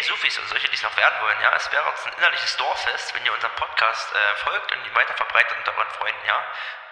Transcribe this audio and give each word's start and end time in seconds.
Hey 0.00 0.06
Sufis 0.06 0.38
und 0.38 0.48
solche, 0.48 0.66
die 0.66 0.76
es 0.76 0.82
noch 0.82 0.96
werden 0.96 1.20
wollen, 1.20 1.38
ja, 1.42 1.54
es 1.54 1.70
wäre 1.70 1.84
uns 1.84 2.06
ein 2.06 2.14
innerliches 2.14 2.56
Dorffest, 2.56 3.14
wenn 3.14 3.22
ihr 3.26 3.34
unserem 3.34 3.54
Podcast 3.56 4.14
äh, 4.14 4.36
folgt 4.36 4.72
und 4.72 4.86
ihn 4.86 4.94
weiter 4.94 5.12
verbreitet 5.12 5.54
unter 5.58 5.76
euren 5.76 5.90
Freunden, 5.90 6.26
ja. 6.26 6.42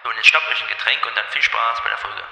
Und 0.03 0.15
jetzt 0.15 0.27
schnappt 0.27 0.47
euch 0.47 0.61
ein 0.61 0.67
Getränk 0.67 1.03
und 1.07 1.17
dann 1.17 1.27
viel 1.29 1.41
Spaß 1.41 1.81
bei 1.81 1.89
der 1.89 1.97
Folge. 1.97 2.23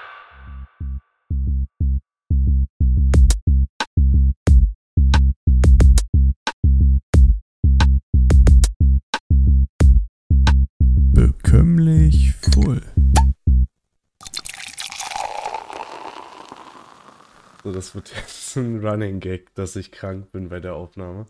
Das 17.78 17.94
wird 17.94 18.10
jetzt 18.14 18.56
ein 18.56 18.84
Running 18.84 19.20
Gag, 19.20 19.54
dass 19.54 19.76
ich 19.76 19.92
krank 19.92 20.32
bin 20.32 20.48
bei 20.48 20.58
der 20.60 20.74
Aufnahme. 20.74 21.26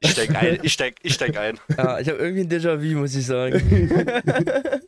Ich 0.00 0.10
steig 0.10 0.34
ein, 0.36 0.58
ich 0.62 0.74
steig, 0.74 0.96
ich 1.02 1.14
steig 1.14 1.36
ein. 1.38 1.58
Ja, 1.78 1.98
ich 1.98 2.08
habe 2.10 2.18
irgendwie 2.18 2.42
ein 2.42 2.50
Déjà-vu, 2.50 2.98
muss 2.98 3.14
ich 3.14 3.26
sagen. 3.26 3.60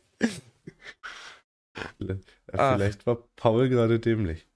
Ja, 1.99 2.15
Ach. 2.53 2.75
vielleicht 2.75 3.05
war 3.05 3.17
Paul 3.35 3.69
gerade 3.69 3.99
dämlich. 3.99 4.47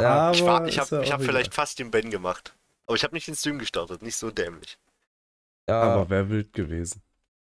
Ja, 0.00 0.30
Ich, 0.32 0.42
war, 0.42 0.58
Aber 0.58 0.68
ich 0.68 0.76
ist 0.78 0.92
habe 0.92 1.02
ich 1.04 1.10
auch 1.10 1.14
hab 1.14 1.22
vielleicht 1.22 1.54
fast 1.54 1.78
den 1.78 1.90
Ben 1.90 2.10
gemacht. 2.10 2.54
Aber 2.86 2.94
ich 2.96 3.04
habe 3.04 3.14
nicht 3.14 3.26
den 3.26 3.34
Stream 3.34 3.58
gestartet, 3.58 4.02
nicht 4.02 4.16
so 4.16 4.30
dämlich. 4.30 4.78
ja, 5.68 5.80
Aber 5.80 6.10
wäre 6.10 6.28
wild 6.28 6.52
gewesen. 6.52 7.02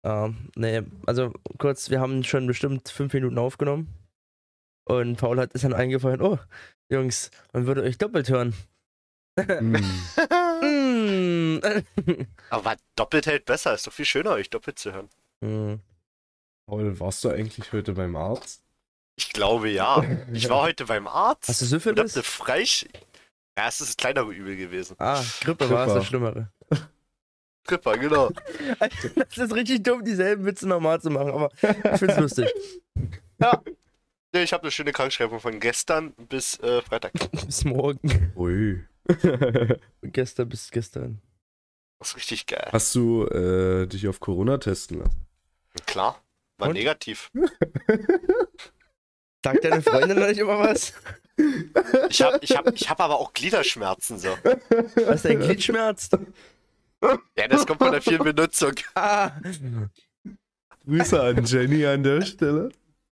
ja, 0.04 0.34
nee, 0.56 0.82
also 1.06 1.34
kurz, 1.58 1.90
wir 1.90 2.00
haben 2.00 2.24
schon 2.24 2.48
bestimmt 2.48 2.90
fünf 2.90 3.14
Minuten 3.14 3.38
aufgenommen. 3.38 3.94
Und 4.86 5.18
Paul 5.18 5.40
hat 5.40 5.52
es 5.54 5.62
dann 5.62 5.74
eingefallen, 5.74 6.22
oh, 6.22 6.40
Jungs, 6.90 7.32
man 7.54 7.68
würde 7.68 7.84
euch 7.84 7.98
doppelt 7.98 8.30
hören. 8.30 8.54
Mm. 9.38 11.60
Aber 12.50 12.76
doppelt 12.96 13.28
hält 13.28 13.46
besser, 13.46 13.74
ist 13.74 13.86
doch 13.86 13.94
viel 13.94 14.06
schöner, 14.06 14.32
euch 14.32 14.50
doppelt 14.50 14.80
zu 14.80 14.94
hören. 14.94 15.10
Hm. 15.44 15.80
Paul, 16.66 17.00
warst 17.00 17.24
du 17.24 17.30
eigentlich 17.30 17.72
heute 17.72 17.94
beim 17.94 18.16
Arzt? 18.16 18.64
Ich 19.16 19.32
glaube 19.32 19.70
ja. 19.70 20.04
Ich 20.34 20.50
war 20.50 20.62
heute 20.62 20.86
beim 20.86 21.08
Arzt. 21.08 21.50
Hast 21.50 21.62
du 21.62 21.66
Syphilis? 21.66 22.16
eine 22.16 22.24
Freisch... 22.24 22.86
Ja, 23.58 23.68
es 23.68 23.82
ist 23.82 23.90
das 23.90 23.98
kleinere 23.98 24.32
Übel 24.32 24.56
gewesen. 24.56 24.96
Ah, 25.00 25.24
Grippe 25.42 25.70
war 25.72 25.80
es, 25.80 25.86
Grippe. 25.86 26.00
das 26.00 26.06
Schlimmere. 26.06 26.52
Gripper, 27.66 27.98
genau. 27.98 28.30
Das 28.80 29.38
ist 29.38 29.54
richtig 29.54 29.84
dumm, 29.84 30.04
dieselben 30.04 30.46
Witze 30.46 30.68
normal 30.68 31.02
zu 31.02 31.10
machen, 31.10 31.32
aber 31.32 31.52
ich 31.62 32.00
find's 32.00 32.18
lustig. 32.18 32.54
Nee, 34.34 34.44
ich 34.44 34.54
habe 34.54 34.64
eine 34.64 34.72
schöne 34.72 34.92
Krankschreibung 34.92 35.40
von 35.40 35.60
gestern 35.60 36.14
bis 36.14 36.60
äh, 36.60 36.82
Freitag. 36.82 37.14
Bis 37.46 37.64
morgen. 37.64 38.32
Ui. 38.36 38.84
Gestern 40.02 40.50
bis 40.50 40.70
gestern. 40.70 41.22
Das 41.98 42.10
ist 42.10 42.18
richtig 42.18 42.46
geil. 42.46 42.68
Hast 42.74 42.94
du 42.94 43.26
äh, 43.28 43.88
dich 43.88 44.06
auf 44.10 44.20
Corona 44.20 44.58
testen 44.58 45.00
lassen? 45.00 45.26
Klar, 45.86 46.22
war 46.58 46.68
Und? 46.68 46.74
negativ. 46.74 47.32
Sagt 49.46 49.64
deine 49.64 49.82
Freundin 49.82 50.20
noch 50.20 50.28
nicht 50.28 50.40
immer 50.40 50.60
was? 50.60 50.94
Ich 52.10 52.22
habe 52.22 52.40
ich 52.42 52.58
hab, 52.58 52.68
ich 52.74 52.90
hab 52.90 53.00
aber 53.00 53.18
auch 53.18 53.34
Gliederschmerzen 53.34 54.20
so. 54.20 54.38
Was 55.06 55.22
dein 55.22 55.40
Glied 55.40 55.64
schmerzt? 55.64 56.18
Ja, 57.38 57.48
das 57.48 57.66
kommt 57.66 57.80
von 57.80 57.94
der 57.94 58.02
vielen 58.02 58.24
Benutzung. 58.24 58.74
Ah! 58.96 59.32
Grüße 60.86 61.22
an 61.22 61.46
Jenny 61.46 61.86
an 61.86 62.04
der 62.04 62.24
Stelle. 62.24 62.70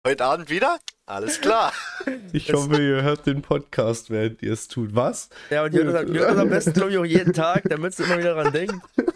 Heute 0.07 0.25
Abend 0.25 0.49
wieder? 0.49 0.79
Alles 1.13 1.41
klar. 1.41 1.73
Ich 2.33 2.53
hoffe, 2.53 2.83
ihr 2.83 3.03
hört 3.03 3.27
den 3.27 3.43
Podcast, 3.43 4.11
während 4.11 4.43
ihr 4.43 4.55
es 4.55 4.67
tut. 4.67 4.97
Was? 4.97 5.29
Ja, 5.51 5.63
und 5.63 5.73
die 5.73 5.79
hört 5.79 6.09
das 6.09 6.37
am 6.37 6.49
besten, 6.49 6.73
glaube 6.73 6.91
ich, 6.91 6.99
auch 6.99 7.05
jeden 7.05 7.33
Tag, 7.33 7.63
damit 7.69 7.95
sie 7.95 8.03
immer 8.03 8.19
wieder 8.19 8.35
dran 8.35 8.53
denkt. 8.53 8.75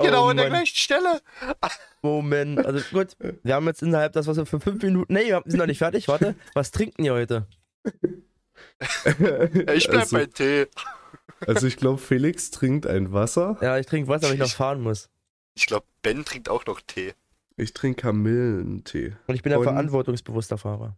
Genau 0.00 0.26
oh, 0.26 0.28
an 0.28 0.36
der 0.36 0.48
gleichen 0.48 0.76
Stelle. 0.76 1.20
Moment. 2.02 2.64
Also 2.64 2.78
gut, 2.92 3.16
wir 3.42 3.54
haben 3.54 3.66
jetzt 3.66 3.82
innerhalb 3.82 4.12
das, 4.12 4.28
was 4.28 4.36
wir 4.36 4.46
für 4.46 4.60
fünf 4.60 4.80
Minuten. 4.80 5.12
Nee, 5.12 5.26
wir 5.26 5.42
sind 5.44 5.58
noch 5.58 5.66
nicht 5.66 5.78
fertig. 5.78 6.06
Warte. 6.06 6.36
Was 6.54 6.70
trinken 6.70 7.04
ihr 7.04 7.14
heute? 7.14 7.48
Ich 9.74 9.88
bleib 9.88 10.02
also, 10.02 10.16
bei 10.16 10.26
Tee. 10.26 10.68
also 11.48 11.66
ich 11.66 11.76
glaube, 11.76 11.98
Felix 11.98 12.52
trinkt 12.52 12.86
ein 12.86 13.12
Wasser. 13.12 13.58
Ja, 13.60 13.76
ich 13.76 13.86
trinke 13.86 14.08
Wasser, 14.08 14.28
weil 14.28 14.34
ich 14.34 14.40
noch 14.40 14.48
fahren 14.48 14.80
muss. 14.82 15.10
Ich 15.54 15.66
glaube, 15.66 15.86
Ben 16.02 16.24
trinkt 16.24 16.48
auch 16.48 16.64
noch 16.64 16.80
Tee. 16.80 17.14
Ich 17.58 17.74
trinke 17.74 18.02
Kamillentee. 18.02 19.16
Und 19.26 19.34
ich 19.34 19.42
bin 19.42 19.52
ein 19.52 19.58
Und- 19.58 19.64
verantwortungsbewusster 19.64 20.56
Fahrer. 20.58 20.96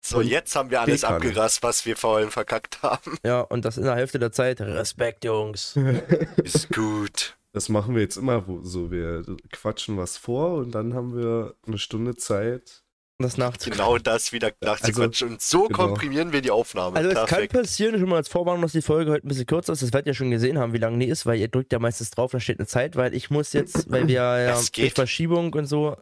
So, 0.00 0.20
jetzt 0.20 0.54
haben 0.54 0.70
wir 0.70 0.80
alles 0.80 1.00
Teekanne. 1.00 1.16
abgerast, 1.16 1.62
was 1.64 1.84
wir 1.84 1.96
vorhin 1.96 2.30
verkackt 2.30 2.82
haben. 2.82 3.18
Ja, 3.24 3.40
und 3.40 3.64
das 3.64 3.76
in 3.76 3.82
der 3.84 3.96
Hälfte 3.96 4.18
der 4.20 4.30
Zeit. 4.32 4.60
Respekt, 4.60 5.24
Jungs. 5.24 5.76
Ist 6.36 6.70
gut. 6.72 7.36
Das 7.52 7.68
machen 7.68 7.94
wir 7.96 8.02
jetzt 8.02 8.16
immer 8.16 8.46
wo- 8.46 8.62
so. 8.62 8.90
Wir 8.92 9.24
quatschen 9.50 9.96
was 9.96 10.16
vor 10.16 10.54
und 10.54 10.70
dann 10.72 10.94
haben 10.94 11.16
wir 11.16 11.56
eine 11.66 11.78
Stunde 11.78 12.14
Zeit. 12.14 12.84
Das 13.20 13.36
nachzu. 13.36 13.70
Genau 13.70 13.98
das 13.98 14.32
wieder 14.32 14.52
nachzuquatschen. 14.60 15.30
Und 15.30 15.42
so 15.42 15.64
genau. 15.64 15.88
komprimieren 15.88 16.32
wir 16.32 16.40
die 16.40 16.52
Aufnahme. 16.52 16.96
Also 16.96 17.08
es 17.08 17.14
kann 17.16 17.26
Perfekt. 17.26 17.52
passieren, 17.52 17.98
schon 17.98 18.08
mal 18.08 18.16
als 18.16 18.28
Vorwarnung, 18.28 18.62
dass 18.62 18.72
die 18.72 18.82
Folge 18.82 19.10
heute 19.10 19.26
ein 19.26 19.28
bisschen 19.28 19.46
kürzer 19.46 19.72
ist. 19.72 19.82
Das 19.82 19.92
werdet 19.92 20.06
ihr 20.06 20.14
schon 20.14 20.30
gesehen 20.30 20.56
haben, 20.56 20.72
wie 20.72 20.78
lange 20.78 20.98
die 21.04 21.10
ist, 21.10 21.26
weil 21.26 21.38
ihr 21.40 21.48
drückt 21.48 21.72
ja 21.72 21.80
meistens 21.80 22.12
drauf, 22.12 22.30
da 22.30 22.38
steht 22.38 22.60
eine 22.60 22.68
Zeit, 22.68 22.94
weil 22.94 23.14
ich 23.14 23.28
muss 23.28 23.52
jetzt, 23.52 23.90
weil 23.90 24.06
wir 24.06 24.14
ja 24.14 24.60
durch. 24.72 24.92
Verschiebung 24.94 25.52
und 25.52 25.66
so, 25.66 25.96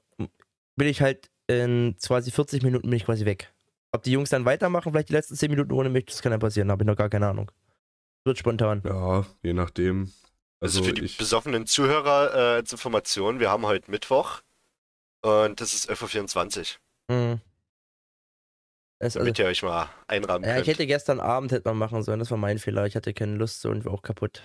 bin 0.76 0.88
ich 0.88 1.00
halt 1.00 1.30
in 1.46 1.96
quasi 2.04 2.30
40 2.30 2.62
Minuten 2.62 2.90
bin 2.90 2.96
ich 2.98 3.06
quasi 3.06 3.24
weg. 3.24 3.50
Ob 3.92 4.02
die 4.02 4.12
Jungs 4.12 4.28
dann 4.28 4.44
weitermachen, 4.44 4.92
vielleicht 4.92 5.08
die 5.08 5.14
letzten 5.14 5.36
10 5.36 5.50
Minuten 5.50 5.72
ohne 5.72 5.88
mich, 5.88 6.04
das 6.04 6.20
kann 6.20 6.32
ja 6.32 6.38
passieren, 6.38 6.68
da 6.68 6.72
habe 6.72 6.82
ich 6.82 6.86
noch 6.86 6.96
gar 6.96 7.08
keine 7.08 7.28
Ahnung. 7.28 7.50
Wird 8.24 8.38
spontan. 8.38 8.82
Ja, 8.84 9.24
je 9.42 9.54
nachdem. 9.54 10.12
Also, 10.60 10.80
Also, 10.80 10.84
für 10.84 10.92
die 10.92 11.04
ich, 11.04 11.16
besoffenen 11.16 11.66
Zuhörer 11.66 12.34
äh, 12.34 12.56
als 12.56 12.72
Information, 12.72 13.40
wir 13.40 13.48
haben 13.48 13.64
heute 13.64 13.90
Mittwoch 13.90 14.40
und 15.22 15.60
das 15.60 15.72
ist 15.72 15.88
11.24 15.90 16.58
Uhr, 16.58 16.66
Mhm. 17.08 17.40
Es, 18.98 19.14
also, 19.16 19.20
damit 19.20 19.38
ihr 19.38 19.44
euch 19.46 19.62
mal 19.62 19.90
einrahmen 20.08 20.48
ja, 20.48 20.58
ich 20.58 20.66
hätte 20.68 20.86
gestern 20.86 21.20
Abend 21.20 21.52
hätte 21.52 21.68
man 21.68 21.76
machen 21.76 22.02
sollen, 22.02 22.18
das 22.18 22.30
war 22.30 22.38
mein 22.38 22.58
Fehler. 22.58 22.86
Ich 22.86 22.96
hatte 22.96 23.12
keine 23.12 23.36
Lust 23.36 23.60
so 23.60 23.68
und 23.70 23.84
war 23.84 23.92
auch 23.92 24.02
kaputt. 24.02 24.42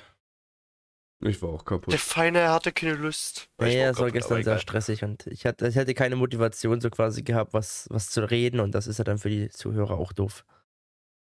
ich 1.23 1.41
war 1.41 1.49
auch 1.49 1.63
Der 1.63 1.77
kaputt. 1.77 1.95
Feine 1.95 2.39
er 2.39 2.53
hatte 2.53 2.71
keine 2.73 2.95
Lust. 2.95 3.47
Ja, 3.61 3.67
ja, 3.67 3.89
es 3.91 3.97
war 3.99 4.11
gestern 4.11 4.43
sehr 4.43 4.53
egal. 4.53 4.59
stressig 4.59 5.03
und 5.03 5.25
ich 5.27 5.45
hatte, 5.45 5.67
ich 5.67 5.77
hatte 5.77 5.93
keine 5.93 6.15
Motivation 6.17 6.81
so 6.81 6.89
quasi 6.89 7.23
gehabt, 7.23 7.53
was, 7.53 7.87
was 7.91 8.09
zu 8.09 8.29
reden 8.29 8.59
und 8.59 8.75
das 8.75 8.87
ist 8.87 8.97
ja 8.97 9.03
dann 9.05 9.19
für 9.19 9.29
die 9.29 9.49
Zuhörer 9.49 9.97
auch 9.97 10.11
doof. 10.11 10.45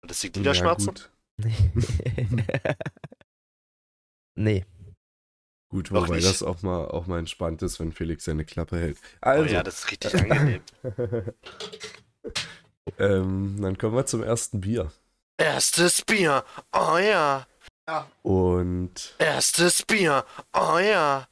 Und 0.02 0.12
Das 0.12 0.22
liegt 0.24 0.36
Ja, 0.36 0.42
Gliederschmerzen? 0.42 0.88
gut. 0.88 1.12
nee. 4.36 4.66
Gut, 5.74 5.90
Noch 5.90 6.04
wobei 6.04 6.18
nicht. 6.18 6.28
das 6.28 6.44
auch 6.44 6.62
mal, 6.62 6.86
auch 6.86 7.08
mal 7.08 7.18
entspannt 7.18 7.64
ist, 7.64 7.80
wenn 7.80 7.94
Felix 7.94 8.26
seine 8.26 8.46
Klappe 8.46 8.78
hält. 8.78 9.00
Oh 9.02 9.30
Also, 9.30 9.56
ja, 9.56 9.64
das 9.64 9.80
ist 9.80 9.92
richtig 9.92 10.14
angenehm. 10.14 10.62
ähm, 13.00 13.58
dann 13.60 13.76
kommen 13.80 13.96
wir 13.96 14.06
zum 14.06 14.22
ersten 14.22 14.62
Bier. 14.62 14.92
Erstes 15.38 16.04
Bier, 16.04 16.46
oh 16.74 17.00
ja. 17.00 17.48
Und 18.22 19.16
Erstes 19.18 19.82
Bier, 19.82 20.24
oh 20.56 20.78
ja. 20.78 21.28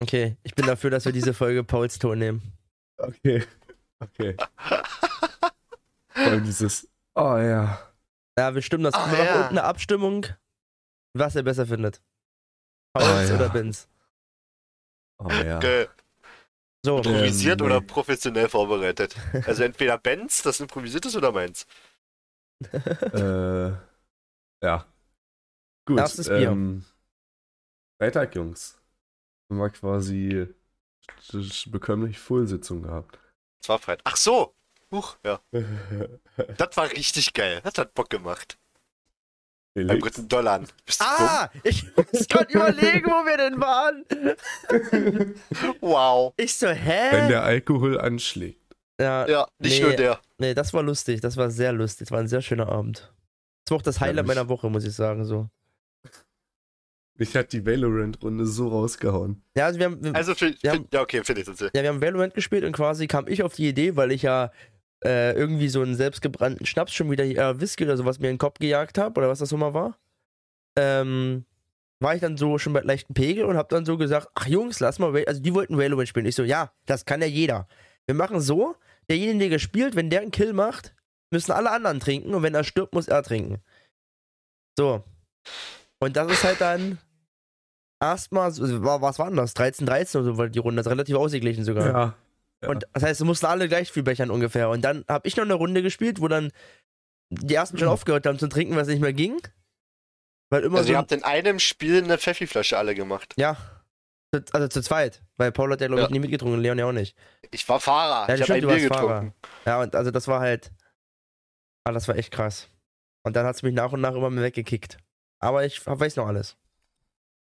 Okay, 0.00 0.38
ich 0.42 0.54
bin 0.54 0.64
dafür, 0.64 0.88
dass 0.88 1.04
wir 1.04 1.12
diese 1.12 1.34
Folge 1.34 1.62
Pauls 1.62 1.98
Ton 1.98 2.18
nehmen. 2.18 2.40
okay, 2.96 3.44
okay. 4.00 4.36
Vor 6.14 6.24
allem 6.24 6.44
dieses, 6.44 6.88
oh 7.14 7.36
ja. 7.36 7.78
Ja, 8.38 8.54
wir 8.54 8.62
stimmen 8.62 8.84
das. 8.84 8.94
Ah, 8.94 9.10
wir 9.10 9.18
machen 9.18 9.26
ja. 9.26 9.40
unten 9.42 9.58
eine 9.58 9.64
Abstimmung, 9.64 10.24
was 11.12 11.34
ihr 11.36 11.42
besser 11.42 11.66
findet. 11.66 12.00
Pauls 12.92 13.06
Ah, 13.06 13.22
ja. 13.22 13.34
oder 13.36 13.48
Benz. 13.48 13.88
Oh 15.18 15.28
ja. 15.30 15.58
Ge 15.58 15.88
So, 16.84 16.98
Ähm, 16.98 17.04
improvisiert 17.04 17.60
nee. 17.60 17.66
oder 17.66 17.80
professionell 17.80 18.48
vorbereitet? 18.48 19.14
Also 19.46 19.62
entweder 19.62 19.98
Benz, 19.98 20.42
das 20.42 20.60
improvisiert 20.60 21.06
ist, 21.06 21.16
oder 21.16 21.32
meins. 21.32 21.66
äh, 22.72 23.70
ja. 24.62 24.86
Gut. 25.86 25.98
Erstes 25.98 26.28
Bier. 26.28 26.50
Ähm, 26.50 26.84
Freitag, 28.00 28.34
Jungs. 28.34 28.80
Haben 29.50 29.58
wir 29.58 29.70
quasi 29.70 30.48
bekömmlich 31.66 32.18
Full-Sitzung 32.18 32.82
gehabt. 32.82 33.18
Das 33.60 33.68
war 33.68 33.78
Freitag. 33.78 34.02
Ach 34.04 34.16
so. 34.16 34.54
Huch, 34.90 35.16
ja. 35.24 35.40
Das 36.58 36.76
war 36.76 36.90
richtig 36.90 37.32
geil. 37.32 37.60
Das 37.62 37.74
hat 37.78 37.94
Bock 37.94 38.10
gemacht. 38.10 38.58
Beim 39.74 40.00
guten 40.00 40.28
Dollar. 40.28 40.60
Bist 40.84 41.00
du 41.00 41.04
ah, 41.06 41.50
ich 41.64 41.84
muss 41.96 42.28
gerade 42.28 42.52
überlegen, 42.52 43.06
wo 43.06 43.24
wir 43.24 43.36
denn 43.38 43.58
waren. 43.60 44.04
dumm? 44.08 45.34
Wow. 45.80 46.34
Ich 46.36 46.54
so, 46.54 46.66
Wenn 46.66 46.76
hä? 46.76 47.28
der 47.28 47.42
Alkohol 47.42 47.98
anschlägt. 47.98 48.60
Ja, 49.00 49.26
Ja, 49.26 49.46
nicht 49.58 49.80
Nee. 49.80 49.86
nur 49.88 49.96
der. 49.96 50.20
nee, 50.38 50.52
das 50.54 50.74
war 50.74 50.82
lustig, 50.82 51.20
das 51.22 51.36
war 51.36 51.50
sehr 51.50 51.72
lustig, 51.72 52.08
das 52.08 52.12
war 52.12 52.20
ein 52.20 52.28
sehr 52.28 52.42
schöner 52.42 52.68
Abend. 52.68 53.12
Das 53.64 53.70
war 53.70 53.78
auch 53.78 53.82
das 53.82 54.00
Highlight 54.00 54.26
mich- 54.26 54.36
meiner 54.36 54.48
Woche, 54.48 54.68
muss 54.68 54.84
ich 54.84 54.94
sagen, 54.94 55.24
so. 55.24 55.48
Mich 57.18 57.34
hat 57.36 57.52
die 57.52 57.64
Valorant-Runde 57.64 58.46
so 58.46 58.68
rausgehauen. 58.68 59.42
Ja, 59.56 59.66
also 59.66 59.78
wir 59.78 59.86
haben, 59.86 60.02
wir, 60.02 60.14
Also, 60.14 60.34
für, 60.34 60.54
Ja. 60.62 60.74
für, 60.74 60.84
ja, 60.92 61.00
okay, 61.02 61.22
Felix, 61.24 61.46
erzähl. 61.48 61.70
Ja, 61.74 61.82
wir 61.82 61.88
haben 61.90 62.00
Valorant 62.00 62.34
gespielt 62.34 62.64
und 62.64 62.72
quasi 62.72 63.06
kam 63.06 63.28
ich 63.28 63.42
auf 63.42 63.54
die 63.54 63.68
Idee, 63.68 63.96
weil 63.96 64.12
ich 64.12 64.22
ja 64.22 64.50
äh, 65.04 65.32
irgendwie 65.32 65.68
so 65.68 65.82
einen 65.82 65.94
selbstgebrannten 65.94 66.66
Schnaps 66.66 66.92
schon 66.94 67.10
wieder, 67.10 67.24
äh, 67.24 67.60
Whisky 67.60 67.84
oder 67.84 67.96
sowas 67.96 68.18
mir 68.18 68.28
in 68.28 68.34
den 68.34 68.38
Kopf 68.38 68.58
gejagt 68.58 68.98
habe, 68.98 69.18
oder 69.18 69.28
was 69.28 69.40
das 69.40 69.52
mal 69.52 69.74
war. 69.74 69.98
Ähm, 70.76 71.44
war 72.00 72.14
ich 72.14 72.20
dann 72.20 72.36
so 72.36 72.58
schon 72.58 72.72
bei 72.72 72.80
leichten 72.80 73.14
Pegel 73.14 73.44
und 73.44 73.56
hab 73.56 73.68
dann 73.68 73.84
so 73.84 73.96
gesagt, 73.96 74.28
ach 74.34 74.46
Jungs, 74.46 74.80
lass 74.80 74.98
mal, 74.98 75.14
also 75.26 75.40
die 75.40 75.54
wollten 75.54 75.78
Valorant 75.78 76.08
spielen. 76.08 76.26
Ich 76.26 76.34
so, 76.34 76.42
ja, 76.42 76.72
das 76.86 77.04
kann 77.04 77.20
ja 77.20 77.26
jeder. 77.26 77.68
Wir 78.06 78.14
machen 78.14 78.40
so, 78.40 78.74
derjenige, 79.08 79.38
der 79.38 79.48
gespielt, 79.50 79.94
wenn 79.94 80.10
der 80.10 80.20
einen 80.20 80.30
Kill 80.30 80.52
macht, 80.52 80.94
müssen 81.30 81.52
alle 81.52 81.70
anderen 81.70 82.00
trinken 82.00 82.34
und 82.34 82.42
wenn 82.42 82.54
er 82.54 82.64
stirbt, 82.64 82.94
muss 82.94 83.08
er 83.08 83.22
trinken. 83.22 83.62
So. 84.76 85.04
Und 86.00 86.16
das 86.16 86.30
ist 86.32 86.44
halt 86.44 86.60
dann 86.60 86.98
erstmal, 88.00 88.50
was 88.50 89.18
war 89.18 89.28
denn 89.28 89.36
das? 89.36 89.54
13, 89.54 89.86
13 89.86 90.20
oder 90.20 90.32
so 90.32 90.38
war 90.38 90.48
die 90.48 90.58
Runde, 90.58 90.80
das 90.80 90.86
ist 90.86 90.92
relativ 90.92 91.16
ausgeglichen 91.16 91.64
sogar. 91.64 91.86
Ja. 91.86 92.14
Ja. 92.62 92.68
Und 92.70 92.86
das 92.92 93.02
heißt, 93.02 93.20
wir 93.20 93.26
mussten 93.26 93.46
alle 93.46 93.68
gleich 93.68 93.90
viel 93.90 94.02
bechern 94.02 94.30
ungefähr. 94.30 94.68
Und 94.70 94.82
dann 94.82 95.04
habe 95.08 95.26
ich 95.28 95.36
noch 95.36 95.44
eine 95.44 95.54
Runde 95.54 95.82
gespielt, 95.82 96.20
wo 96.20 96.28
dann 96.28 96.52
die 97.30 97.54
ersten 97.54 97.78
schon 97.78 97.88
aufgehört 97.88 98.26
haben 98.26 98.38
zu 98.38 98.48
trinken, 98.48 98.76
was 98.76 98.88
nicht 98.88 99.00
mehr 99.00 99.12
ging. 99.12 99.40
Weil 100.50 100.64
immer 100.64 100.78
Also 100.78 100.88
so. 100.88 100.92
ihr 100.92 100.98
habt 100.98 101.12
in 101.12 101.24
einem 101.24 101.58
Spiel 101.58 102.02
eine 102.02 102.18
Pfeffi-Flasche 102.18 102.76
alle 102.78 102.94
gemacht. 102.94 103.34
ja. 103.36 103.56
Also 104.52 104.66
zu 104.68 104.80
zweit. 104.80 105.22
Weil 105.36 105.52
Paul 105.52 105.70
hat 105.72 105.82
ja, 105.82 105.88
glaube 105.88 106.02
ich, 106.02 106.08
Ja. 106.08 106.12
nie 106.12 106.18
mitgetrunken, 106.18 106.58
Leon 106.62 106.78
ja 106.78 106.86
auch 106.86 106.92
nicht. 106.92 107.14
Ich 107.50 107.68
war 107.68 107.78
Fahrer. 107.80 108.26
Ja, 108.30 108.34
ich 108.36 108.40
habe 108.42 108.54
ein 108.54 108.60
du 108.62 108.68
Bier 108.68 108.76
warst 108.76 108.86
Fahrer. 108.88 109.14
getrunken. 109.20 109.34
Ja, 109.66 109.80
und 109.82 109.94
also 109.94 110.10
das 110.10 110.26
war 110.26 110.40
halt. 110.40 110.72
Ah, 111.84 111.92
das 111.92 112.08
war 112.08 112.16
echt 112.16 112.30
krass. 112.30 112.70
Und 113.24 113.36
dann 113.36 113.44
hat 113.44 113.56
es 113.56 113.62
mich 113.62 113.74
nach 113.74 113.92
und 113.92 114.00
nach 114.00 114.14
immer 114.14 114.30
mehr 114.30 114.42
weggekickt. 114.44 114.96
Aber 115.38 115.66
ich 115.66 115.84
weiß 115.86 116.16
noch 116.16 116.26
alles. 116.28 116.56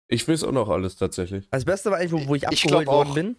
Ich 0.08 0.26
weiß 0.26 0.42
auch 0.42 0.50
noch 0.50 0.68
alles 0.68 0.96
tatsächlich. 0.96 1.48
Das 1.50 1.64
Beste 1.64 1.92
war 1.92 1.98
eigentlich, 1.98 2.12
wo, 2.12 2.26
wo 2.26 2.34
ich 2.34 2.42
Ich 2.50 2.64
abgeholt 2.64 2.88
worden 2.88 3.14
bin. 3.14 3.36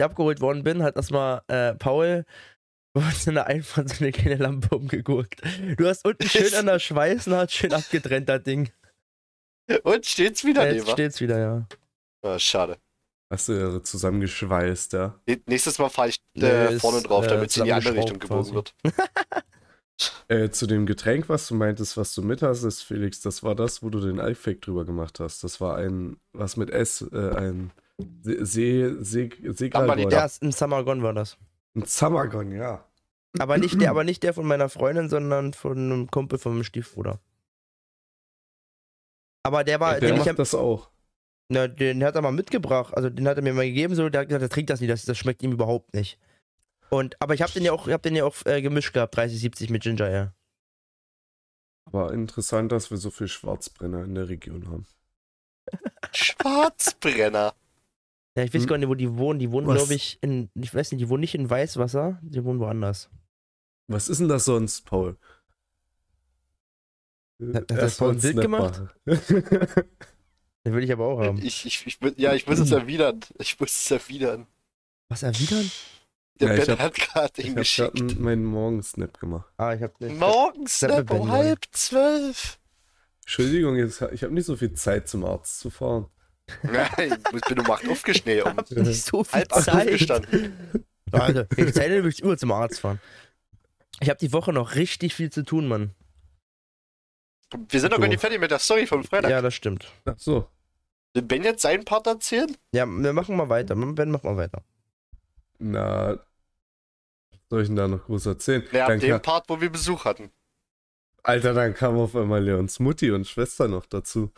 Ich 0.00 0.04
abgeholt 0.04 0.40
worden 0.40 0.64
bin, 0.64 0.82
hat 0.82 0.96
das 0.96 1.10
mal 1.10 1.42
äh, 1.48 1.74
Paul 1.74 2.24
bei 2.94 3.06
uns 3.06 3.26
in 3.26 3.34
der 3.34 3.48
Einfahrt 3.48 3.90
so 3.90 4.02
eine 4.02 4.12
kleine 4.12 4.36
Lampe 4.36 4.74
umgegurkt. 4.74 5.42
Du 5.76 5.86
hast 5.86 6.06
unten 6.06 6.26
schön 6.28 6.54
an 6.54 6.64
der 6.66 6.78
Schweißnaht 6.78 7.52
schön 7.52 7.74
abgetrennt, 7.74 8.26
das 8.28 8.42
Ding. 8.42 8.70
Und 9.84 10.06
steht's 10.06 10.42
wieder, 10.44 10.62
Ja, 10.66 10.72
jetzt 10.72 10.84
Leber? 10.84 10.92
steht's 10.92 11.20
wieder, 11.20 11.38
ja. 11.38 11.66
Ah, 12.22 12.38
schade. 12.38 12.78
Hast 13.30 13.48
du 13.48 13.52
ja 13.52 13.82
zusammengeschweißt, 13.84 14.94
ja. 14.94 15.20
Nächstes 15.46 15.78
Mal 15.78 15.90
fahre 15.90 16.08
ich 16.08 16.16
Nee, 16.34 16.46
äh, 16.46 16.74
ist, 16.74 16.80
vorne 16.80 17.02
drauf, 17.02 17.26
äh, 17.26 17.28
damit 17.28 17.50
es 17.50 17.58
in 17.58 17.64
die 17.64 17.72
andere 17.72 17.94
Richtung 17.94 18.18
gebogen 18.18 18.54
wird. 18.54 18.74
Äh, 20.28 20.48
zu 20.48 20.66
dem 20.66 20.86
Getränk, 20.86 21.28
was 21.28 21.46
du 21.46 21.54
meintest, 21.54 21.98
was 21.98 22.14
du 22.14 22.22
mit 22.22 22.40
hast, 22.40 22.62
ist 22.62 22.80
Felix, 22.80 23.20
das 23.20 23.42
war 23.42 23.54
das, 23.54 23.82
wo 23.82 23.90
du 23.90 24.00
den 24.00 24.18
Effekt 24.18 24.66
drüber 24.66 24.86
gemacht 24.86 25.20
hast. 25.20 25.44
Das 25.44 25.60
war 25.60 25.76
ein, 25.76 26.16
was 26.32 26.56
mit 26.56 26.70
S, 26.70 27.02
äh, 27.12 27.34
ein 27.36 27.70
See, 28.22 28.44
See, 28.44 28.94
See, 29.00 29.30
Seegralbeutel. 29.52 30.08
Der 30.08 30.24
ist 30.26 30.40
Summer 30.52 30.84
Gone 30.84 31.02
war 31.02 31.12
das. 31.12 31.36
Ein 31.74 31.84
Summergon, 31.84 32.52
ja. 32.52 32.84
Aber 33.38 33.58
nicht 33.58 33.80
der, 33.80 33.90
aber 33.90 34.02
nicht 34.02 34.22
der 34.24 34.34
von 34.34 34.44
meiner 34.46 34.68
Freundin, 34.68 35.08
sondern 35.08 35.52
von 35.52 35.78
einem 35.78 36.10
Kumpel 36.10 36.38
von 36.38 36.52
meinem 36.54 36.64
Stiefbruder. 36.64 37.20
Aber 39.44 39.62
der 39.64 39.78
war, 39.80 39.92
Der 39.92 40.00
den, 40.00 40.12
ich 40.14 40.18
macht 40.18 40.28
hab, 40.30 40.36
das 40.36 40.54
auch. 40.54 40.90
na, 41.48 41.68
den 41.68 42.02
hat 42.04 42.16
er 42.16 42.22
mal 42.22 42.32
mitgebracht. 42.32 42.92
Also 42.96 43.08
den 43.08 43.28
hat 43.28 43.36
er 43.36 43.42
mir 43.42 43.54
mal 43.54 43.64
gegeben, 43.66 43.94
so, 43.94 44.08
der 44.08 44.22
hat 44.22 44.28
gesagt, 44.28 44.42
er 44.42 44.48
trinkt 44.50 44.70
das 44.70 44.80
nicht, 44.80 44.90
das, 44.90 45.04
das 45.04 45.16
schmeckt 45.16 45.42
ihm 45.42 45.52
überhaupt 45.52 45.94
nicht. 45.94 46.18
Und, 46.90 47.16
aber 47.22 47.34
ich 47.34 47.42
habe 47.42 47.52
den 47.52 47.62
ja 47.62 47.72
auch, 47.72 47.86
ich 47.86 47.92
hab 47.92 48.02
den 48.02 48.16
ja 48.16 48.24
auch 48.24 48.34
äh, 48.46 48.60
gemischt 48.60 48.92
gehabt, 48.92 49.16
30, 49.16 49.40
70 49.40 49.70
mit 49.70 49.82
Ginger 49.82 50.04
Ale. 50.06 50.34
Aber 51.86 52.12
interessant, 52.12 52.72
dass 52.72 52.90
wir 52.90 52.98
so 52.98 53.10
viel 53.10 53.28
Schwarzbrenner 53.28 54.04
in 54.04 54.14
der 54.16 54.28
Region 54.28 54.68
haben. 54.68 54.86
Schwarzbrenner. 56.12 57.54
Ja, 58.36 58.44
ich 58.44 58.54
weiß 58.54 58.62
Hm. 58.62 58.68
gar 58.68 58.78
nicht, 58.78 58.88
wo 58.88 58.94
die 58.94 59.16
wohnen. 59.16 59.38
Die 59.38 59.50
wohnen, 59.50 59.66
glaube 59.66 59.92
ich, 59.94 60.18
in, 60.22 60.50
ich 60.54 60.72
weiß 60.74 60.92
nicht, 60.92 61.00
die 61.00 61.08
wohnen 61.08 61.20
nicht 61.20 61.34
in 61.34 61.50
Weißwasser, 61.50 62.18
die 62.22 62.44
wohnen 62.44 62.60
woanders. 62.60 63.10
Was 63.88 64.08
ist 64.08 64.20
denn 64.20 64.28
das 64.28 64.44
sonst, 64.44 64.82
Paul? 64.86 65.16
Hat- 67.54 67.54
hat 67.54 67.70
das 67.70 67.96
Paul 67.96 68.12
ein 68.12 68.20
Bild 68.20 68.40
gemacht? 68.40 68.82
Den 69.06 70.74
will 70.74 70.84
ich 70.84 70.92
aber 70.92 71.06
auch 71.06 71.20
haben. 71.20 71.38
Ich, 71.42 71.64
ich, 71.64 71.86
ich, 71.86 71.98
ja, 72.18 72.34
ich 72.34 72.46
muss 72.46 72.58
es 72.58 72.70
erwidern. 72.72 73.20
Ich 73.38 73.58
muss 73.58 73.70
es 73.70 73.90
erwidern. 73.90 74.46
Was 75.08 75.22
erwidern? 75.22 75.70
Der 76.38 76.48
Ja, 76.48 76.54
ich 76.54 76.66
Ben 76.66 76.72
hab- 76.78 76.84
hat 76.84 76.94
gerade 76.94 77.32
ich 77.40 77.46
ihn 77.48 77.56
geschickt. 77.56 77.98
n- 77.98 78.20
meinen 78.20 78.44
Morgensnap 78.44 79.18
gemacht. 79.18 79.50
Ah, 79.56 79.74
ich 79.74 79.82
hab 79.82 79.98
nicht. 80.00 80.16
Morgens, 80.18 80.78
Seppe 80.78 80.94
Snap 80.94 81.10
um 81.12 81.30
halb 81.30 81.64
zwölf. 81.72 82.58
Entschuldigung, 83.22 83.76
jetzt, 83.76 84.02
ich 84.12 84.22
habe 84.22 84.34
nicht 84.34 84.46
so 84.46 84.56
viel 84.56 84.72
Zeit 84.74 85.08
zum 85.08 85.24
Arzt 85.24 85.60
zu 85.60 85.70
fahren. 85.70 86.06
Nein, 86.62 87.18
ich 87.34 87.40
bin 87.42 87.60
um 87.60 87.70
acht 87.70 87.88
aufgeschnitten. 87.88 88.52
Um 88.52 88.56
hab 88.58 88.70
nicht 88.70 89.04
so 89.04 89.24
viel 89.24 89.40
halb 89.40 89.52
Zeit. 89.52 89.86
aufgestanden. 89.86 90.84
Alter, 91.12 91.46
wenn 91.50 91.68
ich 91.68 91.74
Zeit 91.74 91.90
hätte, 91.90 91.96
würde 92.04 92.08
ich 92.10 92.22
immer 92.22 92.36
zum 92.36 92.52
Arzt 92.52 92.80
fahren. 92.80 93.00
Ich 94.00 94.08
habe 94.08 94.18
die 94.18 94.32
Woche 94.32 94.52
noch 94.52 94.74
richtig 94.74 95.14
viel 95.14 95.30
zu 95.30 95.44
tun, 95.44 95.68
Mann. 95.68 95.90
Wir 97.68 97.80
sind 97.80 97.90
noch 97.90 98.00
gar 98.00 98.08
nicht 98.08 98.20
fertig 98.20 98.40
mit 98.40 98.50
der 98.50 98.60
Story 98.60 98.86
von 98.86 99.02
Freitag. 99.02 99.30
Ja, 99.30 99.42
das 99.42 99.54
stimmt. 99.54 99.86
Ach 100.04 100.14
so. 100.16 100.48
Will 101.14 101.22
Ben 101.22 101.42
jetzt 101.42 101.62
seinen 101.62 101.84
Part 101.84 102.06
erzählen? 102.06 102.56
Ja, 102.72 102.86
wir 102.86 103.12
machen 103.12 103.36
mal 103.36 103.48
weiter. 103.48 103.74
Ben, 103.74 104.10
mach 104.10 104.22
mal 104.22 104.36
weiter. 104.36 104.62
Na, 105.58 106.18
was 107.30 107.40
soll 107.48 107.62
ich 107.62 107.68
denn 107.68 107.76
da 107.76 107.88
noch 107.88 108.04
groß 108.04 108.26
erzählen? 108.26 108.62
Ja, 108.70 108.86
dann 108.86 109.00
dem 109.00 109.10
kam, 109.10 109.22
Part, 109.22 109.48
wo 109.48 109.60
wir 109.60 109.70
Besuch 109.70 110.04
hatten. 110.04 110.30
Alter, 111.24 111.52
dann 111.52 111.74
kam 111.74 111.98
auf 111.98 112.14
einmal 112.14 112.42
Leons 112.42 112.78
Mutti 112.78 113.10
und 113.10 113.26
Schwester 113.26 113.66
noch 113.66 113.86
dazu. 113.86 114.30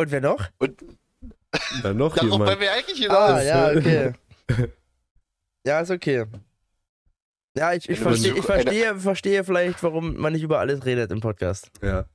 Und 0.00 0.10
wer 0.10 0.20
noch? 0.22 0.48
Dann 1.82 1.96
noch 1.98 2.14
Darauf 2.16 2.32
jemand. 2.32 2.58
wir 2.58 2.72
eigentlich 2.72 3.10
Ah, 3.10 3.38
hinaus. 3.38 3.44
ja, 3.44 3.70
okay. 3.76 4.12
ja, 5.66 5.80
ist 5.80 5.90
okay. 5.90 6.24
Ja, 7.54 7.74
ich, 7.74 7.86
ich, 7.86 7.98
verstehe, 8.00 8.32
ich 8.34 8.44
verstehe, 8.44 8.94
verstehe 8.98 9.44
vielleicht, 9.44 9.82
warum 9.82 10.16
man 10.16 10.32
nicht 10.32 10.42
über 10.42 10.58
alles 10.58 10.86
redet 10.86 11.10
im 11.10 11.20
Podcast. 11.20 11.70
Ja. 11.82 12.06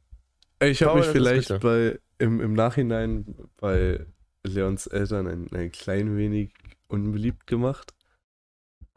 Ich 0.60 0.82
habe 0.82 0.98
mich 1.00 1.08
vielleicht 1.10 1.60
bei, 1.60 2.00
im, 2.18 2.42
im 2.42 2.54
Nachhinein 2.54 3.36
bei 3.58 4.04
Leons 4.44 4.88
Eltern 4.88 5.28
ein, 5.28 5.48
ein 5.54 5.72
klein 5.72 6.18
wenig 6.18 6.54
unbeliebt 6.88 7.46
gemacht. 7.46 7.94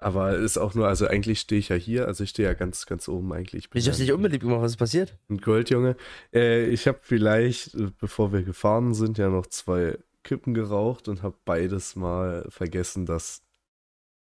Aber 0.00 0.36
ist 0.36 0.58
auch 0.58 0.74
nur, 0.74 0.86
also 0.86 1.08
eigentlich 1.08 1.40
stehe 1.40 1.58
ich 1.58 1.70
ja 1.70 1.76
hier, 1.76 2.06
also 2.06 2.22
ich 2.22 2.30
stehe 2.30 2.48
ja 2.48 2.54
ganz, 2.54 2.86
ganz 2.86 3.08
oben 3.08 3.32
eigentlich. 3.32 3.68
Ich 3.74 3.84
dich 3.84 3.98
ja 3.98 4.14
unbeliebt 4.14 4.44
gemacht? 4.44 4.62
Was 4.62 4.72
ist 4.72 4.76
passiert? 4.76 5.18
Ein 5.28 5.38
Goldjunge. 5.38 5.96
Äh, 6.32 6.66
ich 6.66 6.86
habe 6.86 7.00
vielleicht, 7.02 7.74
äh, 7.74 7.90
bevor 7.98 8.32
wir 8.32 8.44
gefahren 8.44 8.94
sind, 8.94 9.18
ja 9.18 9.28
noch 9.28 9.48
zwei 9.48 9.98
Kippen 10.22 10.54
geraucht 10.54 11.08
und 11.08 11.24
habe 11.24 11.36
beides 11.44 11.96
mal 11.96 12.46
vergessen, 12.48 13.06
das 13.06 13.42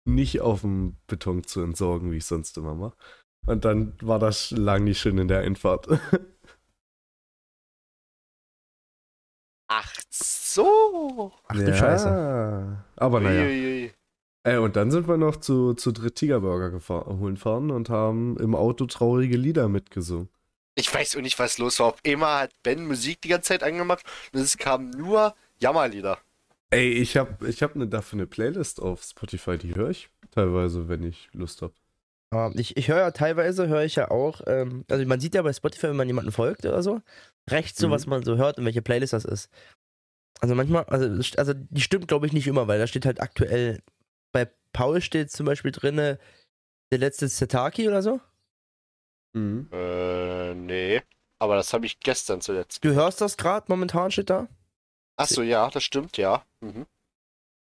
nicht 0.06 0.42
auf 0.42 0.60
dem 0.60 0.98
Beton 1.06 1.44
zu 1.44 1.62
entsorgen, 1.62 2.12
wie 2.12 2.18
ich 2.18 2.26
sonst 2.26 2.58
immer 2.58 2.74
mache. 2.74 2.96
Und 3.46 3.64
dann 3.64 3.94
war 4.02 4.18
das 4.18 4.50
lang 4.50 4.84
nicht 4.84 5.00
schön 5.00 5.16
in 5.16 5.28
der 5.28 5.40
Einfahrt. 5.40 5.88
Ach 9.68 9.94
so. 10.10 11.32
Ach 11.48 11.54
du 11.54 11.74
Scheiße. 11.74 12.84
Aber 12.96 13.20
naja. 13.20 13.44
Uiuiui. 13.44 13.93
Äh, 14.44 14.58
und 14.58 14.76
dann 14.76 14.90
sind 14.90 15.08
wir 15.08 15.16
noch 15.16 15.36
zu, 15.36 15.74
zu 15.74 15.92
Dritt 15.92 16.16
Tigerburger 16.16 16.70
gefahren, 16.70 17.18
holen 17.18 17.36
fahren 17.36 17.70
und 17.70 17.88
haben 17.90 18.36
im 18.38 18.54
Auto 18.54 18.86
traurige 18.86 19.36
Lieder 19.36 19.68
mitgesungen. 19.68 20.28
Ich 20.76 20.92
weiß 20.92 21.16
auch 21.16 21.20
nicht, 21.20 21.38
was 21.38 21.58
los 21.58 21.78
war. 21.80 21.86
Auf 21.88 22.00
einmal 22.06 22.42
hat 22.44 22.52
Ben 22.62 22.86
Musik 22.86 23.22
die 23.22 23.28
ganze 23.28 23.48
Zeit 23.48 23.62
angemacht 23.62 24.04
und 24.32 24.40
es 24.40 24.58
kamen 24.58 24.90
nur 24.90 25.34
Jammerlieder. 25.60 26.18
Ey, 26.70 26.90
ich 26.90 27.16
habe 27.16 27.48
ich 27.48 27.62
hab 27.62 27.76
ne, 27.76 27.86
dafür 27.86 28.18
eine 28.18 28.26
Playlist 28.26 28.80
auf 28.82 29.02
Spotify, 29.04 29.56
die 29.56 29.74
höre 29.74 29.90
ich 29.90 30.10
teilweise, 30.32 30.88
wenn 30.88 31.04
ich 31.04 31.28
Lust 31.32 31.62
habe. 31.62 31.72
Ja, 32.32 32.50
ich 32.54 32.76
ich 32.76 32.88
höre 32.88 32.98
ja 32.98 33.10
teilweise, 33.12 33.68
höre 33.68 33.84
ich 33.84 33.94
ja 33.94 34.10
auch, 34.10 34.40
ähm, 34.48 34.84
also 34.90 35.06
man 35.06 35.20
sieht 35.20 35.36
ja 35.36 35.42
bei 35.42 35.52
Spotify, 35.52 35.88
wenn 35.88 35.96
man 35.96 36.08
jemanden 36.08 36.32
folgt 36.32 36.66
oder 36.66 36.82
so, 36.82 37.00
rechts 37.48 37.78
so, 37.78 37.86
Mhm. 37.86 37.92
was 37.92 38.06
man 38.06 38.24
so 38.24 38.36
hört 38.36 38.58
und 38.58 38.64
welche 38.64 38.82
Playlist 38.82 39.12
das 39.12 39.24
ist. 39.24 39.48
Also 40.40 40.56
manchmal, 40.56 40.82
also, 40.86 41.06
also 41.38 41.52
die 41.54 41.80
stimmt 41.80 42.08
glaube 42.08 42.26
ich 42.26 42.32
nicht 42.32 42.48
immer, 42.48 42.66
weil 42.66 42.80
da 42.80 42.88
steht 42.88 43.06
halt 43.06 43.20
aktuell, 43.20 43.80
bei 44.34 44.50
Paul 44.74 45.00
steht 45.00 45.30
zum 45.30 45.46
Beispiel 45.46 45.70
drinne 45.70 46.18
der 46.92 46.98
letzte 46.98 47.28
Setaki 47.28 47.88
oder 47.88 48.02
so. 48.02 48.20
Mhm. 49.32 49.68
Äh, 49.72 50.54
nee. 50.54 51.02
Aber 51.38 51.56
das 51.56 51.72
habe 51.72 51.86
ich 51.86 52.00
gestern 52.00 52.40
zuletzt. 52.40 52.84
Du 52.84 52.92
hörst 52.94 53.20
das 53.20 53.36
gerade, 53.36 53.66
momentan 53.68 54.10
steht 54.10 54.30
da. 54.30 54.48
Ach 55.16 55.28
so, 55.28 55.42
ja, 55.42 55.70
das 55.70 55.84
stimmt, 55.84 56.16
ja. 56.16 56.44
Mhm. 56.60 56.86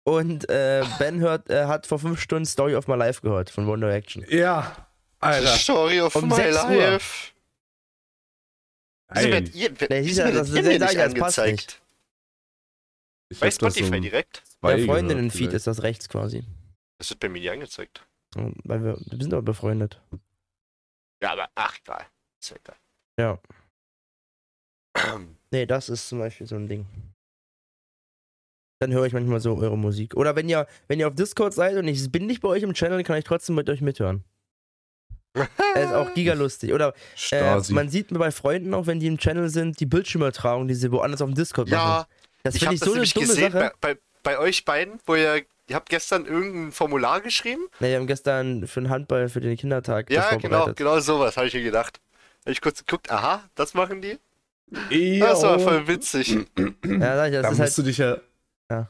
Und 0.04 0.48
äh, 0.48 0.84
Ben 0.98 1.20
hört, 1.20 1.50
äh, 1.50 1.66
hat 1.66 1.86
vor 1.86 1.98
fünf 1.98 2.20
Stunden 2.20 2.46
Story 2.46 2.74
of 2.76 2.88
My 2.88 2.96
Life 2.96 3.20
gehört 3.20 3.50
von 3.50 3.68
One 3.68 3.84
Direction. 3.84 4.24
Ja, 4.28 4.88
Alter. 5.18 5.48
Story 5.56 6.00
of 6.00 6.14
Um 6.16 6.28
my 6.28 6.34
6 6.36 6.56
Uhr. 6.64 6.70
life. 6.76 7.32
Wieso 9.12 9.28
werdet 9.28 9.54
ihr, 9.54 9.70
Nee, 9.70 10.04
wieso 10.04 10.22
du, 10.22 10.26
werdet 10.34 10.40
das- 10.40 10.48
ihr 10.54 10.62
mir 10.62 10.78
das- 10.78 10.92
nicht 10.92 11.02
angezeigt? 11.02 11.80
ich 13.28 13.38
Bei 13.40 13.50
Spotify 13.50 14.00
direkt. 14.00 14.42
gehört 14.60 14.78
Freundinnen-Feed 14.84 15.52
ist 15.52 15.66
das 15.66 15.82
rechts 15.82 16.08
quasi. 16.08 16.44
Das 17.00 17.08
wird 17.08 17.20
bei 17.20 17.28
mir 17.30 17.40
nicht 17.40 17.50
angezeigt. 17.50 18.06
Ja, 18.36 18.50
Weil 18.64 18.84
wir, 18.84 18.98
wir 18.98 19.18
sind 19.22 19.32
aber 19.32 19.42
befreundet. 19.42 20.00
Ja, 21.22 21.32
aber 21.32 21.48
ach, 21.54 21.78
egal. 21.82 22.06
Ist 22.40 22.50
ja 22.50 22.56
egal. 22.56 22.76
Ja. 23.18 23.38
Nee, 25.52 25.66
das 25.66 25.88
ist 25.88 26.08
zum 26.08 26.20
Beispiel 26.20 26.46
so 26.46 26.54
ein 26.54 26.68
Ding. 26.68 26.86
Dann 28.80 28.92
höre 28.92 29.06
ich 29.06 29.12
manchmal 29.12 29.40
so 29.40 29.56
eure 29.56 29.76
Musik. 29.76 30.14
Oder 30.14 30.36
wenn 30.36 30.48
ihr, 30.48 30.68
wenn 30.86 31.00
ihr 31.00 31.08
auf 31.08 31.14
Discord 31.16 31.52
seid 31.54 31.76
und 31.76 31.88
ich 31.88 32.12
bin 32.12 32.26
nicht 32.26 32.40
bei 32.40 32.48
euch 32.48 32.62
im 32.62 32.72
Channel, 32.72 33.02
kann 33.02 33.18
ich 33.18 33.24
trotzdem 33.24 33.56
mit 33.56 33.68
euch 33.68 33.80
mithören. 33.80 34.22
Er 35.74 35.84
ist 35.84 35.92
auch 35.92 36.14
gigalustig. 36.14 36.72
Oder 36.72 36.94
äh, 37.32 37.60
man 37.70 37.88
sieht 37.88 38.16
bei 38.16 38.30
Freunden 38.30 38.74
auch, 38.74 38.86
wenn 38.86 39.00
die 39.00 39.06
im 39.08 39.18
Channel 39.18 39.48
sind, 39.48 39.80
die 39.80 39.86
Bildschirmübertragung, 39.86 40.68
die 40.68 40.74
sie 40.74 40.92
woanders 40.92 41.20
auf 41.22 41.28
dem 41.30 41.34
Discord 41.34 41.68
machen. 41.68 41.78
Ja, 41.80 42.06
Das 42.44 42.54
ich 42.54 42.60
finde 42.60 42.66
habe 42.66 42.74
ich 42.74 42.80
das 42.80 42.88
so 42.88 42.94
eine 42.94 43.06
dumme 43.06 43.26
gesehen 43.26 43.52
Sache. 43.52 43.72
bei, 43.80 43.94
bei, 43.94 44.00
bei 44.22 44.38
euch 44.38 44.64
beiden, 44.64 45.00
wo 45.06 45.14
ihr, 45.16 45.44
ihr 45.70 45.76
habt 45.76 45.88
gestern 45.88 46.26
irgendein 46.26 46.72
Formular 46.72 47.20
geschrieben. 47.20 47.62
Ne, 47.78 47.88
wir 47.90 47.96
haben 47.96 48.06
gestern 48.06 48.66
für 48.66 48.80
den 48.80 48.90
Handball, 48.90 49.28
für 49.28 49.40
den 49.40 49.56
Kindertag 49.56 50.10
Ja, 50.10 50.34
genau, 50.34 50.72
genau 50.74 50.98
sowas, 51.00 51.36
habe 51.36 51.46
ich 51.46 51.54
mir 51.54 51.62
gedacht. 51.62 52.00
Habe 52.44 52.52
ich 52.52 52.60
kurz 52.60 52.84
geguckt, 52.84 53.10
aha, 53.10 53.48
das 53.54 53.74
machen 53.74 54.02
die? 54.02 54.18
Ja, 54.90 55.28
Das 55.28 55.42
war 55.42 55.58
voll 55.60 55.86
witzig. 55.88 56.28
Ja, 56.58 57.16
sag 57.16 57.28
ich, 57.28 57.32
das 57.34 57.42
da 57.42 57.50
ist 57.50 57.50
musst 57.50 57.60
halt, 57.60 57.78
du 57.78 57.82
dich 57.82 57.98
ja. 57.98 58.16
Ja. 58.70 58.88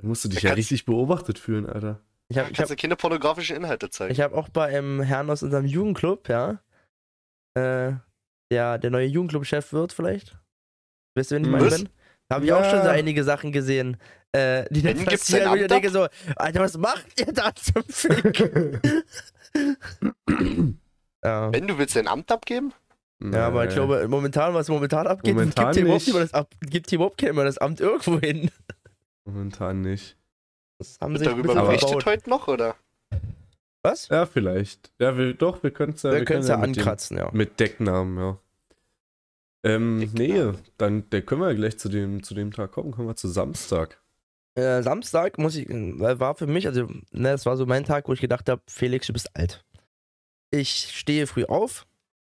Da 0.00 0.06
musst 0.08 0.24
du 0.24 0.28
dich 0.28 0.40
Da 0.42 0.48
ja 0.48 0.54
richtig 0.54 0.84
beobachtet 0.84 1.38
fühlen, 1.38 1.66
Alter. 1.66 2.00
ich 2.28 2.38
habe 2.38 2.50
ich 2.50 2.56
Kannst 2.56 2.72
hab, 2.82 2.98
pornografischen 2.98 3.56
Inhalte 3.56 3.90
zeigen. 3.90 4.12
ich 4.12 4.20
hab 4.20 4.32
auch 4.32 4.48
bei 4.48 4.66
einem 4.66 5.00
Herrn 5.02 5.30
aus 5.30 5.42
unserem 5.42 5.64
Jugendclub, 5.66 6.28
ja, 6.28 6.60
äh, 7.54 7.92
der 8.50 8.78
der 8.78 8.90
neue 8.90 9.06
Jugendclub-Chef 9.06 9.72
wird 9.72 9.92
vielleicht. 9.92 10.36
Wisst 11.14 11.30
ihr, 11.32 11.36
wen 11.36 11.44
ich 11.44 11.50
meine, 11.50 11.66
Was? 11.66 11.78
Ben? 11.82 11.88
Da 12.28 12.36
habe 12.36 12.44
ich 12.46 12.52
auch 12.52 12.62
Ja. 12.62 12.70
schon 12.70 12.82
so 12.82 12.88
einige 12.88 13.24
Sachen 13.24 13.52
gesehen, 13.52 13.98
äh, 14.32 14.64
die 14.70 14.82
dann 14.82 15.04
passieren, 15.04 15.50
wo 15.50 15.54
ich 15.56 15.66
denke 15.66 15.90
so, 15.90 16.06
Alter, 16.36 16.60
was 16.60 16.76
macht 16.78 17.20
ihr 17.20 17.32
da 17.32 17.52
zum 17.54 17.82
Fick? 17.88 18.80
ja. 21.24 21.52
Wenn 21.52 21.66
du 21.66 21.78
willst 21.78 21.96
dein 21.96 22.08
Amt 22.08 22.30
abgeben? 22.32 22.72
Ja, 23.22 23.46
aber 23.46 23.64
ich 23.64 23.70
Nee. 23.70 23.74
glaube, 23.76 24.08
momentan, 24.08 24.52
was 24.54 24.68
momentan 24.68 25.06
abgeht, 25.06 25.34
Momentan 25.34 25.72
gibt 25.74 25.84
überhaupt 25.84 26.06
nicht. 26.06 26.18
das, 26.18 26.34
Ab- 26.34 26.54
gibt 26.60 26.90
hier 26.90 26.96
überhaupt 26.96 27.18
keiner 27.18 27.44
das 27.44 27.58
Amt 27.58 27.80
irgendwo 27.80 28.18
hin. 28.18 28.50
Momentan 29.24 29.82
nicht. 29.82 30.16
Das 30.78 30.98
haben 31.00 31.12
Wird 31.12 31.24
sie 31.24 31.30
ein 31.30 31.36
darüber 31.42 31.54
berichtet 31.66 32.04
heute 32.04 32.28
noch, 32.28 32.48
oder? 32.48 32.74
Was? 33.82 34.08
Ja, 34.08 34.26
vielleicht. 34.26 34.90
Ja, 34.98 35.16
wir, 35.16 35.34
doch, 35.34 35.62
wir 35.62 35.70
können 35.70 35.92
es 35.94 36.02
ja, 36.02 36.12
Wir 36.12 36.24
können 36.24 36.40
es 36.40 36.48
ja 36.48 36.56
mit 36.56 36.74
dem- 36.74 36.80
ankratzen, 36.80 37.18
ja. 37.18 37.30
Mit 37.32 37.60
Decknamen, 37.60 38.18
ja. 38.18 38.38
Ähm, 39.64 39.98
nee, 39.98 40.06
Decknamen. 40.28 40.58
dann 40.78 41.10
der 41.10 41.22
können 41.22 41.40
wir 41.42 41.54
gleich 41.54 41.78
zu 41.78 41.88
dem, 41.88 42.24
zu 42.24 42.34
dem 42.34 42.52
Tag 42.52 42.72
kommen. 42.72 42.90
Kommen 42.90 43.06
wir 43.08 43.14
zu 43.16 43.28
Samstag. 43.28 44.00
Äh, 44.54 44.82
Samstag 44.82 45.38
muss 45.38 45.56
ich, 45.56 45.68
äh, 45.68 46.20
war 46.20 46.34
für 46.34 46.46
mich, 46.46 46.66
also, 46.66 46.86
ne, 47.10 47.30
das 47.30 47.46
war 47.46 47.56
so 47.56 47.64
mein 47.64 47.84
Tag, 47.84 48.08
wo 48.08 48.12
ich 48.12 48.20
gedacht 48.20 48.48
habe, 48.48 48.62
Felix, 48.68 49.06
du 49.06 49.12
bist 49.12 49.34
alt. 49.34 49.64
Ich 50.50 50.90
stehe 50.94 51.26
früh 51.26 51.44
auf. 51.44 51.86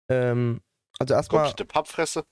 Ähm, 0.10 0.62
also 0.98 1.14
erstmal, 1.14 1.44
Komplette 1.44 1.66
Pappfresse. 1.66 2.26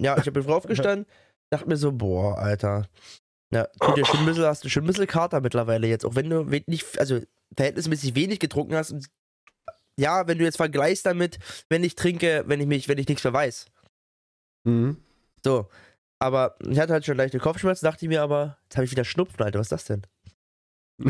ja, 0.00 0.16
ich 0.16 0.26
habe 0.26 0.42
früh 0.42 0.52
aufgestanden, 0.52 1.06
dachte 1.50 1.68
mir 1.68 1.76
so, 1.76 1.92
boah, 1.92 2.38
Alter. 2.38 2.88
Ja, 3.52 3.66
tut 3.80 3.96
dir 3.96 4.06
schon 4.06 4.20
ein 4.20 4.26
bisschen, 4.26 4.44
hast 4.44 4.64
du 4.64 4.68
schon 4.68 4.84
ein 4.84 4.86
bisschen 4.86 5.06
Kater 5.06 5.40
mittlerweile 5.40 5.86
jetzt, 5.86 6.06
auch 6.06 6.14
wenn 6.14 6.30
du 6.30 6.44
nicht, 6.66 6.98
also 6.98 7.20
verhältnismäßig 7.54 8.14
wenig 8.14 8.38
getrunken 8.38 8.74
hast. 8.74 8.92
Und, 8.92 9.08
ja, 9.98 10.26
wenn 10.26 10.38
du 10.38 10.44
jetzt 10.44 10.56
vergleichst 10.56 11.04
damit, 11.04 11.38
wenn 11.68 11.84
ich 11.84 11.94
trinke, 11.96 12.44
wenn 12.46 12.60
ich 12.60 12.66
mich, 12.66 12.88
wenn 12.88 12.98
ich 12.98 13.08
nichts 13.08 13.24
mehr 13.24 13.32
weiß. 13.32 13.66
Mhm. 14.64 14.96
So. 15.44 15.68
Aber 16.22 16.56
ich 16.60 16.78
hatte 16.78 16.92
halt 16.92 17.04
schon 17.04 17.16
leichte 17.16 17.40
Kopfschmerzen, 17.40 17.84
dachte 17.84 18.04
ich 18.04 18.08
mir 18.08 18.22
aber, 18.22 18.56
jetzt 18.64 18.76
habe 18.76 18.84
ich 18.84 18.92
wieder 18.92 19.04
Schnupfen, 19.04 19.42
Alter, 19.42 19.58
was 19.58 19.66
ist 19.66 19.72
das 19.72 19.84
denn? 19.86 20.02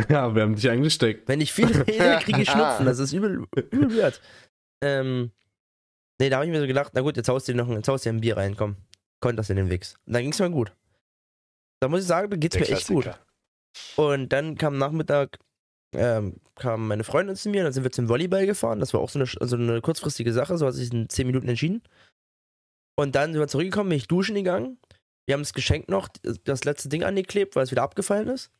Ja, 0.08 0.34
wir 0.34 0.42
haben 0.42 0.54
dich 0.54 0.70
angesteckt. 0.70 1.28
Wenn 1.28 1.42
ich 1.42 1.52
viel 1.52 1.66
rede, 1.82 2.18
kriege 2.22 2.40
ich 2.40 2.50
Schnupfen. 2.50 2.86
Das 2.86 2.98
ist 2.98 3.12
übel, 3.12 3.44
übel 3.70 3.94
weird. 3.94 4.22
Ähm, 4.82 5.30
nee, 6.18 6.30
da 6.30 6.36
habe 6.36 6.46
ich 6.46 6.50
mir 6.50 6.60
so 6.60 6.66
gedacht, 6.66 6.92
na 6.94 7.02
gut, 7.02 7.18
jetzt 7.18 7.28
haust 7.28 7.46
du 7.46 7.52
dir 7.52 7.58
noch 7.58 7.68
ein, 7.68 7.76
jetzt 7.76 7.88
haust 7.88 8.06
dir 8.06 8.10
ein 8.10 8.22
Bier 8.22 8.38
rein, 8.38 8.56
komm. 8.56 8.76
Konnt 9.20 9.38
das 9.38 9.50
in 9.50 9.56
den 9.56 9.68
Wichs. 9.68 9.96
Und 10.06 10.14
dann 10.14 10.22
ging 10.22 10.32
es 10.32 10.38
mir 10.38 10.50
gut. 10.50 10.72
Da 11.80 11.88
muss 11.88 12.00
ich 12.00 12.06
sagen, 12.06 12.30
da 12.30 12.36
geht's 12.38 12.56
Der 12.56 12.66
mir 12.66 12.72
echt 12.72 12.88
gut. 12.88 13.10
Und 13.96 14.30
dann 14.30 14.56
kam 14.56 14.78
Nachmittag, 14.78 15.38
ähm, 15.94 16.40
kam 16.54 16.88
meine 16.88 17.04
Freundin 17.04 17.36
zu 17.36 17.50
mir, 17.50 17.64
dann 17.64 17.72
sind 17.74 17.84
wir 17.84 17.92
zum 17.92 18.08
Volleyball 18.08 18.46
gefahren. 18.46 18.80
Das 18.80 18.94
war 18.94 19.00
auch 19.02 19.10
so 19.10 19.18
eine, 19.18 19.28
also 19.40 19.56
eine 19.56 19.82
kurzfristige 19.82 20.32
Sache, 20.32 20.56
so 20.56 20.66
hat 20.66 20.74
sich 20.74 20.90
in 20.90 21.10
10 21.10 21.26
Minuten 21.26 21.48
entschieden. 21.48 21.82
Und 22.96 23.14
dann 23.14 23.32
sind 23.32 23.40
wir 23.40 23.48
zurückgekommen, 23.48 23.90
bin 23.90 23.98
ich 23.98 24.08
duschen 24.08 24.34
gegangen. 24.36 24.78
Wir 25.26 25.34
haben 25.34 25.42
das 25.42 25.52
Geschenk 25.54 25.88
noch, 25.88 26.08
das 26.44 26.64
letzte 26.64 26.88
Ding 26.88 27.04
angeklebt, 27.04 27.54
weil 27.56 27.64
es 27.64 27.70
wieder 27.70 27.82
abgefallen 27.82 28.28
ist. 28.28 28.50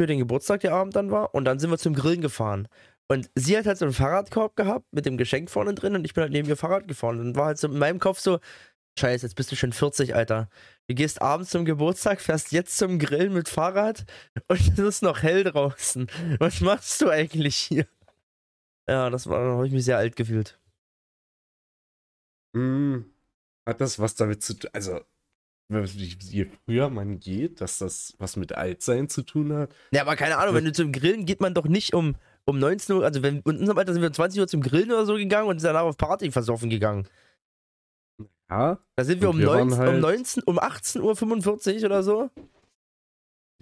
Für 0.00 0.06
den 0.06 0.18
Geburtstag, 0.18 0.60
der 0.60 0.74
Abend 0.74 0.96
dann 0.96 1.10
war. 1.10 1.34
Und 1.34 1.44
dann 1.44 1.58
sind 1.58 1.70
wir 1.70 1.78
zum 1.78 1.94
Grillen 1.94 2.20
gefahren. 2.20 2.68
Und 3.08 3.30
sie 3.34 3.56
hat 3.58 3.66
halt 3.66 3.78
so 3.78 3.84
einen 3.84 3.94
Fahrradkorb 3.94 4.56
gehabt 4.56 4.86
mit 4.92 5.06
dem 5.06 5.18
Geschenk 5.18 5.50
vorne 5.50 5.74
drin 5.74 5.94
und 5.94 6.04
ich 6.04 6.14
bin 6.14 6.22
halt 6.22 6.32
neben 6.32 6.48
ihr 6.48 6.56
Fahrrad 6.56 6.88
gefahren. 6.88 7.20
Und 7.20 7.36
war 7.36 7.46
halt 7.46 7.58
so 7.58 7.68
in 7.68 7.78
meinem 7.78 7.98
Kopf 7.98 8.18
so, 8.18 8.40
Scheiße, 8.98 9.26
jetzt 9.26 9.34
bist 9.36 9.50
du 9.50 9.56
schon 9.56 9.72
40, 9.72 10.14
Alter. 10.14 10.48
Du 10.86 10.94
gehst 10.94 11.22
abends 11.22 11.50
zum 11.50 11.64
Geburtstag, 11.64 12.20
fährst 12.20 12.52
jetzt 12.52 12.76
zum 12.76 12.98
Grillen 12.98 13.32
mit 13.32 13.48
Fahrrad 13.48 14.04
und 14.48 14.60
es 14.60 14.78
ist 14.78 15.02
noch 15.02 15.22
hell 15.22 15.44
draußen. 15.44 16.08
Was 16.38 16.60
machst 16.60 17.00
du 17.00 17.08
eigentlich 17.08 17.56
hier? 17.56 17.86
Ja, 18.88 19.10
das 19.10 19.26
war, 19.28 19.44
da 19.44 19.52
habe 19.52 19.66
ich 19.66 19.72
mich 19.72 19.84
sehr 19.84 19.96
alt 19.96 20.16
gefühlt. 20.16 20.58
Mhm. 22.54 23.12
Hat 23.66 23.80
das 23.80 23.98
was 23.98 24.14
damit 24.14 24.42
zu 24.42 24.54
tun? 24.54 24.70
Also, 24.74 25.00
je 25.80 26.46
früher 26.64 26.90
man 26.90 27.18
geht, 27.20 27.60
dass 27.60 27.78
das 27.78 28.14
was 28.18 28.36
mit 28.36 28.52
Altsein 28.52 29.08
zu 29.08 29.22
tun 29.22 29.52
hat? 29.52 29.74
Ja, 29.92 30.02
aber 30.02 30.16
keine 30.16 30.38
Ahnung, 30.38 30.54
wenn 30.54 30.64
du 30.64 30.72
zum 30.72 30.92
Grillen 30.92 31.24
geht 31.26 31.40
man 31.40 31.54
doch 31.54 31.66
nicht 31.66 31.94
um, 31.94 32.14
um 32.44 32.58
19 32.58 32.96
Uhr, 32.96 33.04
also 33.04 33.22
wenn, 33.22 33.36
in 33.40 33.58
unserem 33.58 33.78
Alter 33.78 33.92
sind 33.92 34.02
wir 34.02 34.08
um 34.08 34.14
20 34.14 34.40
Uhr 34.40 34.48
zum 34.48 34.60
Grillen 34.62 34.90
oder 34.90 35.06
so 35.06 35.14
gegangen 35.14 35.48
und 35.48 35.58
sind 35.60 35.68
danach 35.68 35.82
auf 35.82 35.96
Party 35.96 36.30
versoffen 36.30 36.70
gegangen. 36.70 37.06
Ja, 38.50 38.78
Da 38.96 39.04
sind 39.04 39.20
wir 39.22 39.30
um, 39.30 39.38
wir 39.38 39.46
waren 39.46 39.68
19, 39.68 39.78
um 39.80 39.86
halt- 39.88 40.00
19, 40.02 40.42
um 40.44 40.58
18.45 40.58 41.78
Uhr 41.80 41.84
oder 41.86 42.02
so. 42.02 42.30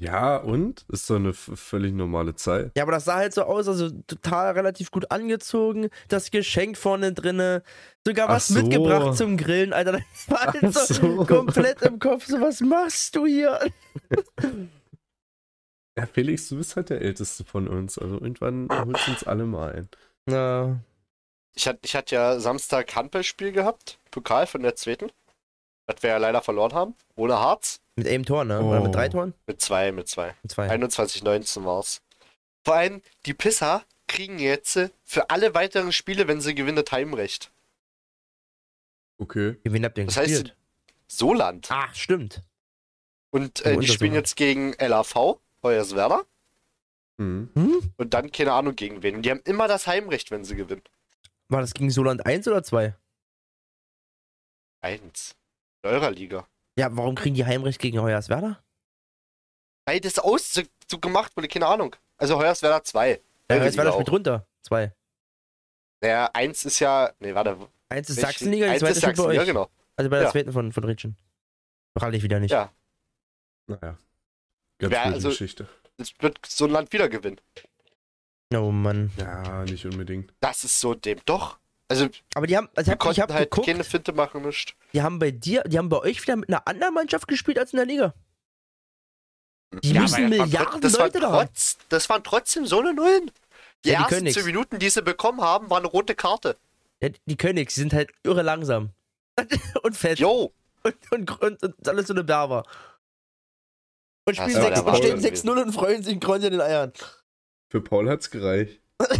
Ja, 0.00 0.38
und? 0.38 0.86
Ist 0.88 1.10
doch 1.10 1.16
eine 1.16 1.34
völlig 1.34 1.92
normale 1.92 2.34
Zeit. 2.34 2.72
Ja, 2.74 2.84
aber 2.84 2.92
das 2.92 3.04
sah 3.04 3.16
halt 3.16 3.34
so 3.34 3.42
aus, 3.42 3.68
also 3.68 3.90
total 4.06 4.52
relativ 4.52 4.90
gut 4.90 5.10
angezogen, 5.10 5.90
das 6.08 6.30
Geschenk 6.30 6.78
vorne 6.78 7.12
drinne, 7.12 7.62
sogar 8.06 8.26
was 8.28 8.48
so. 8.48 8.54
mitgebracht 8.54 9.14
zum 9.18 9.36
Grillen, 9.36 9.74
Alter. 9.74 9.92
Das 9.92 10.30
war 10.30 10.52
halt 10.54 10.72
so, 10.72 10.94
so. 10.94 11.24
komplett 11.26 11.82
im 11.82 11.98
Kopf, 11.98 12.24
so 12.24 12.40
was 12.40 12.62
machst 12.62 13.14
du 13.14 13.26
hier? 13.26 13.60
Ja, 15.98 16.06
Felix, 16.06 16.48
du 16.48 16.56
bist 16.56 16.76
halt 16.76 16.88
der 16.88 17.02
Älteste 17.02 17.44
von 17.44 17.68
uns. 17.68 17.98
Also 17.98 18.14
irgendwann 18.14 18.68
holst 18.70 19.06
du 19.06 19.10
uns 19.10 19.24
alle 19.24 19.44
mal 19.44 19.72
ein. 19.72 19.88
Ja, 20.30 20.78
Ich 21.52 21.66
hatte, 21.66 21.80
ich 21.82 21.94
hatte 21.94 22.14
ja 22.14 22.40
Samstag 22.40 22.94
Handballspiel 22.94 23.52
gehabt, 23.52 23.98
Pokal 24.10 24.46
von 24.46 24.62
der 24.62 24.76
zweiten. 24.76 25.10
Das 25.86 26.02
wir 26.02 26.10
ja 26.10 26.16
leider 26.16 26.40
verloren 26.40 26.72
haben. 26.72 26.94
Ohne 27.16 27.38
Harz. 27.38 27.82
Mit 28.04 28.08
einem 28.12 28.24
Tor, 28.24 28.44
ne? 28.44 28.60
Oder 28.62 28.80
mit 28.80 28.88
Oh. 28.88 28.92
drei 28.92 29.08
Toren? 29.08 29.34
Mit 29.46 29.60
zwei, 29.60 29.92
mit 29.92 30.08
zwei. 30.08 30.34
Mit 30.42 30.52
zwei. 30.52 30.68
21-19 30.68 31.64
war's. 31.64 32.02
Vor 32.64 32.74
allem, 32.74 33.02
die 33.26 33.34
Pisser 33.34 33.84
kriegen 34.08 34.38
jetzt 34.38 34.78
für 35.04 35.30
alle 35.30 35.54
weiteren 35.54 35.92
Spiele, 35.92 36.26
wenn 36.28 36.40
sie 36.40 36.54
gewinnen, 36.54 36.84
Heimrecht. 36.90 37.50
Okay. 39.18 39.56
Wen 39.64 39.84
habt 39.84 39.96
ihr 39.98 40.02
denn 40.02 40.06
Das 40.08 40.16
heißt, 40.16 40.28
gespielt? 40.30 40.56
Soland. 41.06 41.68
Ach, 41.70 41.94
stimmt. 41.94 42.42
Und 43.30 43.62
Oh, 43.64 43.68
äh, 43.68 43.76
die 43.78 43.86
spielen 43.88 44.14
jetzt 44.14 44.34
gegen 44.36 44.72
LAV, 44.78 45.38
Hoyerswerda. 45.62 46.22
Mhm. 47.18 47.50
Hm? 47.54 47.92
Und 47.96 48.14
dann 48.14 48.32
keine 48.32 48.52
Ahnung 48.52 48.74
gegen 48.74 49.02
wen. 49.02 49.16
Und 49.16 49.22
die 49.22 49.30
haben 49.30 49.42
immer 49.44 49.68
das 49.68 49.86
Heimrecht, 49.86 50.30
wenn 50.30 50.44
sie 50.44 50.56
gewinnen. 50.56 50.82
War 51.48 51.60
das 51.60 51.74
gegen 51.74 51.90
Soland 51.90 52.24
1 52.26 52.48
oder 52.48 52.62
2? 52.62 52.94
Eins. 54.80 55.36
In 55.82 55.90
eurer 55.90 56.10
Liga. 56.10 56.46
Ja, 56.80 56.96
warum 56.96 57.14
kriegen 57.14 57.34
die 57.34 57.44
Heimrecht 57.44 57.78
gegen 57.80 58.00
Hoyerswerda? 58.00 58.62
Weil 59.86 60.00
das 60.00 60.18
aus 60.18 60.52
so, 60.52 60.62
so 60.90 60.98
gemacht 60.98 61.36
wurde, 61.36 61.48
keine 61.48 61.66
Ahnung. 61.66 61.94
Also 62.16 62.38
Hoyerswerda 62.38 62.82
2. 62.82 63.20
Ja, 63.50 63.56
Hoyerswerda 63.60 63.92
spielt 63.92 64.10
runter. 64.10 64.46
2. 64.62 64.92
Naja, 66.02 66.30
eins 66.32 66.64
ist 66.64 66.78
ja. 66.80 67.12
Nee, 67.18 67.34
warte. 67.34 67.56
1 67.90 68.08
ist 68.10 68.20
Sachsenliga, 68.20 68.66
die 68.66 68.70
eins 68.72 68.80
zweite 68.80 68.92
ist 68.92 68.98
spielt 69.02 69.16
bei 69.16 69.22
Sachsen, 69.22 69.30
euch. 69.30 69.36
ja 69.36 69.44
genau. 69.44 69.70
Also 69.96 70.10
bei 70.10 70.16
der 70.16 70.26
Ja. 70.26 70.30
zweiten 70.32 70.52
von, 70.52 70.72
von 70.72 70.84
Ritschen. 70.84 71.16
Prall 71.94 72.14
ich 72.14 72.22
wieder 72.22 72.40
nicht. 72.40 72.52
Ja. 72.52 72.72
Naja. 73.66 73.98
Ganz 74.78 74.92
Ja, 74.94 75.02
gute 75.04 75.14
also- 75.14 75.28
Geschichte. 75.30 75.68
Es 75.98 76.12
wird 76.20 76.38
so 76.46 76.64
ein 76.64 76.70
Land 76.70 76.92
wieder 76.92 77.08
gewinnen. 77.10 77.40
Oh 78.54 78.70
Mann. 78.70 79.10
Ja, 79.18 79.64
nicht 79.64 79.84
unbedingt. 79.84 80.32
Das 80.40 80.64
ist 80.64 80.80
so 80.80 80.94
dem. 80.94 81.20
Doch. 81.26 81.58
Also, 81.90 82.08
Aber 82.34 82.46
die 82.46 82.56
haben, 82.56 82.68
also 82.76 82.92
hab, 82.92 82.98
ich 82.98 83.00
konnten 83.00 83.20
hab 83.22 83.32
halt 83.32 83.50
geguckt, 83.50 83.66
keine 83.66 83.82
Finte 83.82 84.12
machen, 84.12 84.42
nicht. 84.42 84.76
die 84.92 85.02
haben 85.02 85.18
bei 85.18 85.32
dir, 85.32 85.64
die 85.64 85.76
haben 85.76 85.88
bei 85.88 85.98
euch 85.98 86.22
wieder 86.22 86.36
mit 86.36 86.48
einer 86.48 86.64
anderen 86.68 86.94
Mannschaft 86.94 87.26
gespielt 87.26 87.58
als 87.58 87.72
in 87.72 87.78
der 87.78 87.86
Liga. 87.86 88.14
Die 89.82 89.92
Ja, 89.92 90.02
müssen 90.02 90.28
Milliarden 90.28 90.80
das 90.80 90.96
Leute 90.96 91.18
da 91.18 91.32
haben. 91.32 91.48
trotz, 91.48 91.78
Das 91.88 92.08
waren 92.08 92.22
trotzdem 92.22 92.64
so 92.64 92.78
eine 92.78 92.94
Nullen. 92.94 93.32
Die 93.84 93.90
Ja, 93.90 94.06
die 94.08 94.14
ersten. 94.14 94.30
10 94.30 94.44
Minuten, 94.46 94.78
die 94.78 94.88
sie 94.88 95.02
bekommen 95.02 95.40
haben, 95.40 95.68
war 95.68 95.78
eine 95.78 95.88
rote 95.88 96.14
Karte. 96.14 96.56
Ja, 97.02 97.08
die 97.26 97.52
nix, 97.52 97.74
die 97.74 97.80
sind 97.80 97.92
halt 97.92 98.12
irre 98.22 98.42
langsam. 98.42 98.90
und 99.82 99.96
fett. 99.96 100.20
Jo. 100.20 100.52
Und, 100.84 101.12
und, 101.12 101.42
und, 101.42 101.62
und 101.62 101.88
alles 101.88 102.06
so 102.06 102.14
eine 102.14 102.22
Berber. 102.22 102.62
Und 104.26 104.36
spielen 104.36 104.54
war 104.54 104.62
sechs, 104.62 104.82
der 104.84 104.94
stehen 104.94 105.22
Wahnsinn 105.24 105.34
6-0 105.34 105.62
und 105.62 105.72
freuen 105.72 106.02
sich 106.04 106.14
und 106.14 106.20
kreuzen 106.20 106.44
in 106.46 106.52
den 106.52 106.60
Eiern. 106.60 106.92
Für 107.68 107.80
Paul 107.80 108.08
hat's 108.08 108.30
gereicht. 108.30 108.80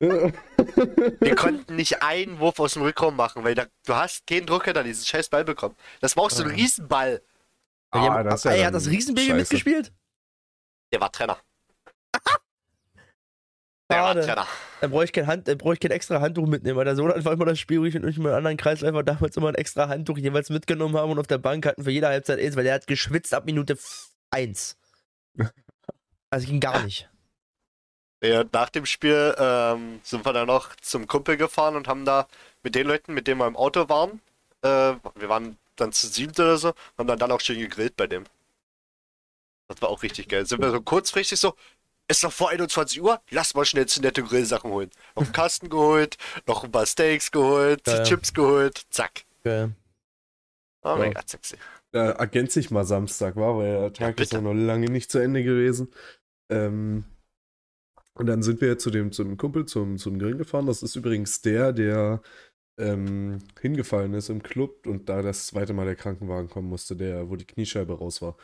Wir 0.00 0.32
konnten 1.36 1.76
nicht 1.76 2.02
einen 2.02 2.38
Wurf 2.38 2.58
aus 2.58 2.74
dem 2.74 2.82
Rückraum 2.82 3.16
machen, 3.16 3.44
weil 3.44 3.54
da, 3.54 3.66
du 3.86 3.94
hast 3.94 4.26
keinen 4.26 4.46
Druck 4.46 4.64
hinter 4.64 4.82
diesen 4.84 5.04
scheiß 5.04 5.28
Ball 5.28 5.44
bekommen. 5.44 5.76
Das 6.00 6.16
war 6.16 6.24
auch 6.24 6.30
so 6.30 6.42
ein 6.42 6.50
Ah. 6.50 6.54
Riesenball. 6.54 7.22
Ah, 7.90 8.22
das 8.22 8.44
ja 8.44 8.52
ey, 8.52 8.58
dann 8.58 8.66
hat 8.68 8.74
das 8.74 8.86
Riesenbaby 8.88 9.26
scheiße. 9.28 9.36
mitgespielt? 9.38 9.92
Der 10.92 11.00
war 11.00 11.12
Trainer. 11.12 11.38
Der 13.90 14.02
war. 14.02 14.14
Trainer. 14.14 14.46
Dann 14.80 14.90
brauche 14.90 15.04
ich, 15.04 15.12
kein 15.12 15.26
Hand, 15.26 15.46
dann 15.48 15.58
brauch 15.58 15.74
ich 15.74 15.80
kein 15.80 15.90
extra 15.90 16.20
Handtuch 16.20 16.46
mitnehmen, 16.46 16.76
weil 16.76 16.86
der 16.86 16.96
Sohn 16.96 17.10
hat 17.10 17.24
war 17.24 17.32
immer 17.34 17.44
das 17.44 17.58
Spiel, 17.58 17.80
wo 17.80 17.84
ich 17.84 17.94
und 17.94 18.08
ich 18.08 18.16
mit 18.16 18.28
einem 18.28 18.36
anderen 18.36 18.56
Kreisläufer 18.56 19.02
damals 19.02 19.36
immer 19.36 19.48
ein 19.48 19.54
extra 19.54 19.88
Handtuch 19.88 20.16
jeweils 20.18 20.48
mitgenommen 20.50 20.96
haben 20.96 21.12
und 21.12 21.18
auf 21.18 21.26
der 21.26 21.38
Bank 21.38 21.66
hatten 21.66 21.84
für 21.84 21.90
jede 21.90 22.08
Halbzeit 22.08 22.40
eins, 22.40 22.56
weil 22.56 22.64
der 22.64 22.74
hat 22.74 22.86
geschwitzt 22.86 23.34
ab 23.34 23.44
Minute 23.44 23.76
1. 24.30 24.76
Also 26.30 26.46
ging 26.46 26.60
gar 26.60 26.82
nicht. 26.82 27.10
Ja, 28.22 28.44
nach 28.52 28.70
dem 28.70 28.86
Spiel 28.86 29.34
ähm, 29.36 30.00
sind 30.04 30.24
wir 30.24 30.32
dann 30.32 30.46
noch 30.46 30.76
zum 30.76 31.06
Kumpel 31.08 31.36
gefahren 31.36 31.74
und 31.74 31.88
haben 31.88 32.04
da 32.04 32.28
mit 32.62 32.74
den 32.76 32.86
Leuten, 32.86 33.14
mit 33.14 33.26
denen 33.26 33.40
wir 33.40 33.48
im 33.48 33.56
Auto 33.56 33.88
waren, 33.88 34.20
äh, 34.62 34.68
wir 35.16 35.28
waren 35.28 35.58
dann 35.76 35.90
zu 35.92 36.06
siebt 36.06 36.38
oder 36.38 36.56
so, 36.56 36.72
haben 36.96 37.08
dann, 37.08 37.18
dann 37.18 37.32
auch 37.32 37.40
schön 37.40 37.58
gegrillt 37.58 37.96
bei 37.96 38.06
dem. 38.06 38.24
Das 39.68 39.82
war 39.82 39.88
auch 39.88 40.02
richtig 40.04 40.28
geil. 40.28 40.46
Sind 40.46 40.60
wir 40.62 40.70
so 40.70 40.80
kurzfristig 40.80 41.40
so, 41.40 41.54
ist 42.08 42.22
noch 42.22 42.32
vor 42.32 42.50
21 42.50 43.02
Uhr, 43.02 43.20
lass 43.30 43.54
mal 43.54 43.64
schnell 43.64 43.86
zu 43.86 44.00
nette 44.00 44.22
Grillsachen 44.22 44.70
holen. 44.70 44.90
Noch 45.16 45.24
einen 45.24 45.32
Kasten 45.32 45.68
geholt, 45.68 46.16
noch 46.46 46.62
ein 46.62 46.70
paar 46.70 46.86
Steaks 46.86 47.30
geholt, 47.32 47.86
Ja, 47.88 47.96
ja. 47.98 48.02
Chips 48.04 48.32
geholt, 48.34 48.82
zack. 48.90 49.24
Geil. 49.42 49.72
Oh 50.82 50.90
Ja. 50.90 50.96
mein 50.96 51.14
Gott, 51.14 51.28
sexy. 51.28 51.56
Ja, 51.92 52.10
ergänze 52.10 52.60
ich 52.60 52.70
mal 52.70 52.84
Samstag, 52.84 53.34
war, 53.36 53.56
weil 53.58 53.72
der 53.80 53.92
Tag 53.92 54.10
ist 54.20 54.30
bitte. 54.30 54.36
ja 54.36 54.40
noch 54.42 54.54
lange 54.54 54.86
nicht 54.90 55.10
zu 55.10 55.18
Ende 55.18 55.42
gewesen. 55.42 55.92
Ähm, 56.50 57.04
und 58.14 58.26
dann 58.26 58.42
sind 58.42 58.60
wir 58.60 58.78
zu 58.78 58.90
dem, 58.90 59.12
zu 59.12 59.24
dem 59.24 59.36
Kumpel 59.36 59.66
zum, 59.66 59.98
zum 59.98 60.18
Grillen 60.18 60.38
gefahren. 60.38 60.66
Das 60.66 60.82
ist 60.82 60.96
übrigens 60.96 61.40
der, 61.42 61.72
der 61.72 62.22
ähm, 62.78 63.38
hingefallen 63.60 64.14
ist 64.14 64.28
im 64.30 64.42
Club 64.42 64.86
und 64.86 65.08
da 65.08 65.22
das 65.22 65.46
zweite 65.48 65.72
Mal 65.74 65.86
der 65.86 65.96
Krankenwagen 65.96 66.48
kommen 66.50 66.68
musste, 66.68 66.96
der, 66.96 67.30
wo 67.30 67.36
die 67.36 67.46
Kniescheibe 67.46 67.98
raus 67.98 68.22
war. 68.22 68.36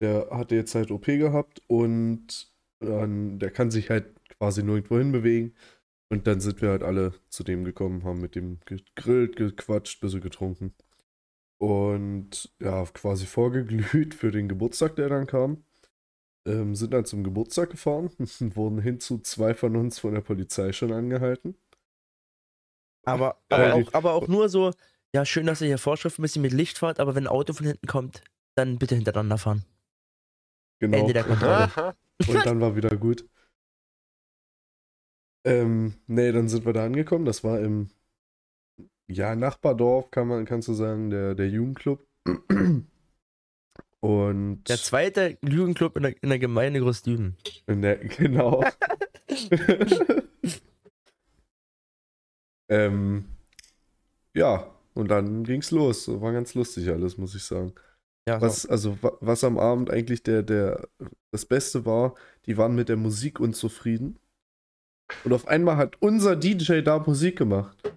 Der 0.00 0.28
hatte 0.30 0.54
jetzt 0.56 0.74
halt 0.74 0.90
OP 0.90 1.06
gehabt 1.06 1.62
und 1.68 2.52
ähm, 2.80 3.38
der 3.38 3.50
kann 3.50 3.70
sich 3.70 3.90
halt 3.90 4.06
quasi 4.38 4.62
nirgendwo 4.62 4.98
hinbewegen. 4.98 5.54
Und 6.08 6.26
dann 6.26 6.40
sind 6.40 6.62
wir 6.62 6.70
halt 6.70 6.82
alle 6.82 7.14
zu 7.30 7.42
dem 7.44 7.64
gekommen, 7.64 8.04
haben 8.04 8.20
mit 8.20 8.36
dem 8.36 8.60
gegrillt, 8.66 9.36
gequatscht, 9.36 10.00
bisschen 10.00 10.20
getrunken. 10.20 10.74
Und 11.58 12.52
ja, 12.60 12.84
quasi 12.86 13.26
vorgeglüht 13.26 14.14
für 14.14 14.30
den 14.30 14.48
Geburtstag, 14.48 14.96
der 14.96 15.08
dann 15.08 15.26
kam. 15.26 15.64
Ähm, 16.46 16.76
sind 16.76 16.92
dann 16.92 17.04
zum 17.04 17.24
Geburtstag 17.24 17.70
gefahren 17.70 18.10
und 18.18 18.40
wurden 18.56 18.80
hinzu 18.80 19.18
zwei 19.18 19.54
von 19.54 19.76
uns 19.76 19.98
von 19.98 20.14
der 20.14 20.20
Polizei 20.20 20.72
schon 20.72 20.92
angehalten. 20.92 21.56
Aber, 23.04 23.40
aber, 23.48 23.74
auch, 23.74 23.94
aber 23.94 24.12
auch 24.14 24.28
nur 24.28 24.48
so, 24.48 24.72
ja, 25.14 25.24
schön, 25.24 25.46
dass 25.46 25.60
ihr 25.60 25.66
hier 25.66 25.78
Vorschriften 25.78 26.22
ein 26.22 26.24
bisschen 26.24 26.42
mit 26.42 26.52
Licht 26.52 26.78
fahrt, 26.78 27.00
aber 27.00 27.14
wenn 27.14 27.24
ein 27.24 27.32
Auto 27.32 27.52
von 27.52 27.66
hinten 27.66 27.86
kommt, 27.86 28.22
dann 28.54 28.78
bitte 28.78 28.94
hintereinander 28.94 29.38
fahren. 29.38 29.64
Genau. 30.78 30.98
Ende 30.98 31.12
der 31.12 31.24
Kontrolle. 31.24 31.94
Und 32.28 32.46
dann 32.46 32.60
war 32.60 32.76
wieder 32.76 32.96
gut. 32.96 33.28
Ähm, 35.44 35.94
nee, 36.06 36.32
dann 36.32 36.48
sind 36.48 36.66
wir 36.66 36.72
da 36.72 36.84
angekommen. 36.84 37.24
Das 37.24 37.44
war 37.44 37.60
im 37.60 37.90
ja, 39.08 39.36
Nachbardorf, 39.36 40.10
kann 40.10 40.28
man, 40.28 40.44
kannst 40.44 40.68
du 40.68 40.74
sagen, 40.74 41.10
der, 41.10 41.34
der 41.34 41.48
Jugendclub. 41.48 42.06
Und 44.00 44.64
Der 44.68 44.76
zweite 44.76 45.38
Lügenclub 45.42 45.96
in 45.96 46.02
der, 46.04 46.22
in 46.22 46.28
der 46.28 46.38
Gemeinde 46.38 46.80
Großdüben. 46.80 47.36
in 47.66 47.82
der, 47.82 47.96
genau. 48.04 48.62
ähm, 52.70 53.24
ja, 54.34 54.70
und 54.94 55.08
dann 55.08 55.44
ging's 55.44 55.70
los. 55.70 56.08
War 56.08 56.32
ganz 56.32 56.54
lustig 56.54 56.88
alles, 56.88 57.16
muss 57.18 57.34
ich 57.34 57.44
sagen. 57.44 57.74
Ja, 58.28 58.40
so. 58.40 58.46
Was, 58.46 58.66
also, 58.66 59.02
wa- 59.02 59.16
was 59.20 59.44
am 59.44 59.58
Abend 59.58 59.90
eigentlich 59.90 60.22
der, 60.22 60.42
der, 60.42 60.88
das 61.32 61.46
Beste 61.46 61.84
war, 61.86 62.14
die 62.46 62.56
waren 62.56 62.74
mit 62.74 62.88
der 62.88 62.96
Musik 62.96 63.40
unzufrieden. 63.40 64.18
Und 65.24 65.32
auf 65.32 65.46
einmal 65.46 65.76
hat 65.76 65.96
unser 66.02 66.34
DJ 66.34 66.80
da 66.80 66.98
Musik 66.98 67.38
gemacht. 67.38 67.95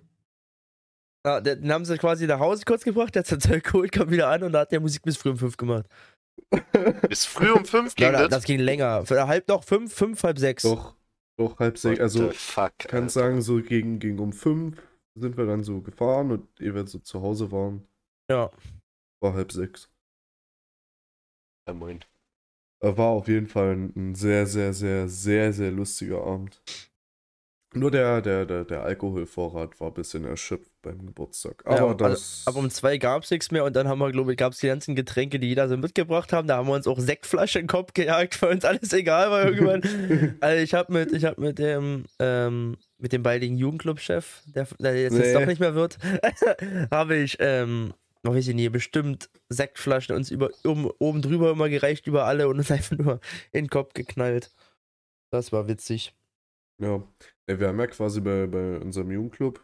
Ja, 1.25 1.41
der- 1.41 1.57
den 1.57 1.71
haben 1.71 1.85
sie 1.85 1.97
quasi 1.97 2.27
nach 2.27 2.39
Hause 2.39 2.63
kurz 2.65 2.83
gebracht, 2.83 3.13
der 3.15 3.21
hat 3.21 3.27
sein 3.27 3.41
Zeug 3.41 3.63
geholt, 3.63 3.91
kam 3.91 4.09
wieder 4.09 4.29
an 4.29 4.43
und 4.43 4.53
da 4.53 4.59
hat 4.61 4.71
der 4.71 4.79
Musik 4.79 5.01
bis 5.03 5.17
früh 5.17 5.31
um 5.31 5.37
fünf 5.37 5.57
gemacht. 5.57 5.85
Bis 7.09 7.25
früh 7.25 7.51
um 7.51 7.65
fünf 7.65 7.95
ging 7.95 8.05
Ja, 8.07 8.11
das. 8.13 8.29
das 8.29 8.43
ging 8.45 8.59
länger. 8.59 9.03
Halb 9.09 9.47
doch 9.47 9.63
fünf, 9.63 9.93
fünf, 9.93 10.23
halb 10.23 10.39
sechs. 10.39 10.63
doch, 10.63 10.95
doch, 11.37 11.59
halb 11.59 11.77
sechs. 11.77 11.99
Also, 11.99 12.31
fuck, 12.31 12.77
kann 12.79 13.03
Alter. 13.03 13.09
sagen, 13.09 13.41
so 13.41 13.61
gegen, 13.61 13.99
gegen 13.99 14.19
um 14.19 14.31
fünf 14.31 14.81
sind 15.15 15.35
wir 15.35 15.45
dann 15.45 15.63
so 15.63 15.81
gefahren 15.81 16.31
und 16.31 16.61
ehe 16.61 16.73
wir 16.73 16.87
so 16.87 16.99
zu 16.99 17.21
Hause 17.21 17.51
waren, 17.51 17.85
Ja. 18.31 18.49
war 19.21 19.33
halb 19.33 19.51
sechs. 19.51 19.89
Ja, 21.67 21.73
moin. 21.73 21.99
Äh, 22.81 22.95
War 22.95 23.07
auf 23.09 23.27
jeden 23.27 23.47
Fall 23.47 23.73
ein 23.73 24.15
sehr, 24.15 24.47
sehr, 24.47 24.73
sehr, 24.73 25.09
sehr, 25.09 25.51
sehr 25.51 25.71
lustiger 25.71 26.23
Abend. 26.23 26.61
Nur 27.75 27.91
der, 27.91 28.21
der, 28.23 28.47
der, 28.47 28.65
der 28.65 28.81
Alkoholvorrat 28.83 29.79
war 29.79 29.89
ein 29.89 29.93
bisschen 29.93 30.25
erschöpft 30.25 30.71
beim 30.81 31.05
Geburtstag. 31.05 31.63
Ja, 31.67 31.73
Aber 31.73 31.89
also- 31.89 31.95
das. 31.97 32.43
Aber 32.47 32.57
um 32.57 32.69
zwei 32.71 32.97
gab 32.97 33.23
es 33.23 33.29
nichts 33.29 33.51
mehr 33.51 33.63
und 33.63 33.75
dann 33.75 33.87
haben 33.87 33.99
wir, 33.99 34.11
glaube 34.11 34.31
ich, 34.31 34.37
gab 34.37 34.53
es 34.53 34.59
die 34.59 34.67
ganzen 34.67 34.95
Getränke, 34.95 35.37
die 35.39 35.47
jeder 35.49 35.69
so 35.69 35.77
mitgebracht 35.77 36.33
haben. 36.33 36.47
Da 36.47 36.57
haben 36.57 36.67
wir 36.67 36.73
uns 36.73 36.87
auch 36.87 36.99
Sektflasche 36.99 37.59
in 37.59 37.65
den 37.65 37.69
Kopf 37.69 37.93
gejagt, 37.93 38.33
für 38.33 38.47
uns 38.49 38.65
alles 38.65 38.91
egal 38.93 39.29
war 39.29 39.45
irgendwann. 39.45 40.37
also 40.41 40.63
ich 40.63 40.73
habe 40.73 40.91
mit, 40.93 41.11
ich 41.13 41.25
hab 41.25 41.37
mit 41.37 41.59
dem, 41.59 42.05
ähm, 42.17 42.75
mit 42.97 43.13
dem 43.13 43.21
baldigen 43.21 43.57
Jugendclub-Chef, 43.57 44.41
der, 44.47 44.67
der 44.79 44.99
jetzt, 44.99 45.13
jetzt 45.15 45.27
Nee. 45.27 45.33
doch 45.33 45.45
nicht 45.45 45.59
mehr 45.59 45.75
wird, 45.75 45.99
habe 46.91 47.17
ich, 47.17 47.37
ähm, 47.39 47.93
noch 48.23 48.33
weiß 48.33 48.47
ich 48.47 48.55
nicht, 48.55 48.71
bestimmt 48.71 49.29
Sektflaschen 49.49 50.15
uns 50.15 50.31
über, 50.31 50.49
oben, 50.65 50.89
oben 50.97 51.21
drüber 51.21 51.51
immer 51.51 51.69
gereicht 51.69 52.07
über 52.07 52.25
alle 52.25 52.47
und 52.47 52.57
uns 52.57 52.71
einfach 52.71 52.97
nur 52.97 53.19
in 53.51 53.65
den 53.65 53.69
Kopf 53.69 53.93
geknallt. 53.93 54.51
Das 55.31 55.51
war 55.51 55.67
witzig. 55.67 56.15
Ja, 56.79 57.03
Ja, 57.47 57.59
wir 57.59 57.67
haben 57.67 57.79
ja 57.79 57.87
quasi 57.87 58.21
bei, 58.21 58.47
bei 58.47 58.79
unserem 58.79 59.11
Jugendclub, 59.11 59.63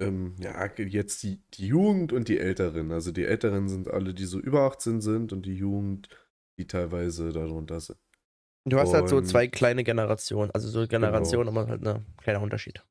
ähm, 0.00 0.36
ja, 0.38 0.64
jetzt 0.76 1.22
die, 1.22 1.42
die 1.54 1.66
Jugend 1.68 2.12
und 2.12 2.28
die 2.28 2.38
Älteren. 2.38 2.92
Also 2.92 3.10
die 3.12 3.24
Älteren 3.24 3.68
sind 3.68 3.88
alle, 3.88 4.14
die 4.14 4.24
so 4.26 4.38
über 4.38 4.62
18 4.62 5.00
sind 5.00 5.32
und 5.32 5.46
die 5.46 5.54
Jugend, 5.56 6.08
die 6.58 6.66
teilweise 6.66 7.32
darunter 7.32 7.80
sind. 7.80 7.98
Du 8.64 8.78
hast 8.78 8.92
halt 8.92 9.08
so 9.08 9.16
Und- 9.16 9.24
zwei 9.26 9.48
kleine 9.48 9.82
Generationen, 9.82 10.50
also 10.52 10.68
so 10.68 10.86
Generationen, 10.86 11.48
aber 11.48 11.66
halt 11.68 11.84
ein 11.86 12.04
kleiner 12.22 12.42
Unterschied. 12.42 12.84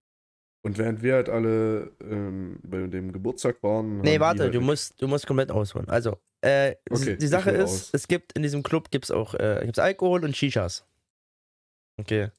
Und 0.65 0.77
während 0.77 1.01
wir 1.03 1.13
halt 1.13 1.29
alle 1.29 1.95
ähm, 2.01 2.59
bei 2.63 2.87
dem 2.87 3.13
Geburtstag 3.13 3.61
waren. 3.63 3.99
Nee, 3.99 4.19
warte, 4.19 4.43
halt 4.43 4.55
du 4.55 4.59
musst, 4.59 5.01
du 5.01 5.07
musst 5.07 5.25
komplett 5.27 5.51
ausholen. 5.51 5.87
Also, 5.87 6.17
äh, 6.41 6.75
Okay, 6.89 7.15
die 7.15 7.27
Sache 7.27 7.51
ist, 7.51 7.63
aus. 7.63 7.89
es 7.93 8.07
gibt 8.07 8.33
in 8.33 8.41
diesem 8.41 8.63
Club 8.63 8.89
gibt's 8.91 9.11
auch 9.11 9.33
äh, 9.35 9.61
gibt's 9.63 9.79
Alkohol 9.79 10.25
und 10.25 10.35
Shishas. 10.35 10.85
Okay. 11.97 12.31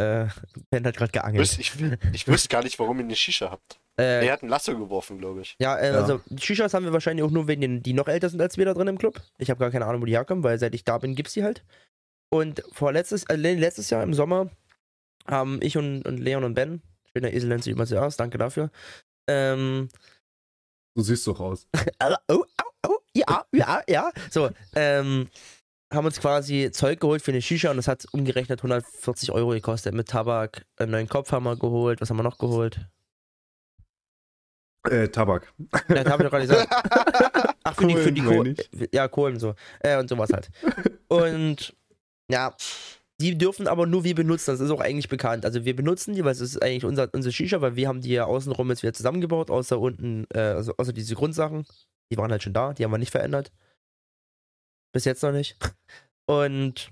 Äh, 0.00 0.28
Ben 0.70 0.84
hat 0.86 0.96
gerade 0.96 1.12
geangelt. 1.12 1.58
Ich, 1.58 1.72
ich 2.12 2.26
wüsste 2.28 2.48
gar 2.48 2.62
nicht, 2.62 2.78
warum 2.78 2.98
ihr 2.98 3.04
eine 3.04 3.16
Shisha 3.16 3.50
habt. 3.50 3.80
Äh, 3.98 4.26
Er 4.26 4.32
hat 4.32 4.42
ein 4.42 4.48
Lasso 4.48 4.76
geworfen, 4.78 5.18
glaube 5.18 5.42
ich. 5.42 5.56
ja, 5.60 5.76
äh, 5.76 5.92
Ja. 5.92 6.00
also 6.00 6.20
Shishas 6.38 6.72
haben 6.74 6.84
wir 6.84 6.92
wahrscheinlich 6.92 7.24
auch 7.24 7.30
nur 7.30 7.48
wegen 7.48 7.60
den, 7.60 7.82
die 7.82 7.92
noch 7.92 8.08
älter 8.08 8.28
sind 8.28 8.40
als 8.40 8.56
wir 8.56 8.64
da 8.64 8.74
drin 8.74 8.88
im 8.88 8.98
Club. 8.98 9.20
Ich 9.38 9.50
habe 9.50 9.60
gar 9.60 9.70
keine 9.70 9.86
Ahnung, 9.86 10.00
wo 10.02 10.06
die 10.06 10.12
herkommen, 10.16 10.44
weil 10.44 10.58
seit 10.58 10.74
ich 10.74 10.84
da 10.84 10.98
bin, 10.98 11.14
gibt's 11.14 11.34
die 11.34 11.42
halt. 11.44 11.64
Und 12.32 12.62
vor 12.72 12.92
letztes, 12.92 13.24
äh, 13.24 13.34
letztes 13.36 13.90
Jahr 13.90 14.02
im 14.02 14.14
Sommer 14.14 14.50
haben 15.26 15.60
ich 15.62 15.76
und, 15.76 16.02
und 16.06 16.18
Leon 16.18 16.44
und 16.44 16.54
Ben, 16.54 16.80
schöner 17.12 17.32
Esel 17.32 17.48
nennt 17.48 17.64
sich 17.64 17.72
immer 17.72 17.86
zuerst, 17.86 18.18
danke 18.20 18.38
dafür, 18.38 18.70
ähm, 19.28 19.88
Du 20.96 21.02
siehst 21.02 21.26
doch 21.26 21.38
aus. 21.40 21.68
Oh, 22.02 22.14
oh, 22.32 22.44
oh, 22.88 22.98
ja, 23.14 23.44
ja, 23.52 23.82
ja. 23.88 24.10
So, 24.30 24.50
ähm, 24.74 25.28
haben 25.92 26.06
uns 26.06 26.20
quasi 26.20 26.70
Zeug 26.72 27.00
geholt 27.00 27.22
für 27.22 27.32
eine 27.32 27.42
Shisha 27.42 27.70
und 27.70 27.76
das 27.76 27.88
hat 27.88 28.06
umgerechnet 28.12 28.60
140 28.60 29.32
Euro 29.32 29.50
gekostet. 29.50 29.94
Mit 29.94 30.08
Tabak, 30.08 30.64
einen 30.76 30.92
neuen 30.92 31.08
Kopf 31.08 31.32
haben 31.32 31.44
wir 31.44 31.56
geholt. 31.56 32.00
Was 32.00 32.10
haben 32.10 32.16
wir 32.16 32.22
noch 32.22 32.38
geholt? 32.38 32.80
Äh, 34.88 35.08
Tabak. 35.08 35.52
Ja, 35.88 35.96
ich 35.96 36.04
doch 36.04 36.18
gerade 36.18 36.46
gesagt. 36.46 36.68
Ach, 37.64 37.74
für 37.74 37.86
die, 37.86 37.96
für 37.96 38.12
die 38.12 38.22
Kohlen, 38.22 38.56
Kohlen. 38.56 38.88
Ja, 38.92 39.08
Kohlen 39.08 39.38
so. 39.38 39.54
Äh, 39.80 39.98
und 39.98 40.08
sowas 40.08 40.30
halt. 40.32 40.48
Und 41.08 41.76
ja, 42.30 42.54
die 43.20 43.36
dürfen 43.36 43.68
aber 43.68 43.86
nur 43.86 44.04
wir 44.04 44.14
benutzen. 44.14 44.52
Das 44.52 44.60
ist 44.60 44.70
auch 44.70 44.80
eigentlich 44.80 45.08
bekannt. 45.08 45.44
Also 45.44 45.64
wir 45.64 45.76
benutzen 45.76 46.14
die, 46.14 46.24
weil 46.24 46.32
es 46.32 46.40
ist 46.40 46.62
eigentlich 46.62 46.84
unser, 46.84 47.12
unsere 47.12 47.32
Shisha, 47.32 47.60
weil 47.60 47.76
wir 47.76 47.88
haben 47.88 48.00
die 48.00 48.10
ja 48.10 48.24
außenrum 48.24 48.70
jetzt 48.70 48.82
wieder 48.82 48.94
zusammengebaut, 48.94 49.50
außer 49.50 49.78
unten, 49.78 50.26
äh, 50.32 50.38
also 50.38 50.72
außer 50.78 50.92
diese 50.92 51.14
Grundsachen. 51.14 51.66
Die 52.10 52.16
waren 52.16 52.30
halt 52.30 52.42
schon 52.42 52.54
da, 52.54 52.72
die 52.72 52.84
haben 52.84 52.90
wir 52.90 52.98
nicht 52.98 53.12
verändert. 53.12 53.52
Bis 54.92 55.04
jetzt 55.04 55.22
noch 55.22 55.32
nicht. 55.32 55.56
Und 56.26 56.90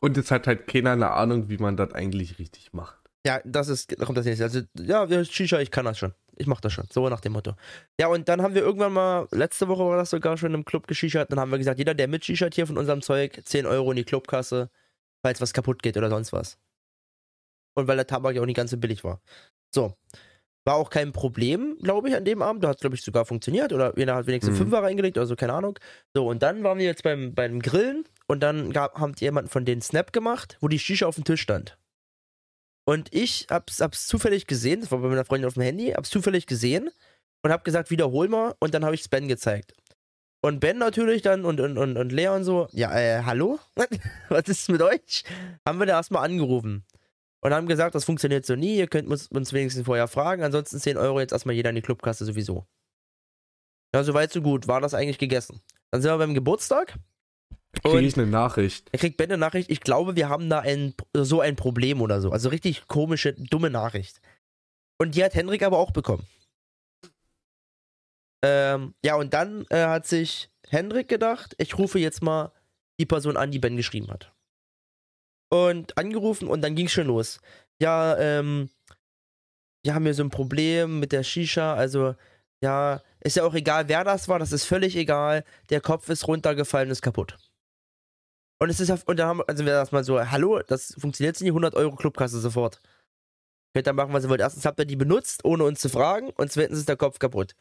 Und 0.00 0.16
jetzt 0.16 0.30
hat 0.30 0.46
halt 0.46 0.66
keiner 0.66 0.92
eine 0.92 1.10
Ahnung, 1.10 1.48
wie 1.48 1.58
man 1.58 1.76
das 1.76 1.92
eigentlich 1.92 2.38
richtig 2.38 2.72
macht. 2.72 2.98
Ja, 3.26 3.40
das 3.44 3.68
ist, 3.68 3.98
da 4.00 4.04
kommt 4.04 4.16
das 4.16 4.24
nächste. 4.24 4.44
Also, 4.44 4.60
ja, 4.78 5.24
Shisha, 5.24 5.58
ich 5.60 5.70
kann 5.70 5.84
das 5.84 5.98
schon. 5.98 6.14
Ich 6.36 6.46
mach 6.46 6.60
das 6.60 6.72
schon. 6.72 6.86
So 6.90 7.08
nach 7.08 7.20
dem 7.20 7.32
Motto. 7.32 7.54
Ja, 8.00 8.06
und 8.06 8.28
dann 8.28 8.42
haben 8.42 8.54
wir 8.54 8.62
irgendwann 8.62 8.92
mal, 8.92 9.26
letzte 9.32 9.66
Woche 9.68 9.84
war 9.84 9.96
das 9.96 10.10
sogar 10.10 10.38
schon 10.38 10.54
im 10.54 10.64
Club 10.64 10.86
geschichert. 10.86 11.32
Dann 11.32 11.40
haben 11.40 11.50
wir 11.50 11.58
gesagt, 11.58 11.78
jeder, 11.78 11.94
der 11.94 12.08
mit 12.08 12.24
Shisha 12.24 12.48
hier 12.52 12.66
von 12.66 12.78
unserem 12.78 13.02
Zeug, 13.02 13.42
10 13.44 13.66
Euro 13.66 13.90
in 13.90 13.96
die 13.96 14.04
Clubkasse, 14.04 14.70
falls 15.22 15.40
was 15.40 15.52
kaputt 15.52 15.82
geht 15.82 15.96
oder 15.96 16.08
sonst 16.10 16.32
was. 16.32 16.58
Und 17.74 17.88
weil 17.88 17.96
der 17.96 18.06
Tabak 18.06 18.34
ja 18.34 18.42
auch 18.42 18.46
nicht 18.46 18.56
ganz 18.56 18.70
so 18.70 18.76
billig 18.76 19.04
war. 19.04 19.20
So. 19.74 19.96
War 20.68 20.74
auch 20.74 20.90
kein 20.90 21.12
Problem, 21.12 21.78
glaube 21.82 22.10
ich, 22.10 22.14
an 22.14 22.26
dem 22.26 22.42
Abend. 22.42 22.62
Da 22.62 22.68
hat 22.68 22.80
glaube 22.80 22.94
ich, 22.94 23.00
sogar 23.00 23.24
funktioniert. 23.24 23.72
Oder 23.72 23.96
jeder 23.96 24.16
hat 24.16 24.26
wenigstens 24.26 24.56
Mhm. 24.56 24.64
Fünfer 24.64 24.82
reingelegt, 24.82 25.16
also 25.16 25.34
keine 25.34 25.54
Ahnung. 25.54 25.78
So, 26.12 26.28
und 26.28 26.42
dann 26.42 26.62
waren 26.62 26.76
wir 26.76 26.84
jetzt 26.84 27.02
beim, 27.04 27.34
beim 27.34 27.60
Grillen 27.62 28.04
und 28.26 28.40
dann 28.40 28.70
gab, 28.70 28.98
haben 28.98 29.14
jemanden 29.18 29.48
von 29.48 29.64
denen 29.64 29.80
Snap 29.80 30.12
gemacht, 30.12 30.58
wo 30.60 30.68
die 30.68 30.78
Shisha 30.78 31.06
auf 31.06 31.14
dem 31.14 31.24
Tisch 31.24 31.40
stand. 31.40 31.78
Und 32.84 33.08
ich 33.14 33.46
hab's, 33.48 33.80
hab's 33.80 34.06
zufällig 34.06 34.46
gesehen, 34.46 34.82
das 34.82 34.90
war 34.90 34.98
bei 34.98 35.08
meiner 35.08 35.24
Freundin 35.24 35.48
auf 35.48 35.54
dem 35.54 35.62
Handy, 35.62 35.92
hab's 35.92 36.10
zufällig 36.10 36.46
gesehen 36.46 36.90
und 37.42 37.50
hab 37.50 37.64
gesagt, 37.64 37.90
wiederhol 37.90 38.28
mal 38.28 38.54
und 38.60 38.74
dann 38.74 38.84
habe 38.84 38.94
ich 38.94 39.08
Ben 39.08 39.26
gezeigt. 39.26 39.72
Und 40.42 40.60
Ben 40.60 40.76
natürlich 40.76 41.22
dann 41.22 41.46
und, 41.46 41.60
und, 41.60 41.78
und, 41.78 41.96
und 41.96 42.12
Lea 42.12 42.28
und 42.28 42.44
so, 42.44 42.68
ja, 42.72 42.94
äh, 42.94 43.22
hallo? 43.24 43.58
Was 44.28 44.48
ist 44.48 44.68
mit 44.68 44.82
euch? 44.82 45.24
Haben 45.66 45.78
wir 45.78 45.86
da 45.86 45.94
erstmal 45.94 46.24
angerufen. 46.24 46.84
Und 47.40 47.54
haben 47.54 47.68
gesagt, 47.68 47.94
das 47.94 48.04
funktioniert 48.04 48.44
so 48.44 48.56
nie, 48.56 48.76
ihr 48.76 48.88
könnt 48.88 49.08
uns, 49.08 49.28
uns 49.28 49.52
wenigstens 49.52 49.84
vorher 49.84 50.08
fragen, 50.08 50.42
ansonsten 50.42 50.78
10 50.78 50.96
Euro 50.96 51.20
jetzt 51.20 51.32
erstmal 51.32 51.54
jeder 51.54 51.70
in 51.70 51.76
die 51.76 51.82
Clubkasse 51.82 52.24
sowieso. 52.24 52.66
Ja, 53.94 54.02
soweit 54.02 54.32
so 54.32 54.42
gut, 54.42 54.66
war 54.66 54.80
das 54.80 54.94
eigentlich 54.94 55.18
gegessen. 55.18 55.60
Dann 55.90 56.02
sind 56.02 56.10
wir 56.10 56.18
beim 56.18 56.34
Geburtstag. 56.34 56.98
Kriege 57.82 58.00
ich 58.00 58.16
eine 58.16 58.26
Nachricht. 58.26 58.88
Er 58.92 58.98
kriegt 58.98 59.16
Ben 59.16 59.30
eine 59.30 59.38
Nachricht, 59.38 59.70
ich 59.70 59.80
glaube, 59.80 60.16
wir 60.16 60.28
haben 60.28 60.50
da 60.50 60.60
ein, 60.60 60.94
so 61.14 61.40
ein 61.40 61.54
Problem 61.54 62.00
oder 62.00 62.20
so. 62.20 62.30
Also 62.30 62.48
richtig 62.48 62.86
komische, 62.88 63.34
dumme 63.34 63.70
Nachricht. 63.70 64.20
Und 64.98 65.14
die 65.14 65.22
hat 65.22 65.34
Henrik 65.34 65.62
aber 65.62 65.78
auch 65.78 65.92
bekommen. 65.92 66.26
Ähm, 68.42 68.94
ja, 69.04 69.16
und 69.16 69.32
dann 69.34 69.64
äh, 69.70 69.86
hat 69.86 70.06
sich 70.06 70.50
Henrik 70.66 71.08
gedacht, 71.08 71.54
ich 71.58 71.76
rufe 71.78 71.98
jetzt 71.98 72.22
mal 72.22 72.52
die 73.00 73.06
Person 73.06 73.36
an, 73.36 73.50
die 73.50 73.58
Ben 73.58 73.76
geschrieben 73.76 74.10
hat. 74.10 74.32
Und 75.50 75.96
angerufen 75.96 76.48
und 76.48 76.62
dann 76.62 76.74
ging 76.74 76.88
schon 76.88 77.06
los. 77.06 77.40
Ja, 77.80 78.16
ähm, 78.18 78.68
wir 79.82 79.94
haben 79.94 80.04
hier 80.04 80.14
so 80.14 80.22
ein 80.22 80.30
Problem 80.30 81.00
mit 81.00 81.12
der 81.12 81.22
Shisha, 81.22 81.74
also 81.74 82.14
ja, 82.62 83.00
ist 83.20 83.36
ja 83.36 83.44
auch 83.44 83.54
egal, 83.54 83.88
wer 83.88 84.04
das 84.04 84.28
war, 84.28 84.38
das 84.38 84.52
ist 84.52 84.64
völlig 84.64 84.96
egal. 84.96 85.44
Der 85.70 85.80
Kopf 85.80 86.08
ist 86.08 86.26
runtergefallen, 86.26 86.90
ist 86.90 87.02
kaputt. 87.02 87.38
Und 88.60 88.70
es 88.70 88.80
ist 88.80 88.90
auf, 88.90 89.04
und 89.04 89.18
dann 89.18 89.28
haben 89.28 89.42
also 89.46 89.64
wir 89.64 89.72
das 89.72 89.92
mal 89.92 90.02
so, 90.04 90.20
hallo, 90.20 90.60
das 90.66 90.94
funktioniert 90.98 91.40
nicht, 91.40 91.50
100 91.50 91.74
Euro 91.76 91.94
Clubkasse 91.94 92.40
sofort. 92.40 92.80
Könnt 93.74 93.86
ihr 93.86 93.92
machen, 93.92 94.12
was 94.12 94.24
ihr 94.24 94.30
wollt. 94.30 94.40
Erstens 94.40 94.66
habt 94.66 94.80
ihr 94.80 94.86
die 94.86 94.96
benutzt, 94.96 95.44
ohne 95.44 95.64
uns 95.64 95.80
zu 95.80 95.88
fragen, 95.88 96.30
und 96.30 96.50
zweitens 96.50 96.78
ist 96.80 96.88
der 96.88 96.96
Kopf 96.96 97.18
kaputt. 97.18 97.54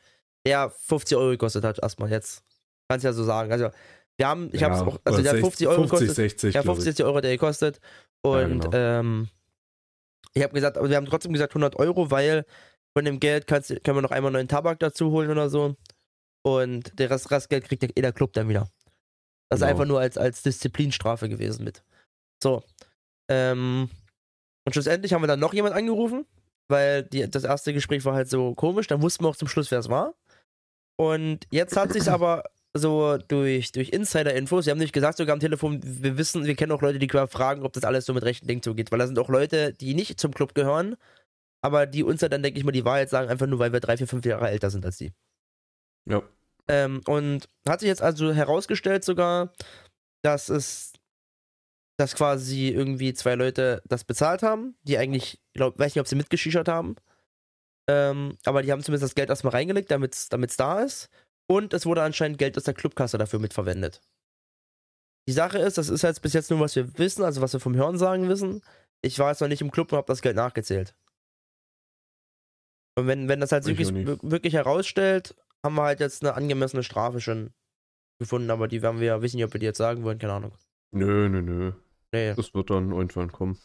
Der 0.45 0.71
50 0.71 1.17
Euro 1.17 1.29
gekostet 1.31 1.63
hat, 1.63 1.79
erstmal 1.79 2.09
jetzt. 2.09 2.43
Kannst 2.89 3.03
ja 3.03 3.13
so 3.13 3.23
sagen. 3.23 3.51
Also, 3.51 3.69
wir 4.17 4.27
haben, 4.27 4.49
ich 4.53 4.61
Ja, 4.61 4.69
hab's 4.69 4.81
auch, 4.81 4.99
also 5.03 5.21
der 5.21 5.33
hat 5.33 5.39
50 5.39 5.67
Euro 5.67 5.87
50, 5.87 5.99
gekostet. 5.99 6.15
60, 6.15 6.55
Ja, 6.55 6.61
glaub 6.61 6.75
50 6.75 6.85
60 6.95 7.05
Euro 7.05 7.21
der 7.21 7.31
gekostet. 7.31 7.79
Und 8.23 8.61
genau. 8.61 8.69
ähm, 8.73 9.29
ich 10.33 10.43
habe 10.43 10.53
gesagt, 10.53 10.77
aber 10.77 10.89
wir 10.89 10.95
haben 10.95 11.05
trotzdem 11.05 11.33
gesagt 11.33 11.51
100 11.51 11.75
Euro, 11.77 12.11
weil 12.11 12.45
von 12.97 13.05
dem 13.05 13.19
Geld 13.19 13.47
kannst, 13.47 13.69
können 13.83 13.97
wir 13.97 14.01
noch 14.01 14.11
einmal 14.11 14.31
neuen 14.31 14.47
Tabak 14.47 14.79
dazu 14.79 15.11
holen 15.11 15.29
oder 15.29 15.49
so. 15.49 15.75
Und 16.43 16.97
der 16.99 17.09
Rest, 17.09 17.29
Restgeld 17.29 17.65
kriegt 17.65 17.83
der, 17.83 17.89
der 17.89 18.13
Club 18.13 18.33
dann 18.33 18.49
wieder. 18.49 18.69
Das 19.49 19.59
ist 19.59 19.61
Genau. 19.61 19.69
einfach 19.71 19.85
nur 19.85 19.99
als, 19.99 20.17
als 20.17 20.41
Disziplinstrafe 20.43 21.29
gewesen 21.29 21.63
mit. 21.63 21.83
So. 22.41 22.63
Ähm, 23.29 23.89
und 24.65 24.73
schlussendlich 24.73 25.13
haben 25.13 25.21
wir 25.21 25.27
dann 25.27 25.39
noch 25.39 25.53
jemand 25.53 25.75
angerufen, 25.75 26.25
weil 26.69 27.03
die, 27.03 27.29
das 27.29 27.43
erste 27.43 27.73
Gespräch 27.73 28.03
war 28.05 28.15
halt 28.15 28.29
so 28.29 28.55
komisch. 28.55 28.87
Dann 28.87 29.01
wussten 29.01 29.23
wir 29.23 29.29
auch 29.29 29.35
zum 29.35 29.47
Schluss, 29.47 29.71
wer 29.71 29.79
es 29.79 29.89
war. 29.89 30.15
Und 30.99 31.45
jetzt 31.51 31.77
hat 31.77 31.93
sich 31.93 32.09
aber 32.09 32.43
so 32.73 33.17
durch, 33.17 33.71
durch 33.71 33.89
Insider-Infos, 33.89 34.65
sie 34.65 34.71
haben 34.71 34.77
nicht 34.77 34.93
gesagt 34.93 35.17
sogar 35.17 35.33
am 35.33 35.39
Telefon, 35.39 35.79
wir 35.83 36.17
wissen, 36.17 36.45
wir 36.45 36.55
kennen 36.55 36.71
auch 36.71 36.81
Leute, 36.81 36.99
die 36.99 37.07
quasi 37.07 37.31
fragen, 37.31 37.63
ob 37.63 37.73
das 37.73 37.83
alles 37.83 38.05
so 38.05 38.13
mit 38.13 38.23
rechten 38.23 38.47
Dingen 38.47 38.61
zugeht, 38.61 38.91
weil 38.91 38.99
da 38.99 39.07
sind 39.07 39.19
auch 39.19 39.29
Leute, 39.29 39.73
die 39.73 39.93
nicht 39.93 40.19
zum 40.19 40.33
Club 40.33 40.53
gehören, 40.53 40.95
aber 41.61 41.85
die 41.85 42.03
uns 42.03 42.21
ja 42.21 42.29
dann, 42.29 42.43
denke 42.43 42.59
ich 42.59 42.65
mal, 42.65 42.71
die 42.71 42.85
Wahrheit 42.85 43.09
sagen, 43.09 43.29
einfach 43.29 43.47
nur, 43.47 43.59
weil 43.59 43.73
wir 43.73 43.79
drei, 43.79 43.97
vier, 43.97 44.07
fünf 44.07 44.25
Jahre 44.25 44.49
älter 44.49 44.69
sind 44.69 44.85
als 44.85 44.97
die. 44.97 45.11
Ja. 46.05 46.21
Ähm, 46.67 47.01
und 47.07 47.49
hat 47.67 47.79
sich 47.79 47.87
jetzt 47.87 48.01
also 48.01 48.33
herausgestellt 48.33 49.03
sogar, 49.03 49.53
dass 50.23 50.49
es, 50.49 50.93
dass 51.97 52.15
quasi 52.15 52.69
irgendwie 52.69 53.13
zwei 53.13 53.35
Leute 53.35 53.81
das 53.85 54.03
bezahlt 54.03 54.43
haben, 54.43 54.75
die 54.83 54.97
eigentlich, 54.97 55.39
glaub, 55.53 55.79
weiß 55.79 55.95
nicht, 55.95 56.01
ob 56.01 56.07
sie 56.07 56.15
mitgeschichert 56.15 56.67
haben, 56.67 56.95
ähm, 57.89 58.37
aber 58.45 58.61
die 58.61 58.71
haben 58.71 58.83
zumindest 58.83 59.03
das 59.03 59.15
Geld 59.15 59.29
erstmal 59.29 59.53
reingelegt, 59.53 59.89
damit 59.89 60.13
es 60.13 60.57
da 60.57 60.81
ist. 60.81 61.09
Und 61.47 61.73
es 61.73 61.85
wurde 61.85 62.03
anscheinend 62.03 62.37
Geld 62.37 62.57
aus 62.57 62.63
der 62.63 62.73
Clubkasse 62.73 63.17
dafür 63.17 63.39
mitverwendet. 63.39 64.01
Die 65.27 65.33
Sache 65.33 65.57
ist, 65.59 65.77
das 65.77 65.89
ist 65.89 66.03
jetzt 66.03 66.21
bis 66.21 66.33
jetzt 66.33 66.49
nur, 66.51 66.59
was 66.59 66.75
wir 66.75 66.97
wissen, 66.97 67.23
also 67.23 67.41
was 67.41 67.53
wir 67.53 67.59
vom 67.59 67.75
Hörensagen 67.75 68.29
wissen. 68.29 68.61
Ich 69.01 69.19
war 69.19 69.29
jetzt 69.29 69.41
noch 69.41 69.47
nicht 69.47 69.61
im 69.61 69.71
Club 69.71 69.91
und 69.91 69.97
habe 69.97 70.07
das 70.07 70.21
Geld 70.21 70.35
nachgezählt. 70.35 70.95
Und 72.97 73.07
wenn, 73.07 73.27
wenn 73.29 73.39
das 73.39 73.51
halt 73.51 73.67
Ich 73.67 73.77
wirklich, 73.77 74.21
wirklich 74.23 74.53
herausstellt, 74.53 75.35
haben 75.63 75.75
wir 75.75 75.83
halt 75.83 75.99
jetzt 75.99 76.23
eine 76.23 76.33
angemessene 76.33 76.83
Strafe 76.83 77.21
schon 77.21 77.53
gefunden, 78.19 78.49
aber 78.49 78.67
die 78.67 78.81
werden 78.81 78.99
wir, 78.99 79.21
wissen 79.21 79.35
nicht, 79.37 79.45
ob 79.45 79.53
wir 79.53 79.59
die 79.59 79.65
jetzt 79.67 79.77
sagen 79.77 80.03
wollen, 80.03 80.17
keine 80.17 80.33
Ahnung. 80.33 80.53
Nö, 80.91 81.29
nö, 81.29 81.41
nö. 81.41 81.73
Nee, 82.13 82.33
Das 82.33 82.53
wird 82.53 82.69
dann 82.69 82.91
irgendwann 82.91 83.31
kommen. 83.31 83.59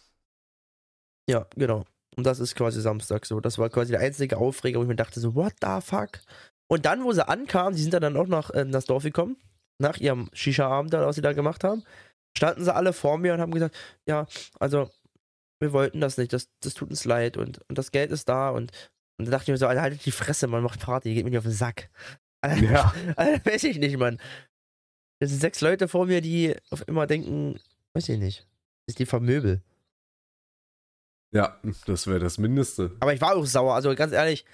ja, 1.28 1.46
genau. 1.56 1.84
Und 2.14 2.24
das 2.26 2.40
ist 2.40 2.54
quasi 2.56 2.82
Samstag 2.82 3.24
so. 3.24 3.40
Das 3.40 3.56
war 3.56 3.70
quasi 3.70 3.92
der 3.92 4.00
einzige 4.02 4.36
Aufreger, 4.36 4.78
wo 4.78 4.82
ich 4.82 4.88
mir 4.88 4.96
dachte 4.96 5.18
so, 5.18 5.34
what 5.34 5.54
the 5.62 5.80
fuck? 5.80 6.20
Und 6.68 6.86
dann, 6.86 7.04
wo 7.04 7.12
sie 7.12 7.26
ankamen, 7.26 7.74
die 7.74 7.82
sind 7.82 7.94
dann 7.94 8.16
auch 8.16 8.26
noch 8.26 8.50
äh, 8.50 8.62
in 8.62 8.72
das 8.72 8.86
Dorf 8.86 9.02
gekommen, 9.02 9.36
nach 9.78 9.98
ihrem 9.98 10.30
Shisha-Abend, 10.32 10.92
was 10.92 11.16
sie 11.16 11.22
da 11.22 11.32
gemacht 11.32 11.64
haben, 11.64 11.82
standen 12.36 12.64
sie 12.64 12.74
alle 12.74 12.92
vor 12.92 13.18
mir 13.18 13.34
und 13.34 13.40
haben 13.40 13.52
gesagt, 13.52 13.76
ja, 14.06 14.26
also, 14.58 14.90
wir 15.60 15.72
wollten 15.72 16.00
das 16.00 16.18
nicht, 16.18 16.32
das, 16.32 16.48
das 16.60 16.74
tut 16.74 16.90
uns 16.90 17.04
leid 17.04 17.36
und, 17.36 17.60
und 17.68 17.78
das 17.78 17.90
Geld 17.92 18.10
ist 18.10 18.28
da 18.28 18.50
und, 18.50 18.72
und 19.18 19.26
da 19.26 19.30
dachte 19.30 19.44
ich 19.44 19.48
mir 19.48 19.58
so, 19.58 19.66
Alter, 19.66 19.82
haltet 19.82 20.04
die 20.04 20.10
Fresse, 20.10 20.46
man 20.46 20.62
macht 20.62 20.80
Party, 20.80 21.14
geht 21.14 21.24
mir 21.24 21.30
nicht 21.30 21.38
auf 21.38 21.44
den 21.44 21.52
Sack. 21.52 21.90
Alter, 22.40 22.62
Ja. 22.62 22.94
Alter, 23.16 23.44
weiß 23.50 23.64
ich 23.64 23.78
nicht, 23.78 23.96
Mann. 23.98 24.18
Das 25.20 25.30
sind 25.30 25.40
sechs 25.40 25.60
Leute 25.60 25.86
vor 25.86 26.06
mir, 26.06 26.20
die 26.20 26.56
auf 26.70 26.86
immer 26.88 27.06
denken, 27.06 27.60
weiß 27.94 28.08
ich 28.08 28.18
nicht, 28.18 28.46
ist 28.88 28.98
die 28.98 29.06
vermöbel. 29.06 29.62
Ja, 31.32 31.60
das 31.86 32.06
wäre 32.06 32.18
das 32.18 32.38
Mindeste. 32.38 32.96
Aber 33.00 33.14
ich 33.14 33.20
war 33.20 33.36
auch 33.36 33.46
sauer, 33.46 33.74
also 33.74 33.94
ganz 33.94 34.12
ehrlich. 34.12 34.44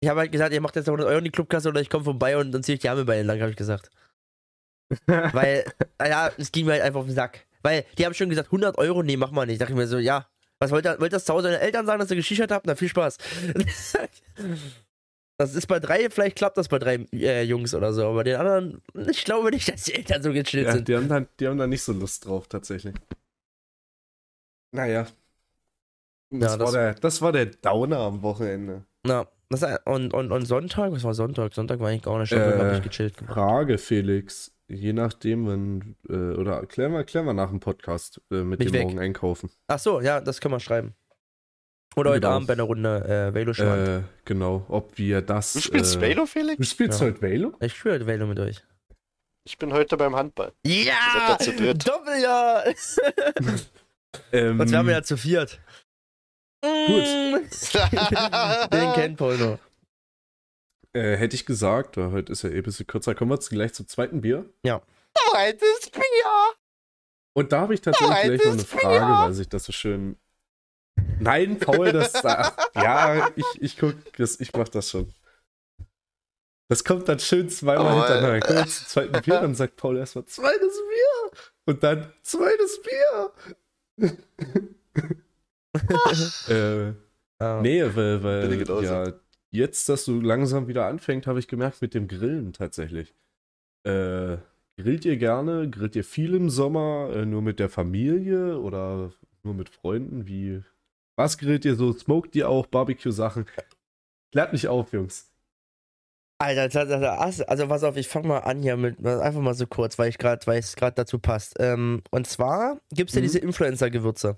Ich 0.00 0.08
habe 0.08 0.20
halt 0.20 0.32
gesagt, 0.32 0.52
ihr 0.52 0.60
macht 0.60 0.76
jetzt 0.76 0.88
100 0.88 1.06
Euro 1.08 1.18
in 1.18 1.24
die 1.24 1.30
Clubkasse 1.30 1.68
oder 1.68 1.80
ich 1.80 1.90
komme 1.90 2.04
vorbei 2.04 2.36
und 2.36 2.52
dann 2.52 2.62
ziehe 2.62 2.74
ich 2.74 2.80
die 2.80 2.88
Arme 2.88 3.04
bei 3.04 3.18
ihnen 3.18 3.26
lang, 3.26 3.40
habe 3.40 3.50
ich 3.50 3.56
gesagt. 3.56 3.90
Weil, 5.06 5.64
ja, 6.00 6.30
es 6.38 6.52
ging 6.52 6.66
mir 6.66 6.72
halt 6.72 6.82
einfach 6.82 7.00
auf 7.00 7.06
den 7.06 7.14
Sack. 7.14 7.46
Weil 7.62 7.84
die 7.98 8.06
haben 8.06 8.14
schon 8.14 8.28
gesagt, 8.30 8.48
100 8.48 8.78
Euro, 8.78 9.02
nee, 9.02 9.16
mach 9.16 9.32
mal 9.32 9.44
nicht. 9.46 9.60
Dachte 9.60 9.72
ich 9.72 9.76
mir 9.78 9.86
so, 9.88 9.98
ja. 9.98 10.28
Was 10.60 10.70
wollt 10.70 10.86
ihr, 10.86 10.92
wollt 11.00 11.12
ihr 11.12 11.16
das 11.16 11.24
zu 11.24 11.34
Hause 11.34 11.48
deine 11.48 11.60
Eltern 11.60 11.86
sagen, 11.86 11.98
dass 12.00 12.10
ihr 12.10 12.16
geschichert 12.16 12.50
habt? 12.52 12.66
Na, 12.66 12.74
viel 12.76 12.88
Spaß. 12.88 13.18
Das 15.40 15.54
ist 15.54 15.68
bei 15.68 15.78
drei, 15.78 16.10
vielleicht 16.10 16.34
klappt 16.36 16.56
das 16.58 16.66
bei 16.66 16.80
drei 16.80 17.06
äh, 17.12 17.44
Jungs 17.44 17.72
oder 17.72 17.92
so, 17.92 18.04
aber 18.08 18.24
den 18.24 18.34
anderen, 18.34 18.82
ich 19.08 19.24
glaube 19.24 19.50
nicht, 19.52 19.72
dass 19.72 19.84
die 19.84 19.94
Eltern 19.94 20.20
so 20.20 20.32
gechillt 20.32 20.66
Ja, 20.66 20.72
sind. 20.72 20.88
die, 20.88 20.96
haben 20.96 21.08
da, 21.08 21.20
die 21.20 21.46
haben 21.46 21.58
da 21.58 21.68
nicht 21.68 21.82
so 21.84 21.92
Lust 21.92 22.26
drauf, 22.26 22.48
tatsächlich. 22.48 22.92
Naja. 24.72 25.06
Das, 26.30 26.52
Ja, 26.52 26.56
das- 26.56 26.58
war, 26.58 26.72
der, 26.72 26.94
das 26.94 27.22
war 27.22 27.30
der 27.30 27.46
Downer 27.46 27.98
am 27.98 28.22
Wochenende. 28.22 28.84
Na, 29.06 29.28
das, 29.50 29.64
und, 29.84 30.12
und, 30.14 30.30
und 30.32 30.44
Sonntag, 30.46 30.92
was 30.92 31.04
war 31.04 31.14
Sonntag? 31.14 31.54
Sonntag 31.54 31.80
war 31.80 31.88
eigentlich 31.88 32.02
gar 32.02 32.18
nicht, 32.18 32.30
Sonntag 32.30 32.54
Äh, 32.54 32.58
habe 32.58 32.76
ich 32.76 32.82
gechillt 32.82 33.16
gemacht. 33.16 33.34
Frage, 33.34 33.78
Felix. 33.78 34.52
Je 34.70 34.92
nachdem, 34.92 35.46
wenn, 35.48 35.96
äh, 36.10 36.36
oder 36.38 36.66
klären 36.66 36.92
wir, 36.92 37.02
klären 37.04 37.24
wir 37.24 37.32
nach 37.32 37.48
dem 37.48 37.58
Podcast 37.60 38.20
äh, 38.30 38.42
mit 38.42 38.58
Bin 38.58 38.68
dem 38.68 38.74
ich 38.74 38.80
weg. 38.80 38.82
morgen 38.86 38.98
einkaufen. 38.98 39.50
Ach 39.66 39.78
so, 39.78 40.00
ja, 40.00 40.20
das 40.20 40.40
können 40.42 40.52
wir 40.54 40.60
schreiben. 40.60 40.94
Oder 41.96 42.10
heute 42.10 42.20
Genau. 42.20 42.34
Abend 42.34 42.46
bei 42.48 42.52
einer 42.52 42.64
Runde 42.64 43.30
äh, 43.30 43.34
Velo. 43.34 43.52
Äh, 43.52 44.02
genau, 44.26 44.66
ob 44.68 44.98
wir 44.98 45.22
das. 45.22 45.54
Du 45.54 45.60
spielst 45.60 45.96
äh, 45.96 46.00
Velo, 46.02 46.26
Felix? 46.26 46.58
Du 46.58 46.64
spielst 46.64 47.00
Ja. 47.00 47.06
heute 47.06 47.22
Velo? 47.22 47.54
Ich 47.60 47.72
spiele 47.74 48.06
Velo 48.06 48.26
mit 48.26 48.38
euch. 48.38 48.62
Ich 49.44 49.56
bin 49.56 49.72
heute 49.72 49.96
beim 49.96 50.14
Handball. 50.14 50.52
Ja! 50.66 51.38
Doppeljahr! 51.38 52.64
Ähm, 54.32 54.56
Sonst 54.56 54.72
wären 54.72 54.86
wir 54.86 54.94
ja 54.94 55.02
zu 55.02 55.18
viert. 55.18 55.60
Mm. 56.62 57.34
Den 58.72 58.92
kennt 58.94 59.16
Paul 59.16 59.36
noch. 59.38 59.58
äh, 60.92 61.16
hätte 61.16 61.36
ich 61.36 61.46
gesagt, 61.46 61.96
weil 61.96 62.10
heute 62.12 62.32
ist 62.32 62.42
ja 62.42 62.50
eh 62.50 62.56
ein 62.58 62.62
bisschen 62.62 62.86
kürzer. 62.86 63.14
Kommen 63.14 63.30
wir 63.30 63.34
jetzt 63.36 63.50
gleich 63.50 63.74
zum 63.74 63.86
zweiten 63.86 64.20
Bier. 64.20 64.44
Zweites 65.30 65.90
Bier! 65.90 66.02
Und 67.34 67.52
da 67.52 67.60
habe 67.60 67.74
ich 67.74 67.80
tatsächlich 67.80 68.10
Nein, 68.16 68.26
gleich 68.28 68.40
noch 68.44 68.52
eine 68.52 68.56
das 68.62 68.66
Bier. 68.70 68.80
Frage, 68.80 69.22
weil 69.26 69.32
sich 69.34 69.48
das 69.48 69.64
so 69.64 69.72
schön. 69.72 70.16
Nein, 71.20 71.58
Paul, 71.60 71.92
das. 71.92 72.24
ach, 72.24 72.56
ja, 72.74 73.30
ich, 73.36 73.44
ich 73.60 73.76
guck, 73.78 73.94
das, 74.16 74.40
ich 74.40 74.52
mach 74.52 74.68
das 74.68 74.90
schon. 74.90 75.12
Das 76.68 76.82
kommt 76.84 77.08
dann 77.08 77.18
schön 77.20 77.48
zweimal 77.48 77.86
Oh, 77.86 77.94
hintereinander. 78.00 78.40
Kommen 78.40 78.58
wir 78.58 78.66
zum 78.66 78.86
zweiten 78.88 79.22
Bier, 79.22 79.40
dann 79.40 79.54
sagt 79.54 79.76
Paul 79.76 79.96
erstmal 79.96 80.24
zweites 80.26 80.76
Bier. 80.76 81.30
Und 81.66 81.82
dann 81.82 82.12
zweites 82.22 82.80
Bier. 82.82 83.32
äh, 86.48 86.92
Ja. 87.40 87.60
nee, 87.62 87.82
weil, 87.94 88.22
weil 88.22 88.84
ja, 88.84 89.12
jetzt, 89.50 89.88
dass 89.88 90.04
du 90.04 90.20
langsam 90.20 90.66
wieder 90.68 90.86
anfängt, 90.86 91.26
habe 91.26 91.38
ich 91.38 91.48
gemerkt 91.48 91.82
mit 91.82 91.94
dem 91.94 92.08
Grillen 92.08 92.52
tatsächlich. 92.52 93.14
Äh, 93.84 94.38
grillt 94.76 95.04
ihr 95.04 95.16
gerne? 95.16 95.70
Grillt 95.70 95.96
ihr 95.96 96.04
viel 96.04 96.34
im 96.34 96.50
Sommer? 96.50 97.10
Äh, 97.14 97.26
nur 97.26 97.42
mit 97.42 97.58
der 97.60 97.68
Familie 97.68 98.58
oder 98.58 99.12
nur 99.42 99.54
mit 99.54 99.68
Freunden? 99.70 100.26
Wie? 100.26 100.62
Was 101.16 101.38
grillt 101.38 101.64
ihr 101.64 101.74
so? 101.76 101.92
Smoked 101.92 102.34
ihr 102.36 102.48
auch 102.48 102.66
Barbecue-Sachen? 102.66 103.46
Klärt 104.32 104.52
mich 104.52 104.68
auf, 104.68 104.92
Jungs. 104.92 105.32
Alter, 106.40 107.18
also 107.48 107.66
pass 107.66 107.82
auf, 107.82 107.96
ich 107.96 108.06
fange 108.06 108.28
mal 108.28 108.38
an 108.38 108.62
hier 108.62 108.76
mit, 108.76 109.04
einfach 109.04 109.40
mal 109.40 109.54
so 109.54 109.66
kurz, 109.66 109.98
weil 109.98 110.08
ich 110.08 110.18
gerade, 110.18 110.46
weil 110.46 110.60
es 110.60 110.76
gerade 110.76 110.94
dazu 110.94 111.18
passt. 111.18 111.56
Ähm, 111.58 112.02
und 112.12 112.28
zwar 112.28 112.80
gibt 112.92 113.10
es 113.10 113.16
ja 113.16 113.20
Mhm. 113.20 113.24
diese 113.24 113.38
Influencer-Gewürze. 113.40 114.36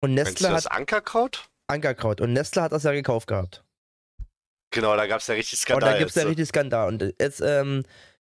Und 0.00 0.14
Meinst 0.14 0.40
du 0.40 0.44
Nestle 0.44 0.50
das 0.50 0.64
hat 0.66 0.72
Ankerkraut? 0.72 1.48
Ankerkraut. 1.66 2.20
Und 2.20 2.32
Nestle 2.32 2.62
hat 2.62 2.72
das 2.72 2.84
ja 2.84 2.92
gekauft 2.92 3.26
gehabt. 3.28 3.64
Genau, 4.72 4.96
da 4.96 5.06
gab 5.06 5.20
es 5.20 5.26
ja 5.26 5.34
richtig 5.34 5.58
Und 5.58 5.62
Skandal. 5.62 5.92
da 5.92 5.98
gibt 5.98 6.10
es 6.10 6.14
ja 6.16 6.22
jetzt. 6.22 6.30
richtig 6.30 6.48
Skandal. 6.48 6.88
Und 6.88 7.14
jetzt, 7.20 7.40
ähm, 7.44 7.82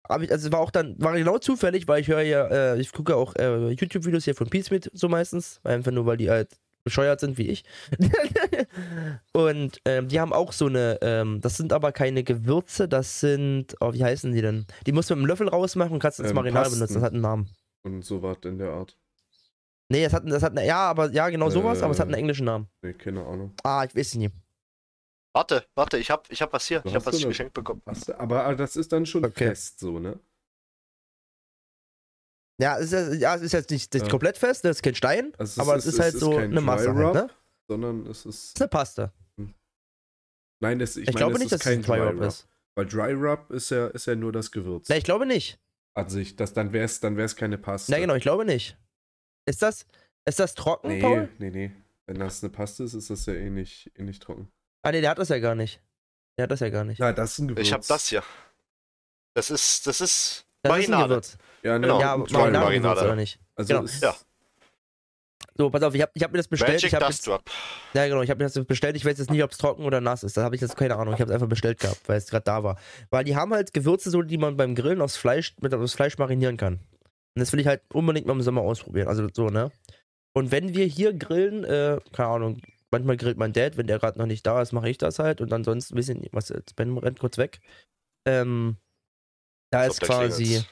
hab 0.09 0.21
ich, 0.21 0.31
also 0.31 0.47
es 0.47 0.51
war 0.51 0.59
auch 0.59 0.71
dann, 0.71 0.95
war 0.99 1.13
genau 1.13 1.37
zufällig, 1.37 1.87
weil 1.87 2.01
ich 2.01 2.07
höre 2.07 2.21
ja, 2.21 2.47
äh, 2.47 2.79
ich 2.79 2.91
gucke 2.91 3.15
auch 3.15 3.35
äh, 3.35 3.69
YouTube-Videos 3.69 4.23
hier 4.25 4.35
von 4.35 4.49
Peace 4.49 4.71
mit, 4.71 4.89
so 4.93 5.07
meistens. 5.07 5.59
Einfach 5.63 5.91
nur, 5.91 6.05
weil 6.05 6.17
die 6.17 6.29
halt 6.29 6.49
bescheuert 6.83 7.19
sind 7.19 7.37
wie 7.37 7.47
ich. 7.47 7.63
und 9.33 9.79
ähm, 9.85 10.07
die 10.07 10.19
haben 10.19 10.33
auch 10.33 10.51
so 10.51 10.65
eine, 10.67 10.97
ähm, 11.01 11.39
das 11.41 11.57
sind 11.57 11.73
aber 11.73 11.91
keine 11.91 12.23
Gewürze, 12.23 12.87
das 12.87 13.19
sind, 13.19 13.75
oh, 13.79 13.93
wie 13.93 14.03
heißen 14.03 14.31
die 14.33 14.41
denn? 14.41 14.65
Die 14.87 14.91
musst 14.91 15.09
du 15.09 15.13
mit 15.15 15.19
einem 15.21 15.27
Löffel 15.27 15.47
rausmachen 15.47 15.93
und 15.93 15.99
kannst 15.99 16.19
ins 16.19 16.29
Ähm, 16.29 16.35
Marinade 16.35 16.63
Pasten. 16.63 16.79
benutzen. 16.79 16.93
Das 16.95 17.03
hat 17.03 17.13
einen 17.13 17.21
Namen. 17.21 17.49
Und 17.83 18.03
so 18.03 18.21
was 18.23 18.37
in 18.45 18.57
der 18.57 18.71
Art. 18.71 18.97
Nee, 19.91 20.03
das 20.03 20.13
hat, 20.13 20.23
das 20.29 20.41
hat, 20.43 20.51
eine, 20.53 20.65
ja, 20.65 20.77
aber, 20.89 21.11
ja, 21.11 21.29
genau 21.29 21.49
sowas, 21.49 21.81
aber 21.83 21.91
es 21.91 21.99
hat 21.99 22.07
einen 22.07 22.13
Äh. 22.15 22.19
englischen 22.19 22.45
Namen. 22.45 22.67
Nee, 22.81 22.93
keine 22.93 23.25
Ahnung. 23.25 23.53
Ah, 23.63 23.83
ich 23.87 23.95
weiß 23.95 24.07
es 24.07 24.15
nicht. 24.15 24.33
Warte, 25.33 25.65
warte, 25.75 25.97
ich 25.97 26.09
hab, 26.11 26.29
ich 26.31 26.41
hab 26.41 26.51
was 26.53 26.65
hier. 26.65 26.79
Du 26.81 26.89
Ich 26.89 26.95
hab 26.95 27.05
was 27.05 27.15
eine- 27.15 27.27
geschenkt 27.27 27.53
bekommen. 27.53 27.81
Du, 28.05 28.19
aber 28.19 28.45
ah, 28.45 28.55
das 28.55 28.75
ist 28.75 28.91
dann 28.91 29.05
schon 29.05 29.23
Okay. 29.25 29.47
fest 29.47 29.79
so, 29.79 29.99
ne? 29.99 30.19
Ja, 32.59 32.77
es 32.79 32.91
ist, 32.91 33.19
ja, 33.21 33.35
es 33.35 33.41
ist 33.41 33.53
jetzt 33.53 33.71
nicht 33.71 33.93
das 33.93 34.03
Ja. 34.03 34.07
komplett 34.09 34.37
fest, 34.37 34.63
das 34.65 34.77
ist 34.77 34.83
kein 34.83 34.93
Stein, 34.95 35.33
Also 35.37 35.51
es 35.51 35.59
aber 35.59 35.75
ist- 35.77 35.85
es 35.85 35.93
ist 35.93 35.93
es 35.95 35.99
halt 36.01 36.13
ist 36.13 36.19
so 36.19 36.31
kein 36.31 36.51
eine 36.51 36.61
Masse, 36.61 36.93
halt, 36.93 37.13
ne? 37.13 37.29
Sondern 37.67 38.05
es 38.07 38.19
ist. 38.25 38.25
Das 38.25 38.35
ist 38.55 38.61
eine 38.61 38.67
Paste. 38.69 39.11
Nein, 40.59 40.79
es, 40.79 40.95
ich, 40.95 41.03
Ich, 41.03 41.07
meine, 41.07 41.17
glaube 41.17 41.33
es 41.33 41.39
nicht, 41.39 41.51
ist 41.51 41.53
dass 41.53 41.61
es 41.61 41.67
ein 41.77 41.81
kein 41.81 41.97
Dry 41.99 42.07
Rub 42.07 42.21
ist. 42.21 42.47
Weil 42.75 42.85
Dry 42.85 43.13
Rub 43.13 43.49
ist 43.51 43.71
ja, 43.71 43.87
ist 43.87 44.05
ja 44.05 44.15
nur 44.15 44.31
das 44.31 44.51
Gewürz. 44.51 44.89
Ne, 44.89 44.97
ich 44.97 45.03
glaube 45.03 45.25
nicht. 45.25 45.59
An 45.95 46.07
sich. 46.09 46.35
Das, 46.35 46.53
dann 46.53 46.71
wäre 46.71 46.85
es 46.85 46.99
dann 46.99 47.17
wär's 47.17 47.35
keine 47.35 47.57
Paste. 47.57 47.91
Ne, 47.91 47.99
genau, 47.99 48.13
ich 48.15 48.21
glaube 48.21 48.45
nicht. 48.45 48.77
Ist 49.45 49.61
das, 49.61 49.85
ist 50.25 50.39
das 50.39 50.53
trocken, 50.55 50.89
Nee, 50.89 51.01
Paul? 51.01 51.29
nee, 51.39 51.49
nee. 51.49 51.71
Wenn 52.05 52.19
das 52.19 52.43
eine 52.43 52.51
Paste 52.51 52.83
ist, 52.83 52.93
ist 52.93 53.09
das 53.09 53.25
ja 53.25 53.33
eh 53.33 53.49
nicht, 53.49 53.91
eh 53.97 54.03
nicht 54.03 54.21
trocken. 54.21 54.51
Ah, 54.83 54.91
nee, 54.91 55.01
der 55.01 55.11
hat 55.11 55.19
das 55.19 55.29
ja 55.29 55.39
gar 55.39 55.55
nicht. 55.55 55.79
Der 56.37 56.43
hat 56.43 56.51
das 56.51 56.59
ja 56.59 56.69
gar 56.69 56.83
nicht. 56.83 56.99
Ja, 56.99 57.13
das 57.13 57.33
ist 57.33 57.39
ein 57.39 57.47
Gewürz. 57.47 57.67
Ich 57.67 57.73
hab 57.73 57.85
das 57.85 58.07
hier. 58.09 58.23
Das 59.33 59.49
ist, 59.49 59.87
das 59.87 60.01
ist 60.01 60.45
das 60.63 60.71
ist 60.79 60.87
ein 60.87 60.91
Marinade. 60.91 61.07
Gewürz. 61.09 61.37
Ja, 61.63 61.79
ne, 61.79 61.87
Genau. 61.87 61.99
Ja, 61.99 62.17
Marinade. 62.17 62.51
Marinade 62.59 63.01
oder 63.01 63.15
nicht. 63.15 63.39
Also 63.55 63.73
genau. 63.73 63.85
ist, 63.85 64.01
Ja. 64.03 64.15
So, 65.55 65.69
pass 65.69 65.83
auf, 65.83 65.93
ich 65.93 66.01
habe 66.01 66.11
ich 66.15 66.23
hab 66.23 66.31
mir 66.31 66.37
das 66.37 66.47
bestellt. 66.47 66.73
Magic 66.73 66.87
ich 66.87 66.93
hab 66.95 67.01
Dust 67.01 67.19
jetzt, 67.19 67.27
Drop. 67.27 67.43
ja, 67.93 68.07
genau, 68.07 68.21
ich 68.21 68.29
habe 68.29 68.43
mir 68.43 68.49
das 68.49 68.65
bestellt. 68.65 68.95
Ich 68.95 69.05
weiß 69.05 69.17
jetzt 69.17 69.29
nicht, 69.29 69.43
ob 69.43 69.51
es 69.51 69.57
trocken 69.57 69.83
oder 69.83 69.99
nass 70.01 70.23
ist. 70.23 70.37
Da 70.37 70.43
habe 70.43 70.55
ich 70.55 70.61
jetzt 70.61 70.77
keine 70.77 70.95
Ahnung. 70.95 71.13
Ich 71.13 71.19
habe 71.19 71.29
es 71.29 71.33
einfach 71.35 71.49
bestellt 71.49 71.79
gehabt, 71.79 72.01
weil 72.07 72.17
es 72.17 72.27
gerade 72.27 72.43
da 72.45 72.63
war. 72.63 72.79
Weil 73.09 73.25
die 73.25 73.35
haben 73.35 73.53
halt 73.53 73.73
Gewürze, 73.73 74.09
so, 74.11 74.21
die 74.21 74.37
man 74.37 74.55
beim 74.57 74.75
Grillen 74.75 75.01
aufs 75.01 75.17
Fleisch, 75.17 75.53
mit 75.61 75.73
aufs 75.73 75.93
Fleisch 75.93 76.17
marinieren 76.17 76.57
kann. 76.57 76.79
Und 77.35 77.39
das 77.39 77.51
will 77.53 77.59
ich 77.59 77.67
halt 77.67 77.81
unbedingt 77.93 78.27
mal 78.27 78.33
im 78.33 78.41
Sommer 78.41 78.61
ausprobieren. 78.61 79.07
Also 79.07 79.27
so, 79.33 79.47
ne? 79.47 79.71
Und 80.33 80.51
wenn 80.51 80.73
wir 80.73 80.85
hier 80.85 81.13
grillen, 81.13 81.63
äh, 81.63 81.99
keine 82.13 82.29
Ahnung, 82.29 82.61
manchmal 82.91 83.17
grillt 83.17 83.37
mein 83.37 83.53
Dad, 83.53 83.77
wenn 83.77 83.87
der 83.87 83.99
gerade 83.99 84.17
noch 84.19 84.25
nicht 84.25 84.45
da 84.45 84.61
ist, 84.61 84.71
mache 84.73 84.89
ich 84.89 84.97
das 84.97 85.19
halt. 85.19 85.41
Und 85.41 85.51
ansonsten, 85.53 85.95
wissen 85.95 86.25
was 86.31 86.49
jetzt, 86.49 86.75
Ben 86.75 86.97
rennt 86.97 87.19
kurz 87.19 87.37
weg. 87.37 87.59
Ähm, 88.27 88.77
da 89.71 89.85
ist 89.85 90.01
quasi, 90.01 90.63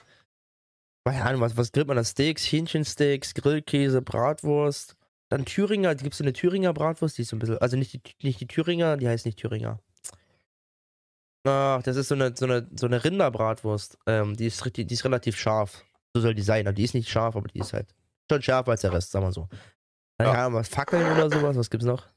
keine 1.06 1.24
Ahnung, 1.26 1.42
was, 1.42 1.58
was 1.58 1.72
grillt 1.72 1.88
man 1.88 1.98
da? 1.98 2.04
Steaks, 2.04 2.44
Hähnchensteaks, 2.44 3.34
Grillkäse, 3.34 4.02
Bratwurst. 4.02 4.96
Dann 5.32 5.46
Thüringer, 5.46 5.96
gibt 5.96 6.14
es 6.14 6.18
so 6.18 6.24
eine 6.24 6.34
Thüringer 6.34 6.74
Bratwurst, 6.74 7.18
die 7.18 7.22
ist 7.22 7.30
so 7.30 7.36
ein 7.36 7.40
bisschen, 7.40 7.58
also 7.60 7.78
nicht 7.78 7.94
die, 7.94 8.02
nicht 8.24 8.42
die 8.42 8.48
Thüringer, 8.48 8.98
die 8.98 9.08
heißt 9.08 9.26
nicht 9.26 9.40
Thüringer. 9.40 9.80
Ach, 11.48 11.82
das 11.84 11.96
ist 11.96 12.10
so 12.10 12.16
eine, 12.16 12.36
so 12.36 12.46
eine, 12.46 12.68
so 12.76 12.86
eine 12.86 13.04
Rinderbratwurst. 13.04 13.98
Ähm, 14.08 14.36
die, 14.36 14.48
ist, 14.48 14.66
richtig- 14.66 14.88
die 14.88 14.94
ist 14.96 15.06
relativ 15.06 15.38
scharf. 15.38 15.86
So 16.16 16.22
soll 16.22 16.34
die 16.36 16.42
sein. 16.42 16.68
Aber 16.68 16.74
die 16.74 16.84
ist 16.84 16.94
nicht 16.94 17.10
scharf, 17.10 17.36
aber 17.36 17.48
die 17.48 17.60
ist 17.60 17.74
halt 17.74 17.88
schon 18.32 18.42
schärfer 18.42 18.72
als 18.72 18.82
der 18.82 18.94
Rest, 18.94 19.12
sagen 19.12 19.26
wir 19.26 19.32
so. 19.32 19.48
Dann 20.18 20.28
Ja. 20.28 20.38
haben 20.38 20.54
wir 20.56 20.64
Fackeln 20.64 21.12
oder 21.12 21.30
sowas. 21.30 21.56
Was 21.56 21.70
gibt's 21.70 21.86
noch? 21.86 22.08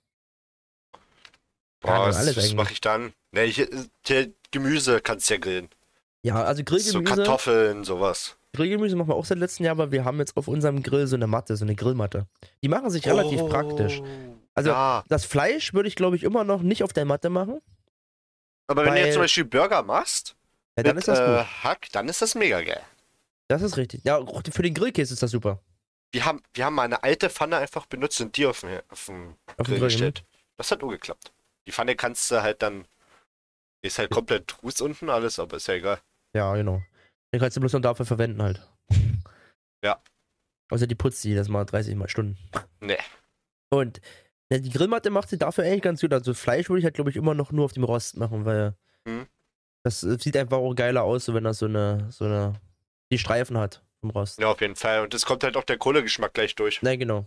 Boah, 1.80 1.94
alles 2.06 2.16
was, 2.16 2.36
was 2.36 2.54
mache 2.54 2.72
ich 2.72 2.80
dann? 2.80 3.12
Ne, 3.32 3.42
hier 3.42 3.68
Gemüse 4.50 5.00
kannst 5.00 5.28
du 5.28 5.34
ja 5.34 5.40
grillen. 5.40 5.68
Ja, 6.22 6.44
also 6.44 6.60
So 6.60 6.64
Grillgemüse. 6.64 7.02
Kartoffeln, 7.02 7.84
sowas. 7.84 8.36
Grillgemüse 8.52 8.94
machen 8.96 9.08
wir 9.08 9.14
auch 9.16 9.24
seit 9.24 9.38
letztem 9.38 9.64
Jahr, 9.64 9.72
aber 9.72 9.90
wir 9.90 10.04
haben 10.04 10.18
jetzt 10.18 10.36
auf 10.36 10.46
unserem 10.46 10.82
Grill 10.82 11.06
so 11.06 11.16
eine 11.16 11.26
Matte, 11.26 11.56
so 11.56 11.64
eine 11.64 11.74
Grillmatte. 11.74 12.26
Die 12.62 12.68
machen 12.68 12.90
sich 12.90 13.06
relativ 13.06 13.40
Oh, 13.40 13.48
praktisch. 13.48 14.00
Also- 14.54 14.70
ja. 14.70 15.02
Das 15.08 15.24
Fleisch 15.24 15.72
würde 15.74 15.88
ich, 15.88 15.96
glaube 15.96 16.14
ich, 16.16 16.22
immer 16.22 16.44
noch 16.44 16.62
nicht 16.62 16.84
auf 16.84 16.92
der 16.92 17.04
Matte 17.06 17.30
machen. 17.30 17.60
Aber 18.68 18.84
wenn 18.84 18.94
du 18.94 19.00
jetzt 19.00 19.14
zum 19.14 19.22
Beispiel 19.22 19.44
Burger 19.44 19.82
machst, 19.82 20.36
Ja, 20.76 20.84
dann 20.84 20.94
mit 20.94 21.02
ist 21.02 21.08
das 21.08 21.18
äh, 21.18 21.24
gut. 21.26 21.64
Hack, 21.64 21.88
dann 21.92 22.08
ist 22.08 22.22
das 22.22 22.34
mega 22.34 22.60
geil. 22.62 22.82
Das 23.48 23.62
ist 23.62 23.76
richtig. 23.76 24.04
Ja, 24.04 24.24
für 24.52 24.62
den 24.62 24.74
Grillkäse 24.74 25.14
ist 25.14 25.22
das 25.22 25.30
super. 25.30 25.60
Wir 26.14 26.24
haben, 26.24 26.42
wir 26.54 26.64
haben 26.66 26.74
mal 26.74 26.82
eine 26.84 27.02
alte 27.02 27.30
Pfanne 27.30 27.56
einfach 27.56 27.86
benutzt 27.86 28.20
und 28.20 28.36
die 28.36 28.46
auf 28.46 28.60
den, 28.60 28.80
auf 28.88 29.06
den 29.06 29.34
Auf 29.46 29.56
dem 29.56 29.64
Grill 29.64 29.78
Grill, 29.78 29.88
gestellt. 29.88 30.24
Das 30.58 30.70
hat 30.70 30.82
nur 30.82 30.90
geklappt. 30.90 31.32
Die 31.66 31.72
Pfanne 31.72 31.96
kannst 31.96 32.30
du 32.30 32.42
halt 32.42 32.62
dann. 32.62 32.86
Ist 33.84 33.98
halt 33.98 34.10
komplett 34.10 34.62
Ruß 34.62 34.80
unten 34.82 35.10
alles, 35.10 35.38
aber 35.38 35.56
ist 35.56 35.66
ja 35.66 35.74
egal. 35.74 36.00
Ja, 36.36 36.54
genau. 36.54 36.82
Den 37.34 37.40
kannst 37.40 37.56
du 37.56 37.60
bloß 37.60 37.72
noch 37.72 37.80
dafür 37.80 38.06
verwenden 38.06 38.42
halt. 38.42 38.60
Ja. 39.84 40.00
Außer 40.70 40.86
die 40.86 40.94
putzt 40.94 41.22
sie 41.22 41.30
jedes 41.30 41.48
Mal 41.48 41.64
30 41.64 41.96
Mal 41.96 42.08
Stunden. 42.08 42.38
Nee. 42.80 42.98
Und 43.72 44.00
ja, 44.52 44.58
die 44.60 44.70
Grillmatte 44.70 45.10
macht 45.10 45.28
sie 45.28 45.38
dafür 45.38 45.64
eigentlich 45.64 45.82
ganz 45.82 46.00
gut. 46.00 46.12
Also 46.12 46.34
Fleisch 46.34 46.68
würde 46.68 46.78
ich 46.78 46.84
halt, 46.84 46.94
glaube 46.94 47.10
ich, 47.10 47.16
immer 47.16 47.34
noch 47.34 47.50
nur 47.50 47.64
auf 47.64 47.72
dem 47.72 47.82
Rost 47.84 48.16
machen, 48.16 48.44
weil 48.44 48.76
Mhm. 49.04 49.26
das 49.84 50.04
äh, 50.04 50.16
sieht 50.20 50.36
einfach 50.36 50.58
auch 50.58 50.74
geiler 50.74 51.02
aus, 51.02 51.24
so 51.24 51.34
wenn 51.34 51.42
das 51.42 51.58
so 51.58 51.66
eine, 51.66 52.12
so 52.12 52.26
eine, 52.26 52.60
die 53.12 53.18
Streifen 53.18 53.56
hat 53.58 53.84
vom 54.00 54.10
Rost. 54.10 54.40
Ja, 54.40 54.48
auf 54.50 54.60
jeden 54.60 54.74
Fall. 54.76 55.02
Und 55.02 55.14
es 55.14 55.24
kommt 55.24 55.44
halt 55.44 55.56
auch 55.56 55.64
der 55.64 55.78
Kohlegeschmack 55.78 56.34
gleich 56.34 56.54
durch. 56.56 56.82
Nein, 56.82 56.98
genau. 56.98 57.26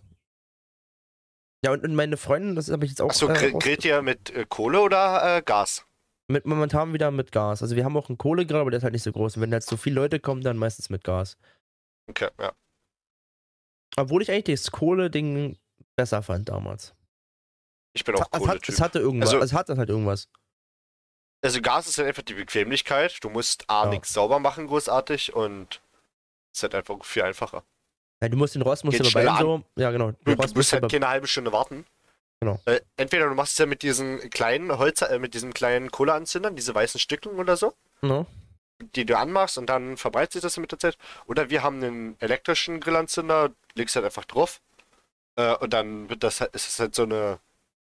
Ja, 1.64 1.72
und, 1.72 1.84
und 1.84 1.96
meine 1.96 2.18
Freundin, 2.18 2.56
das 2.56 2.70
habe 2.70 2.86
ich 2.86 2.92
jetzt 2.92 3.02
auch 3.02 3.10
Achso, 3.10 3.30
äh, 3.30 3.52
grillt 3.54 3.86
ihr 3.86 4.02
mit 4.02 4.30
äh, 4.32 4.46
Kohle 4.48 4.82
oder 4.82 5.38
äh, 5.38 5.42
Gas? 5.42 5.86
mit, 6.28 6.46
momentan 6.46 6.94
wieder 6.94 7.12
mit 7.12 7.32
Gas. 7.32 7.62
Also 7.62 7.76
wir 7.76 7.86
haben 7.86 7.96
auch 7.98 8.10
einen 8.10 8.18
Kohlegrill, 8.18 8.60
aber 8.60 8.72
der 8.72 8.80
ist 8.80 8.84
halt 8.84 8.94
nicht 8.94 9.04
so 9.04 9.12
groß. 9.12 9.36
Und 9.38 9.42
wenn 9.44 9.52
da 9.52 9.58
jetzt 9.58 9.70
so 9.70 9.78
viele 9.78 9.96
Leute 9.96 10.20
kommen, 10.20 10.42
dann 10.42 10.58
meistens 10.58 10.90
mit 10.90 11.04
Gas. 11.04 11.38
Okay, 12.10 12.30
ja. 12.40 12.54
Obwohl 13.98 14.22
ich 14.22 14.32
eigentlich 14.32 14.60
das 14.62 14.72
Kohle-Ding 14.72 15.58
besser 15.96 16.22
fand 16.24 16.50
damals. 16.50 16.94
Ich 17.96 18.04
bin 18.04 18.16
auch 18.16 18.20
Es, 18.22 18.26
hat, 18.26 18.32
Kohletyp. 18.42 18.70
es 18.70 18.82
hatte 18.82 19.00
irgendwas. 19.00 19.30
Also- 19.34 19.44
es 19.44 19.54
hatte 19.54 19.78
halt 19.78 19.90
irgendwas. 19.90 20.28
Also 21.42 21.62
Gas 21.62 21.88
ist 21.88 21.98
halt 21.98 22.08
einfach 22.08 22.24
die 22.24 22.34
Bequemlichkeit. 22.34 23.18
Du 23.24 23.30
musst 23.30 23.70
A, 23.70 23.86
Ja. 23.86 23.90
nichts 23.92 24.14
sauber 24.14 24.40
machen, 24.40 24.68
großartig, 24.68 25.34
und 25.34 25.82
es 26.52 26.60
ist 26.60 26.64
halt 26.64 26.76
einfach 26.76 27.04
viel 27.06 27.24
einfacher. 27.24 27.64
Ja, 28.22 28.30
du 28.30 28.38
musst 28.38 28.56
den 28.56 28.62
Rost, 28.62 28.84
musst 28.84 28.98
Geht 28.98 29.06
du 29.06 29.10
schneller 29.12 29.38
so. 29.40 29.62
Ja, 29.76 29.92
genau. 29.92 30.12
Du, 30.24 30.36
du 30.36 30.54
musst 30.56 30.74
halt 30.74 30.90
keine 30.90 31.08
halbe 31.08 31.28
Stunde 31.28 31.52
warten. 31.52 31.86
Genau. 32.40 32.60
Äh, 32.66 32.82
entweder 32.98 33.30
du 33.30 33.36
machst 33.36 33.54
es 33.54 33.58
ja 33.60 33.66
mit 33.66 33.82
diesen 33.84 34.30
kleinen 34.30 34.78
Holz, 34.78 35.02
äh, 35.02 35.20
mit 35.20 35.34
diesen 35.34 35.54
kleinen 35.54 35.92
Kohleanzündern, 35.92 36.56
diese 36.56 36.74
weißen 36.74 37.00
Stückchen 37.00 37.34
oder 37.40 37.56
so, 37.58 37.74
no? 38.02 38.26
die 38.96 39.06
du 39.06 39.18
anmachst 39.18 39.58
und 39.58 39.68
dann 39.68 39.98
verbreitet 39.98 40.34
sich 40.34 40.42
das 40.42 40.58
mit 40.58 40.72
der 40.72 40.80
Zeit. 40.80 40.98
Oder 41.28 41.50
wir 41.50 41.64
haben 41.64 41.82
einen 41.84 42.20
elektrischen 42.20 42.80
Grillanzünder, 42.82 43.52
legst 43.76 43.96
halt 43.96 44.06
einfach 44.06 44.26
drauf. 44.26 44.62
Äh, 45.38 45.56
und 45.58 45.72
dann 45.74 46.10
wird 46.10 46.24
das 46.24 46.42
halt, 46.42 46.54
ist 46.56 46.68
es 46.68 46.80
halt 46.80 46.94
so 46.96 47.04
eine, 47.04 47.40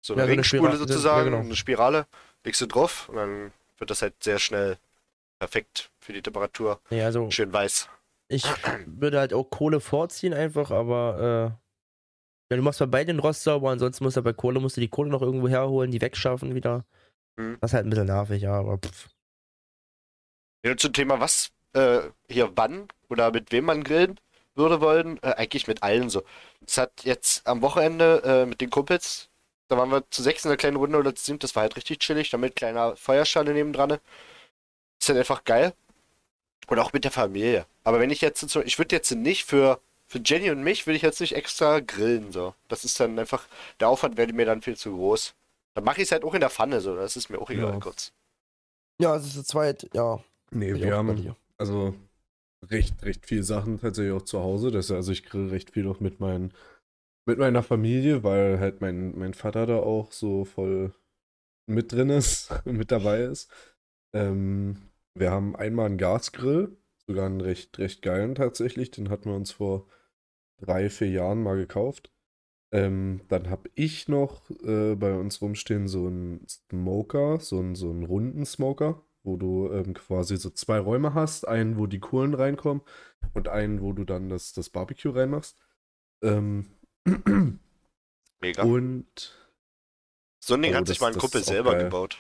so 0.02 0.14
eine 0.14 0.24
Ja, 0.24 0.26
so 0.28 0.32
eine 0.32 0.38
Ringspule 0.38 0.78
sozusagen, 0.78 1.18
ja, 1.20 1.24
genau. 1.38 1.40
eine 1.46 1.56
Spirale, 1.56 2.08
legst 2.44 2.62
du 2.62 2.66
drauf 2.66 3.10
und 3.10 3.16
dann 3.16 3.52
wird 3.78 3.90
das 3.90 4.02
halt 4.02 4.22
sehr 4.24 4.40
schnell 4.40 4.78
perfekt 5.40 5.92
für 6.00 6.14
die 6.14 6.22
Temperatur. 6.22 6.80
Ja, 6.90 7.06
also 7.06 7.30
Schön 7.32 7.52
weiß. 7.52 7.90
ich 8.28 8.46
würde 8.86 9.20
halt 9.20 9.34
auch 9.34 9.50
Kohle 9.50 9.80
vorziehen 9.80 10.34
einfach, 10.34 10.72
aber 10.72 11.58
äh, 11.58 12.52
ja, 12.52 12.58
du 12.58 12.64
machst 12.64 12.80
bei 12.80 12.86
beiden 12.86 13.18
den 13.18 13.20
Rost 13.20 13.44
sauber, 13.44 13.72
ansonsten 13.72 14.04
musst 14.04 14.18
du 14.18 14.22
bei 14.22 14.34
Kohle 14.34 14.60
musst 14.60 14.78
du 14.78 14.82
die 14.82 14.90
Kohle 14.90 15.10
noch 15.10 15.22
irgendwo 15.22 15.48
herholen, 15.48 15.90
die 15.92 16.02
wegschaffen 16.02 16.54
wieder. 16.54 16.86
Mhm. 17.38 17.58
Das 17.62 17.72
ist 17.72 17.76
halt 17.76 17.86
ein 17.86 17.90
bisschen 17.90 18.08
nervig, 18.08 18.42
ja, 18.44 18.54
aber 18.54 18.78
pff. 18.78 19.10
Ja, 20.64 20.78
zum 20.78 20.94
Thema, 20.94 21.20
was 21.20 21.52
äh, 21.74 22.02
hier 22.30 22.52
wann 22.56 22.88
oder 23.10 23.32
mit 23.32 23.52
wem 23.52 23.66
man 23.66 23.84
grillen 23.84 24.20
würde 24.54 24.82
wollen, 24.82 25.18
äh, 25.24 25.34
eigentlich 25.38 25.68
mit 25.68 25.82
allen 25.82 26.10
so. 26.10 26.24
Es 26.68 26.78
hat 26.78 27.04
jetzt 27.04 27.48
am 27.48 27.62
Wochenende 27.62 28.22
äh, 28.24 28.46
mit 28.46 28.62
den 28.62 28.70
Kumpels, 28.70 29.30
da 29.72 29.78
waren 29.78 29.90
wir 29.90 30.04
zu 30.10 30.22
sechs 30.22 30.44
in 30.44 30.50
einer 30.52 30.58
kleinen 30.58 30.76
Runde 30.76 30.98
oder 30.98 31.16
zu 31.16 31.24
sieben, 31.24 31.40
das 31.40 31.56
war 31.56 31.64
halt 31.64 31.78
richtig 31.78 32.00
chillig, 32.00 32.30
da 32.30 32.38
mit 32.38 32.58
kleiner 32.58 32.98
Feuerschale 32.98 33.54
nebendran. 33.54 34.00
Ist 35.00 35.08
halt 35.08 35.18
einfach 35.20 35.46
geil. 35.46 35.74
Und 36.68 36.78
auch 36.78 36.92
mit 36.92 37.06
der 37.06 37.12
Familie. 37.12 37.66
Aber 37.86 38.00
wenn 38.02 38.10
ich 38.10 38.20
jetzt, 38.22 38.48
so, 38.50 38.62
ich 38.62 38.78
würde 38.78 38.96
jetzt 38.96 39.12
nicht 39.12 39.46
für, 39.46 39.80
für 40.08 40.20
Jenny 40.24 40.52
und 40.52 40.62
mich, 40.62 40.88
würde 40.88 40.98
ich 40.98 41.02
jetzt 41.04 41.22
nicht 41.22 41.36
extra 41.36 41.80
grillen, 41.80 42.34
so. 42.34 42.54
Das 42.68 42.84
ist 42.84 43.00
dann 43.00 43.18
einfach, 43.18 43.46
der 43.80 43.88
Aufwand 43.88 44.18
wäre 44.18 44.34
mir 44.34 44.46
dann 44.46 44.62
viel 44.62 44.76
zu 44.76 44.92
groß. 44.94 45.34
Dann 45.74 45.86
mache 45.86 46.02
ich 46.02 46.08
es 46.08 46.12
halt 46.12 46.26
auch 46.26 46.34
in 46.34 46.42
der 46.42 46.50
Pfanne, 46.50 46.82
so, 46.82 46.96
das 46.96 47.16
ist 47.16 47.30
mir 47.30 47.40
auch 47.40 47.50
egal, 47.50 47.74
Ja. 47.74 47.80
kurz. 47.80 48.12
Ja, 49.00 49.16
es 49.16 49.26
ist 49.26 49.34
zu 49.36 49.44
zweit, 49.44 49.90
ja. 49.94 50.22
Nee, 50.52 50.76
wir 50.76 50.96
haben 50.96 51.36
also 51.58 51.96
recht, 52.70 53.02
recht 53.04 53.26
viele 53.26 53.44
Sachen 53.44 53.80
tatsächlich 53.80 54.14
auch 54.14 54.26
zu 54.26 54.42
Hause. 54.42 54.70
Das, 54.70 54.92
also 54.92 55.14
ich 55.14 55.24
grill 55.24 55.48
recht 55.50 55.72
viel 55.72 55.88
auch 55.88 56.02
mit, 56.02 56.20
meinen, 56.20 56.54
mit 57.32 57.40
meiner 57.40 57.64
Familie, 57.64 58.24
weil 58.24 58.60
halt 58.60 58.82
mein, 58.82 59.18
mein 59.18 59.34
Vater 59.34 59.66
da 59.66 59.78
auch 59.78 60.12
so 60.12 60.44
voll 60.44 60.94
mit 61.66 61.94
drin 61.94 62.10
ist, 62.10 62.54
mit 62.66 62.92
dabei 62.92 63.22
ist. 63.22 63.50
Ähm, 64.14 64.90
wir 65.16 65.32
haben 65.32 65.56
einmal 65.56 65.86
einen 65.86 65.98
Gasgrill, 65.98 66.76
sogar 67.08 67.28
einen 67.28 67.40
recht, 67.40 67.80
recht 67.80 68.02
geilen 68.02 68.36
tatsächlich. 68.36 68.92
Den 68.92 69.10
hatten 69.10 69.30
wir 69.30 69.36
uns 69.36 69.52
vor 69.52 69.88
drei, 70.60 70.90
vier 70.90 71.10
Jahren 71.10 71.42
mal 71.42 71.56
gekauft. 71.56 72.12
Ähm, 72.74 73.22
dann 73.30 73.50
habe 73.50 73.70
ich 73.76 74.10
noch 74.10 74.50
äh, 74.64 74.96
bei 74.96 75.14
uns 75.14 75.42
rumstehen 75.42 75.88
so 75.88 76.08
einen 76.08 76.46
Smoker, 76.50 77.40
so 77.40 77.60
einen, 77.60 77.76
so 77.76 77.90
einen 77.90 78.04
runden 78.04 78.46
Smoker, 78.46 79.06
wo 79.24 79.38
du 79.38 79.72
ähm, 79.72 79.94
quasi 79.94 80.36
so 80.36 80.50
zwei 80.50 80.80
Räume 80.80 81.14
hast. 81.14 81.48
Einen, 81.48 81.78
wo 81.78 81.88
die 81.88 82.00
Kohlen 82.00 82.34
reinkommen 82.34 82.84
und 83.34 83.48
einen, 83.48 83.82
wo 83.82 83.94
du 83.94 84.04
dann 84.04 84.28
das, 84.28 84.52
das 84.52 84.70
Barbecue 84.70 85.16
reinmachst. 85.16 85.58
Ähm, 86.22 86.66
Mega. 87.06 88.64
und 88.64 89.06
so 90.44 90.56
ein 90.56 90.62
Ding 90.62 90.74
Oh, 90.74 90.78
hat 90.78 90.88
sich 90.88 90.98
das- 90.98 91.02
mein 91.12 91.18
Kumpel 91.20 91.44
selber 91.44 91.72
geil. 91.74 91.84
gebaut. 91.86 92.18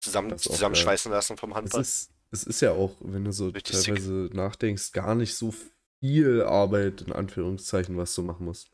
Zusammen, 0.00 0.36
zusammenschweißen 0.36 1.12
lassen 1.12 1.36
vom 1.36 1.50
es 1.50 1.56
Handball. 1.56 1.80
ist, 1.80 2.10
es 2.32 2.42
ist 2.44 2.60
ja 2.60 2.72
auch, 2.72 2.96
wenn 3.00 3.24
du 3.24 3.32
so 3.32 3.48
Richtig 3.48 3.76
sick. 3.76 3.94
teilweise 3.94 4.30
nachdenkst, 4.32 4.92
gar 4.92 5.14
nicht 5.14 5.34
so 5.36 5.54
viel 6.00 6.42
Arbeit, 6.42 7.02
in 7.02 7.12
Anführungszeichen, 7.12 7.96
was 7.96 8.14
du 8.14 8.22
machen 8.22 8.44
musst. 8.46 8.70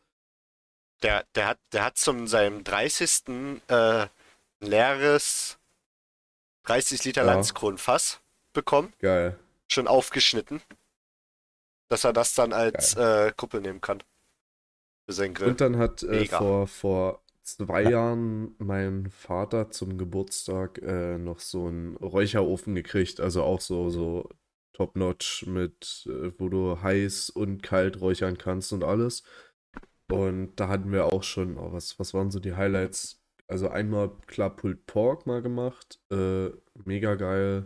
Der, 1.03 1.25
der 1.35 1.49
hat, 1.49 1.59
der 1.73 1.85
hat 1.85 1.99
zum 1.99 2.27
seinem 2.27 2.64
30. 2.64 3.61
Äh, 3.68 4.09
ein 4.61 4.66
leeres 4.66 5.59
30 6.64 7.05
Liter 7.05 7.25
Ja. 7.25 7.33
Landskronenfass 7.35 8.21
bekommen, 8.55 8.92
Geil. 9.01 9.38
schon 9.68 9.87
aufgeschnitten, 9.87 10.61
dass 11.88 12.05
er 12.05 12.12
das 12.14 12.35
dann 12.35 12.53
als 12.55 12.94
äh, 12.97 13.33
Kuppel 13.37 13.61
nehmen 13.61 13.81
kann. 13.83 14.03
Für 15.09 15.14
seinen 15.14 15.33
Grill. 15.33 15.49
Und 15.49 15.61
dann 15.62 15.79
hat 15.79 16.03
äh, 16.03 16.21
Mega. 16.21 16.37
vor, 16.37 16.66
vor 16.66 17.23
zwei 17.42 17.83
Jahren 17.85 18.55
mein 18.59 19.09
Vater 19.11 19.71
zum 19.71 19.97
Geburtstag 19.97 20.83
äh, 20.83 21.16
noch 21.16 21.40
so 21.40 21.66
einen 21.66 21.97
Räucherofen 21.97 22.75
gekriegt. 22.75 23.18
Also 23.18 23.42
auch 23.42 23.62
so, 23.62 23.88
so 23.88 24.29
top-notch 24.75 25.47
mit, 25.47 26.07
äh, 26.11 26.31
wo 26.38 26.51
du 26.51 26.83
heiß 26.83 27.31
und 27.31 27.62
kalt 27.62 28.03
räuchern 28.03 28.37
kannst 28.37 28.75
und 28.75 28.85
alles. 28.85 29.23
Und 30.11 30.57
da 30.57 30.68
hatten 30.68 30.92
wir 30.92 31.07
auch 31.07 31.23
schon, 31.23 31.57
oh, 31.57 31.73
was, 31.73 31.99
was 31.99 32.12
waren 32.12 32.31
so 32.31 32.38
die 32.38 32.55
Highlights? 32.55 33.23
Also 33.47 33.68
einmal 33.68 34.11
klar 34.27 34.55
Pulled 34.55 34.85
Pork 34.85 35.27
mal 35.27 35.40
gemacht, 35.40 36.01
äh, 36.12 36.51
mega 36.85 37.14
geil. 37.14 37.64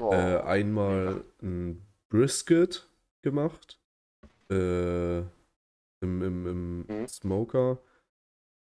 Oh, 0.00 0.12
Äh, 0.12 0.38
einmal 0.42 1.24
ein 1.42 1.84
Brisket 2.08 2.88
gemacht. 3.22 3.80
Äh, 4.48 5.22
Im 6.00 6.22
im, 6.22 6.46
im 6.46 6.88
Mhm. 6.88 7.08
Smoker. 7.08 7.80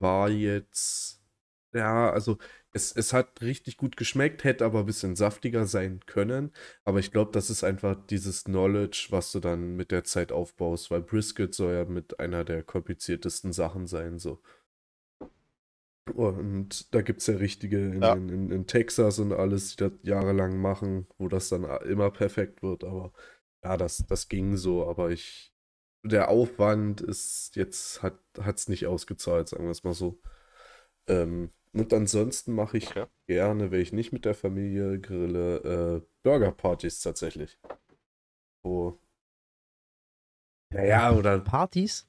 War 0.01 0.29
jetzt. 0.31 1.21
Ja, 1.75 2.11
also 2.13 2.39
es, 2.73 2.93
es 2.93 3.13
hat 3.13 3.43
richtig 3.43 3.77
gut 3.79 3.97
geschmeckt, 3.97 4.45
hätte 4.45 4.65
aber 4.65 4.81
ein 4.81 4.87
bisschen 4.87 5.17
saftiger 5.17 5.67
sein 5.67 6.01
können. 6.07 6.53
Aber 6.85 7.01
ich 7.01 7.13
glaube, 7.13 7.33
das 7.33 7.51
ist 7.51 7.65
einfach 7.65 7.97
dieses 8.07 8.45
Knowledge, 8.45 9.09
was 9.11 9.33
du 9.33 9.41
dann 9.41 9.77
mit 9.77 9.91
der 9.91 10.05
Zeit 10.05 10.33
aufbaust, 10.33 10.91
weil 10.93 11.03
Brisket 11.03 11.55
soll 11.55 11.75
ja 11.75 11.85
mit 11.87 12.21
einer 12.21 12.45
der 12.45 12.63
kompliziertesten 12.63 13.53
Sachen 13.53 13.87
sein, 13.89 14.19
so. 14.21 14.41
Und 16.15 16.95
da 16.95 17.01
gibt 17.03 17.21
es 17.23 17.27
ja 17.29 17.37
richtige 17.37 17.79
in, 17.79 17.93
Ja. 18.01 18.15
in, 18.15 18.29
in, 18.29 18.51
in 18.51 18.67
Texas 18.67 19.19
und 19.19 19.33
alles, 19.33 19.71
die 19.71 19.77
das 19.85 19.93
jahrelang 20.03 20.61
machen, 20.61 21.07
wo 21.19 21.29
das 21.29 21.49
dann 21.49 21.65
immer 21.87 22.11
perfekt 22.11 22.63
wird. 22.63 22.85
Aber 22.85 23.13
ja, 23.65 23.77
das, 23.79 24.05
das 24.07 24.29
ging 24.29 24.57
so. 24.57 24.87
Aber 24.89 25.11
ich, 25.11 25.54
der 26.05 26.29
Aufwand 26.29 27.01
ist 27.01 27.57
jetzt, 27.57 28.03
hat 28.03 28.15
es 28.39 28.69
nicht 28.69 28.87
ausgezahlt, 28.87 29.49
sagen 29.49 29.65
wir 29.65 29.71
es 29.71 29.85
mal 29.85 29.95
so. 29.95 30.21
Ähm, 31.09 31.51
und 31.73 31.93
ansonsten 31.93 32.55
mache 32.55 32.79
ich 32.79 32.89
Okay. 32.91 33.07
gerne, 33.27 33.71
wenn 33.71 33.81
ich 33.81 33.93
nicht 33.93 34.13
mit 34.13 34.25
der 34.25 34.35
Familie 34.35 35.01
grille, 35.01 36.03
äh, 36.03 36.07
Burgerpartys 36.23 37.01
tatsächlich. 37.01 37.59
Wo. 38.63 38.99
Naja, 40.73 41.13
oder. 41.13 41.39
Partys? 41.41 42.07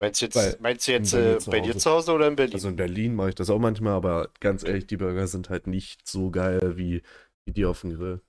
Meinst 0.00 0.20
du 0.20 0.26
jetzt, 0.26 0.34
Bei- 0.34 0.56
meinst 0.60 0.88
du 0.88 0.92
jetzt 0.92 1.12
äh, 1.14 1.38
bei 1.48 1.60
dir 1.60 1.78
zu 1.78 1.90
Hause 1.90 2.12
oder 2.12 2.26
in 2.26 2.36
Berlin? 2.36 2.54
Also 2.54 2.68
in 2.68 2.76
Berlin 2.76 3.14
mache 3.14 3.28
ich 3.30 3.34
das 3.36 3.50
auch 3.50 3.60
manchmal, 3.60 3.92
aber 3.92 4.30
ganz 4.40 4.64
ehrlich, 4.64 4.86
die 4.86 4.96
Burger 4.96 5.26
sind 5.28 5.48
halt 5.48 5.66
nicht 5.66 6.08
so 6.08 6.30
geil 6.30 6.76
wie, 6.76 7.02
wie 7.44 7.52
die 7.52 7.64
auf 7.64 7.82
dem 7.82 7.94
Grill. 7.96 8.20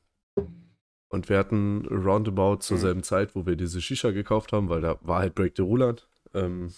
Und 1.13 1.29
wir 1.29 1.37
hatten 1.37 1.85
roundabout 1.85 2.61
zur 2.61 2.77
Mhm. 2.77 2.81
selben 2.81 3.03
Zeit, 3.03 3.35
wo 3.35 3.45
wir 3.45 3.55
diese 3.55 3.83
Shisha 3.83 4.09
gekauft 4.09 4.51
haben, 4.51 4.67
weil 4.69 4.81
da 4.81 4.97
war 5.01 5.19
halt 5.19 5.35
Break 5.35 5.53
the 5.55 5.61
Ruland. 5.61 6.09
Ähm, 6.33 6.73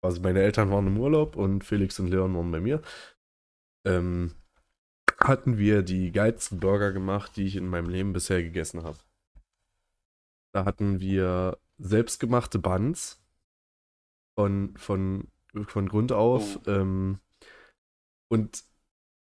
also 0.00 0.22
meine 0.22 0.40
Eltern 0.40 0.70
waren 0.70 0.86
im 0.86 0.96
Urlaub 0.98 1.36
und 1.36 1.64
Felix 1.64 2.00
und 2.00 2.06
Leon 2.08 2.34
waren 2.34 2.50
bei 2.50 2.60
mir. 2.60 2.80
Ähm, 3.84 4.32
hatten 5.20 5.58
wir 5.58 5.82
die 5.82 6.12
geilsten 6.12 6.60
Burger 6.60 6.92
gemacht, 6.92 7.36
die 7.36 7.44
ich 7.44 7.56
in 7.56 7.68
meinem 7.68 7.90
Leben 7.90 8.14
bisher 8.14 8.42
gegessen 8.42 8.84
habe. 8.84 8.96
Da 10.54 10.64
hatten 10.64 11.00
wir 11.00 11.58
selbstgemachte 11.76 12.58
Buns 12.58 13.20
von, 14.34 14.74
von, 14.78 15.28
von 15.66 15.88
Grund 15.90 16.10
auf 16.12 16.56
Oh. 16.66 16.70
ähm, 16.70 17.18
und 18.30 18.64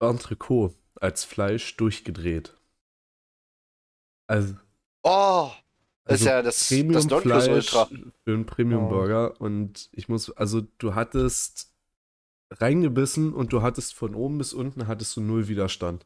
Entrecot 0.02 0.76
als 1.00 1.24
Fleisch 1.24 1.78
durchgedreht. 1.78 2.58
Also, 4.28 4.56
oh! 5.04 5.52
Das 6.06 6.20
ist 6.20 6.28
also 6.28 6.30
ja 6.30 6.42
das, 6.42 6.58
das 6.60 6.68
Premium-Fleisch 6.70 7.48
Nonplusultra. 7.74 7.86
für 8.26 8.34
einen 8.34 8.46
Premium-Burger 8.46 9.40
und 9.40 9.90
ich 9.94 10.10
muss, 10.10 10.30
also 10.32 10.62
du 10.78 10.96
hattest 10.96 11.72
reingebissen 12.52 13.34
und 13.34 13.54
du 13.54 13.62
hattest 13.62 13.94
von 13.94 14.14
oben 14.14 14.38
bis 14.38 14.54
unten 14.54 14.88
hattest 14.88 15.16
du 15.16 15.22
null 15.22 15.48
Widerstand. 15.48 16.06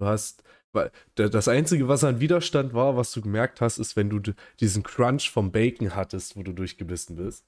Du 0.00 0.06
hast, 0.06 0.44
weil 0.72 0.90
das 1.16 1.48
Einzige, 1.48 1.88
was 1.88 2.04
an 2.04 2.20
Widerstand 2.20 2.74
war, 2.74 2.96
was 2.96 3.12
du 3.12 3.20
gemerkt 3.20 3.60
hast, 3.60 3.78
ist, 3.78 3.96
wenn 3.96 4.08
du 4.08 4.20
diesen 4.60 4.82
Crunch 4.84 5.30
vom 5.30 5.50
Bacon 5.52 5.94
hattest, 5.96 6.36
wo 6.36 6.42
du 6.44 6.52
durchgebissen 6.52 7.16
bist. 7.16 7.44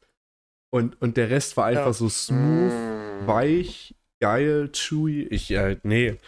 Und, 0.71 1.01
und 1.01 1.17
der 1.17 1.31
Rest 1.31 1.57
war 1.57 1.67
einfach 1.67 1.87
Ja. 1.87 1.93
so 1.93 2.09
smooth, 2.09 2.73
Mm. 2.73 3.27
weich, 3.29 3.95
geil, 4.21 4.71
chewy. 4.73 5.23
Ich, 5.31 5.51
äh, 5.53 5.79
nee. 5.85 6.19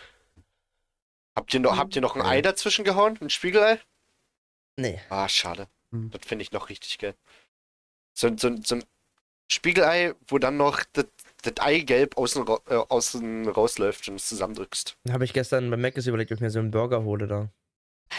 Habt 1.47 1.55
ihr 1.55 1.61
noch, 1.61 1.77
habt 1.77 1.95
ihr 1.95 2.03
noch 2.03 2.17
ein. 2.17 2.23
Ei 2.23 2.43
dazwischen 2.43 2.85
gehauen? 2.85 3.17
Ein 3.21 3.31
Spiegelei? 3.31 3.79
Nee. 4.77 5.01
Ah, 5.11 5.29
schade. 5.29 5.69
Hm. 5.93 6.11
Das 6.11 6.23
finde 6.27 6.43
ich 6.43 6.51
noch 6.51 6.69
richtig 6.71 6.99
geil. 6.99 7.15
So, 8.15 8.37
so, 8.37 8.51
so 8.65 8.75
ein 8.75 8.85
Spiegelei, 9.49 10.15
wo 10.27 10.39
dann 10.39 10.57
noch 10.57 10.83
das, 10.93 11.07
das 11.43 11.53
Eigelb 11.61 12.17
außen, 12.17 12.45
äh, 12.69 12.75
außen 12.75 13.49
rausläuft 13.49 14.09
und 14.09 14.17
es 14.17 14.27
zusammendrückst. 14.27 14.97
Habe 15.09 15.25
ich 15.25 15.33
gestern 15.33 15.71
bei 15.71 15.77
Mc's 15.77 16.09
überlegt, 16.09 16.33
ob 16.33 16.39
ich 16.39 16.41
mir 16.43 16.51
so 16.51 16.59
einen 16.59 16.73
Burger 16.73 17.05
hole 17.05 17.29
da. 17.29 17.49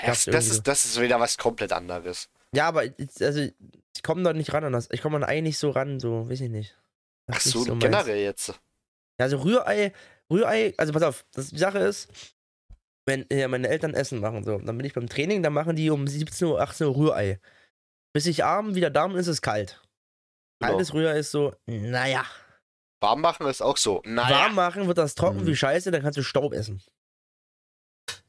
Das, 0.06 0.24
das, 0.24 0.48
ist, 0.50 0.63
das 0.68 0.86
ist 0.86 1.02
wieder 1.02 1.20
was 1.20 1.38
komplett 1.38 1.74
anderes. 1.74 2.30
Ja, 2.54 2.70
aber 2.70 2.86
ich- 2.86 2.96
also 3.22 3.42
ich 3.42 4.04
komme 4.04 4.24
da 4.24 4.32
nicht 4.32 4.54
ran 4.54 4.63
an 4.63 4.72
das. 4.72 4.88
Ich 4.92 5.02
komme 5.02 5.18
an 5.18 5.26
Ei 5.26 5.42
nicht 5.42 5.58
so 5.58 5.72
ran, 5.72 6.00
so, 6.00 6.30
weiß 6.30 6.40
ich 6.40 6.50
nicht. 6.50 6.78
Das 7.26 7.36
Ach 7.42 7.46
ist 7.46 7.52
so, 7.52 7.60
nicht 7.60 7.68
meins. 7.72 7.82
generell 7.84 8.20
jetzt. 8.20 8.48
Ja, 8.48 8.56
also 9.26 9.38
Rührei, 9.40 9.92
Rührei, 10.32 10.74
also 10.78 10.94
pass 10.94 11.04
auf, 11.04 11.26
das, 11.34 11.50
die 11.50 11.58
Sache 11.58 11.80
ist, 11.80 12.08
wenn 13.08 13.26
ja, 13.32 13.48
meine 13.48 13.70
Eltern 13.70 13.93
Essen 13.93 14.20
machen, 14.20 14.43
so, 14.43 14.60
dann 14.60 14.78
bin 14.78 14.86
ich 14.86 14.93
beim 14.93 15.08
Training, 15.08 15.41
dann 15.41 15.54
machen 15.54 15.76
die 15.76 15.89
um 15.89 16.08
17 16.08 16.48
Uhr, 16.48 16.62
18 16.62 16.88
Uhr 16.88 16.96
Rührei. 16.96 17.39
Bis 18.13 18.26
ich 18.26 18.43
abend 18.43 18.76
wieder 18.76 18.89
da 18.89 19.08
bin, 19.08 19.17
ist 19.17 19.28
es 19.28 19.41
kalt. 19.41 19.82
Genau. 20.60 20.74
Kaltes 20.74 20.93
Rührei 20.93 21.20
ist 21.20 21.32
so, 21.32 21.56
naja. 21.65 22.26
Warm 23.00 23.22
machen 23.22 23.48
ist 23.48 23.62
auch 23.62 23.78
so. 23.78 24.02
Naja. 24.06 24.36
Warm 24.36 24.56
machen 24.56 24.88
wird 24.88 24.98
das 24.98 25.15
trocken 25.15 25.41
Mhm. 25.41 25.48
wie 25.48 25.56
Scheiße, 25.56 25.89
dann 25.91 26.02
kannst 26.02 26.17
du 26.17 26.24
Staub 26.24 26.54
essen. 26.54 26.82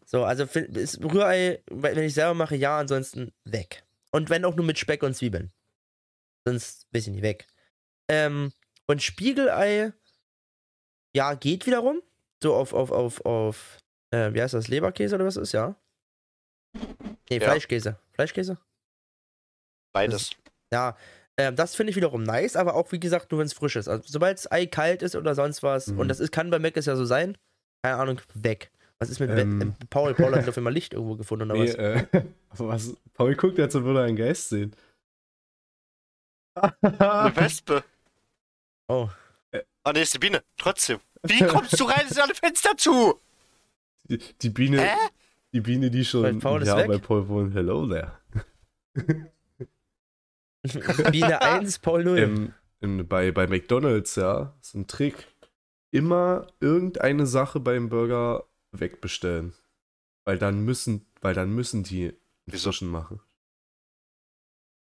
So, 0.05 0.25
also 0.25 0.45
ist 0.45 1.03
Rührei, 1.03 1.63
wenn 1.71 1.99
ich 1.99 2.15
selber 2.15 2.35
mache, 2.35 2.57
ja, 2.57 2.79
ansonsten 2.79 3.33
weg. 3.45 3.85
Und 4.11 4.31
wenn 4.31 4.45
auch 4.45 4.55
nur 4.55 4.65
mit 4.65 4.79
Speck 4.79 5.03
und 5.03 5.15
Zwiebeln. 5.15 5.53
Sonst 6.47 6.87
weiß 6.93 7.09
ich 7.09 7.13
nicht, 7.13 7.23
weg. 7.23 7.47
Ähm, 8.09 8.53
und 8.87 9.03
Spiegelei, 9.03 9.93
ja, 11.15 11.35
geht 11.35 11.67
wiederum. 11.67 12.01
So 12.43 12.55
auf, 12.55 12.73
auf, 12.73 12.91
auf, 12.91 13.27
auf, 13.27 13.79
äh, 14.11 14.33
wie 14.33 14.43
heißt 14.43 14.55
das, 14.55 14.69
Leberkäse 14.69 15.15
oder 15.17 15.27
was 15.27 15.37
ist, 15.37 15.53
ja? 15.53 15.75
Nee, 17.31 17.39
Ja. 17.39 17.41
Fleischkäse. 17.41 17.99
Fleischkäse? 18.13 18.59
Beides. 19.93 20.31
Ja, 20.73 20.97
ähm, 21.39 21.57
das 21.57 21.75
finde 21.75 21.91
ich 21.91 21.97
wiederum 21.97 22.23
nice, 22.23 22.57
aber 22.57 22.75
auch 22.75 22.93
wie 22.93 23.01
gesagt, 23.01 23.31
nur 23.31 23.41
wenn 23.41 23.47
es 23.47 23.53
frisch 23.55 23.77
ist. 23.77 23.89
Also, 23.89 24.05
sobald 24.07 24.37
das 24.39 24.51
Ei 24.53 24.67
kalt 24.67 25.03
ist 25.03 25.17
oder 25.17 25.35
sonst 25.35 25.63
was, 25.63 25.89
Mhm. 25.89 25.99
und 26.01 26.09
das 26.09 26.21
ist, 26.21 26.31
kann 26.33 26.51
bei 26.51 26.59
Mac 26.59 26.77
ja 26.77 26.95
so 26.97 27.05
sein, 27.05 27.39
keine 27.83 27.97
Ahnung, 27.97 28.21
weg. 28.35 28.71
Was 29.01 29.11
ist 29.11 29.21
mit 29.21 29.31
Ähm. 29.31 29.61
ähm, 29.63 29.75
Paul? 29.91 30.13
Paul 30.15 30.35
hat 30.35 30.49
auf 30.49 30.57
einmal 30.57 30.73
Licht 30.73 30.93
irgendwo 30.93 31.15
gefunden 31.17 31.51
oder 31.51 31.61
Nee, 31.61 31.69
was? 31.69 31.75
äh, 31.77 32.07
was, 32.59 32.97
Paul 33.15 33.35
guckt 33.37 33.57
jetzt 33.59 33.75
und 33.77 33.85
würde 33.85 34.03
einen 34.03 34.17
Geist 34.17 34.49
sehen. 34.49 34.75
Eine 36.57 36.73
Wespe. 37.37 37.85
Oh, 38.89 39.09
Ah, 39.85 39.93
nee, 39.93 40.03
ist 40.03 40.13
die 40.13 40.19
Biene. 40.19 40.43
Trotzdem. 40.59 41.01
Wie 41.23 41.43
kommst 41.47 41.79
du 41.81 41.85
rein? 41.85 42.03
Es 42.05 42.11
sind 42.15 42.21
alle 42.23 42.35
Fenster 42.35 42.77
zu. 42.77 43.19
Die, 44.09 44.19
die 44.19 44.51
Biene, 44.51 44.81
Hä? 44.81 44.97
die 45.53 45.61
Biene, 45.61 45.91
die 45.91 46.05
schon 46.05 46.23
Weil 46.23 46.35
Paul 46.37 46.65
ja, 46.67 46.77
weg? 46.79 46.89
bei 46.89 46.99
Paul 46.99 47.29
wohnt. 47.29 47.55
Hello 47.55 47.87
there. 47.87 48.13
Biene 51.13 51.41
1, 51.41 51.79
Paul 51.81 52.05
0. 52.05 52.19
Ähm, 52.19 52.55
im, 52.81 53.07
bei, 53.07 53.33
bei 53.33 53.47
McDonalds, 53.47 54.17
ja, 54.17 54.57
ist 54.61 54.75
ein 54.75 54.87
Trick. 54.87 55.29
Immer 55.91 56.47
irgendeine 56.61 57.27
Sache 57.27 57.61
beim 57.61 57.89
Burger 57.89 58.45
wegbestellen. 58.73 59.55
Weil 60.25 60.39
dann 60.39 60.65
müssen, 60.65 61.07
weil 61.21 61.35
dann 61.35 61.55
müssen 61.55 61.83
die 61.83 62.09
einen 62.09 62.19
Wieso? 62.47 62.71
frischen 62.71 62.89
machen. 62.89 63.21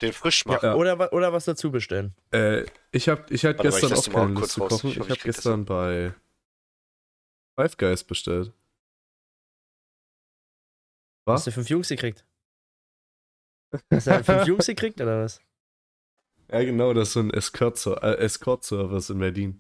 Den 0.03 0.13
frisch 0.13 0.45
machen. 0.45 0.67
Ja. 0.67 0.75
Oder, 0.75 1.13
oder 1.13 1.33
was 1.33 1.47
dazu 1.47 1.71
bestellen. 1.71 2.15
Äh, 2.31 2.67
ich 2.91 3.09
hab, 3.09 3.31
ich 3.31 3.45
hatte 3.45 3.63
mal, 3.63 3.69
ich 3.69 3.75
gestern 3.75 3.91
lass 3.91 4.09
auch 4.09 4.13
keine 4.13 4.35
kurz 4.35 4.57
Lust 4.57 4.71
zu 4.71 4.77
kochen. 4.77 4.91
Ich 4.91 4.97
Ich 4.97 5.03
habe 5.03 5.13
ich 5.15 5.23
gestern 5.23 5.65
bei 5.65 6.15
Five 7.55 7.77
Guys 7.77 8.05
bestellt. 8.05 8.53
Was? 11.27 11.41
Hast 11.41 11.47
du 11.49 11.51
fünf 11.53 11.69
Jungs 11.69 11.89
gekriegt? 11.89 12.25
Hast 13.93 14.07
du 14.07 14.25
fünf 14.25 14.47
Jungs 14.47 14.67
gekriegt 14.67 15.01
oder 15.01 15.23
was? 15.25 15.41
Ja, 16.51 16.63
genau, 16.63 16.93
das 16.95 17.09
ist 17.09 17.15
so 17.15 17.21
ein 17.21 17.31
Escort-Ser- 17.31 18.03
äh, 18.03 18.19
Escort-Service 18.19 19.11
in 19.11 19.19
Berlin. 19.19 19.59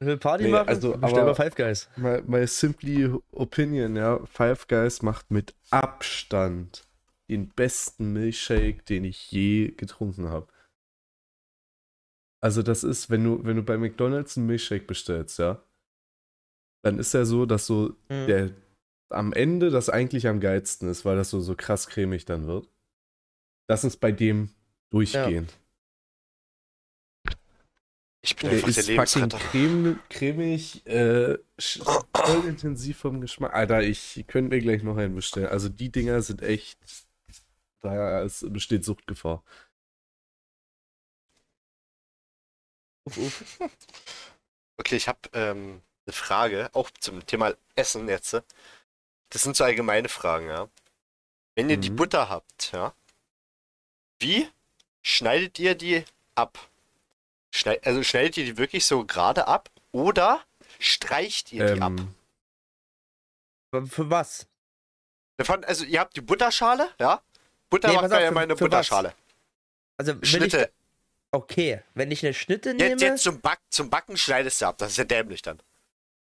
Will 0.00 0.16
Party 0.18 0.44
Nee, 0.44 0.50
machen? 0.50 0.68
also, 0.68 0.92
Bestell 0.96 1.20
aber- 1.20 1.24
mal 1.26 1.34
Five 1.34 1.54
Guys. 1.54 1.88
My, 1.96 2.22
my 2.26 2.46
simply 2.46 3.10
opinion, 3.32 3.96
ja, 3.96 4.24
Five 4.26 4.66
Guys 4.68 5.02
macht 5.02 5.30
mit 5.30 5.54
Abstand 5.70 6.86
den 7.30 7.48
besten 7.48 8.12
Milchshake, 8.12 8.82
den 8.84 9.04
ich 9.04 9.30
je 9.30 9.70
getrunken 9.72 10.28
habe. 10.28 10.48
Also 12.42 12.62
das 12.62 12.84
ist, 12.84 13.08
wenn 13.08 13.24
du, 13.24 13.42
wenn 13.44 13.56
du 13.56 13.62
bei 13.62 13.78
McDonalds 13.78 14.36
einen 14.36 14.46
Milchshake 14.46 14.84
bestellst, 14.86 15.38
ja, 15.38 15.62
dann 16.84 16.98
ist 16.98 17.14
er 17.14 17.24
so, 17.26 17.46
dass 17.46 17.66
so 17.66 17.96
Mhm. 18.08 18.26
der 18.26 18.50
am 19.10 19.32
Ende 19.32 19.70
das 19.70 19.88
eigentlich 19.90 20.26
am 20.26 20.40
geilsten 20.40 20.88
ist, 20.88 21.04
weil 21.04 21.16
das 21.16 21.30
so, 21.30 21.40
so 21.40 21.54
krass 21.54 21.86
cremig 21.86 22.24
dann 22.24 22.46
wird. 22.46 22.68
Das 23.68 23.84
ist 23.84 23.98
bei 23.98 24.12
dem 24.12 24.50
durchgehend. 24.90 25.52
Ich 28.22 28.36
bin 28.36 28.48
Der 28.50 28.56
einfach 28.64 28.72
der 28.72 28.78
ist 28.78 28.90
fucking 28.90 29.28
Lebensretter. 29.30 29.38
creme, 29.50 29.98
cremig, 30.08 30.86
äh, 30.86 31.38
voll 32.14 32.44
intensiv 32.46 32.96
vom 32.98 33.20
Geschmack. 33.20 33.52
Alter, 33.54 33.82
ich 33.82 34.24
könnte 34.26 34.54
mir 34.56 34.60
gleich 34.62 34.82
noch 34.82 34.96
einen 34.96 35.14
bestellen. 35.14 35.48
Also 35.48 35.68
die 35.68 35.90
Dinger 35.92 36.22
sind 36.22 36.40
echt, 36.42 36.78
da 37.82 38.22
ist, 38.22 38.50
besteht 38.52 38.84
Suchtgefahr. 38.84 39.44
Uff, 43.06 43.18
uff. 43.18 43.60
Okay, 44.78 44.96
ich 44.96 45.06
habe 45.08 45.20
ähm, 45.34 45.82
Frage, 46.12 46.70
auch 46.74 46.90
zum 47.00 47.24
Thema 47.26 47.54
Essen 47.76 48.08
jetzt. 48.08 48.34
Das 49.30 49.42
sind 49.42 49.56
so 49.56 49.64
allgemeine 49.64 50.08
Fragen, 50.08 50.48
ja. 50.48 50.68
Wenn 51.56 51.70
ihr 51.70 51.76
die 51.76 51.90
Mhm. 51.90 51.96
Butter 51.96 52.28
habt, 52.28 52.72
ja, 52.72 52.92
wie 54.20 54.48
schneidet 55.02 55.58
ihr 55.58 55.74
die 55.74 56.04
ab? 56.34 56.58
Schneid, 57.52 57.86
also 57.86 58.02
schneidet 58.02 58.36
ihr 58.36 58.44
die 58.44 58.56
wirklich 58.58 58.84
so 58.84 59.04
gerade 59.04 59.46
ab 59.46 59.70
oder 59.92 60.44
streicht 60.80 61.52
ihr 61.52 61.74
die 61.74 61.80
ab? 61.80 61.92
Ähm, 63.72 63.86
Für- 63.88 64.10
was? 64.10 64.46
Also 65.62 65.84
ihr 65.84 65.98
habt 66.00 66.16
die 66.16 66.20
Butterschale, 66.20 66.90
ja? 67.00 67.20
Butter 67.70 67.88
Nee, 67.88 67.94
macht 67.94 68.04
auf, 68.06 68.12
ja 68.20 68.28
für- 68.28 68.34
mal 68.34 68.40
eine 68.42 68.56
für 68.56 68.64
was? 68.64 68.70
Butterschale. 68.70 69.14
Also, 69.96 70.12
wenn 70.14 70.22
ich. 70.22 70.28
Schnitte. 70.30 70.72
Okay, 71.32 71.82
wenn 71.94 72.10
ich 72.12 72.24
eine 72.24 72.34
Schnitte 72.34 72.74
nehme. 72.74 72.90
Jetzt, 72.90 73.00
jetzt 73.02 73.22
zum, 73.24 73.40
Back, 73.40 73.58
zum 73.70 73.90
Backen 73.90 74.16
schneidest 74.16 74.60
du 74.60 74.66
ab. 74.66 74.78
Das 74.78 74.90
ist 74.92 74.96
ja 74.98 75.04
dämlich 75.04 75.42
dann. 75.42 75.60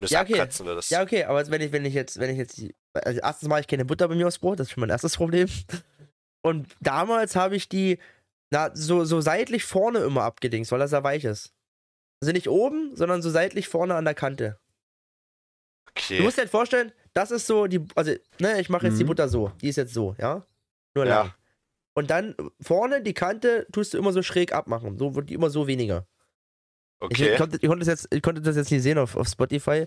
Du 0.01 0.07
es 0.07 0.11
Ja, 0.11 0.23
okay. 0.23 0.33
abkratzen 0.35 0.67
würdest. 0.67 0.91
Ja, 0.91 1.03
okay, 1.03 1.25
aber 1.25 1.47
wenn 1.51 1.61
ich, 1.61 1.73
wenn 1.73 1.85
ich 1.85 1.95
jetzt, 1.95 2.19
wenn 2.19 2.31
ich 2.31 2.39
jetzt 2.39 2.57
die. 2.57 2.75
Also 2.95 3.21
erstens 3.21 3.49
mache 3.49 3.61
ich 3.61 3.67
keine 3.67 3.85
Butter 3.85 4.09
bei 4.09 4.15
mir 4.15 4.27
aufs 4.27 4.39
Brot, 4.39 4.59
das 4.59 4.69
ist 4.69 4.73
schon 4.73 4.81
mein 4.81 4.91
erstes 4.91 5.17
Problem. 5.17 5.49
Und 6.43 6.75
damals 6.81 7.37
habe 7.37 7.55
ich 7.57 7.69
die 7.69 7.99
na, 8.51 8.71
so, 8.75 9.05
so 9.05 9.21
seitlich 9.21 9.65
vorne 9.65 10.01
immer 10.01 10.23
abgedingst, 10.23 10.73
weil 10.73 10.79
das 10.81 10.91
ja 10.91 11.05
weich 11.05 11.25
ist. 11.25 11.53
Also 12.23 12.33
nicht 12.33 12.49
oben, 12.49 12.97
sondern 12.97 13.23
so 13.23 13.31
seitlich 13.31 13.69
vorne 13.69 13.95
an 13.95 14.05
der 14.05 14.15
Kante. 14.15 14.59
Du 15.87 15.91
Okay. 15.91 16.21
musst 16.23 16.37
dir 16.39 16.43
halt 16.43 16.51
vorstellen, 16.51 16.93
das 17.13 17.31
ist 17.31 17.47
so 17.47 17.67
die. 17.67 17.85
Also, 17.95 18.13
ne, 18.39 18.61
ich 18.61 18.69
mache 18.71 18.87
jetzt 18.87 18.99
die 18.99 19.05
Mhm. 19.05 19.09
Butter 19.09 19.29
so. 19.29 19.49
Die 19.61 19.69
ist 19.69 19.77
jetzt 19.77 19.93
so, 19.93 20.15
ja? 20.19 20.47
Nur 20.95 21.05
Ja. 21.07 21.23
lang. 21.23 21.35
Und 21.95 22.11
dann 22.11 22.35
vorne 22.61 23.03
die 23.03 23.15
Kante 23.15 23.67
tust 23.73 23.93
du 23.95 23.99
immer 23.99 24.13
so 24.13 24.23
schräg 24.23 24.53
abmachen. 24.53 24.99
So 24.99 25.15
wird 25.15 25.29
die 25.31 25.35
immer 25.35 25.51
so 25.51 25.67
weniger. 25.67 26.07
Ich, 27.09 27.23
Okay. 27.23 27.37
konnte, 27.37 27.57
ich, 27.61 27.69
konnte 27.69 27.79
das 27.85 27.89
jetzt, 27.89 28.15
ich 28.15 28.23
konnte 28.23 28.43
das 28.43 28.57
jetzt 28.57 28.71
nicht 28.71 28.83
sehen 28.83 28.99
auf, 28.99 29.17
auf 29.17 29.27
Spotify. 29.27 29.87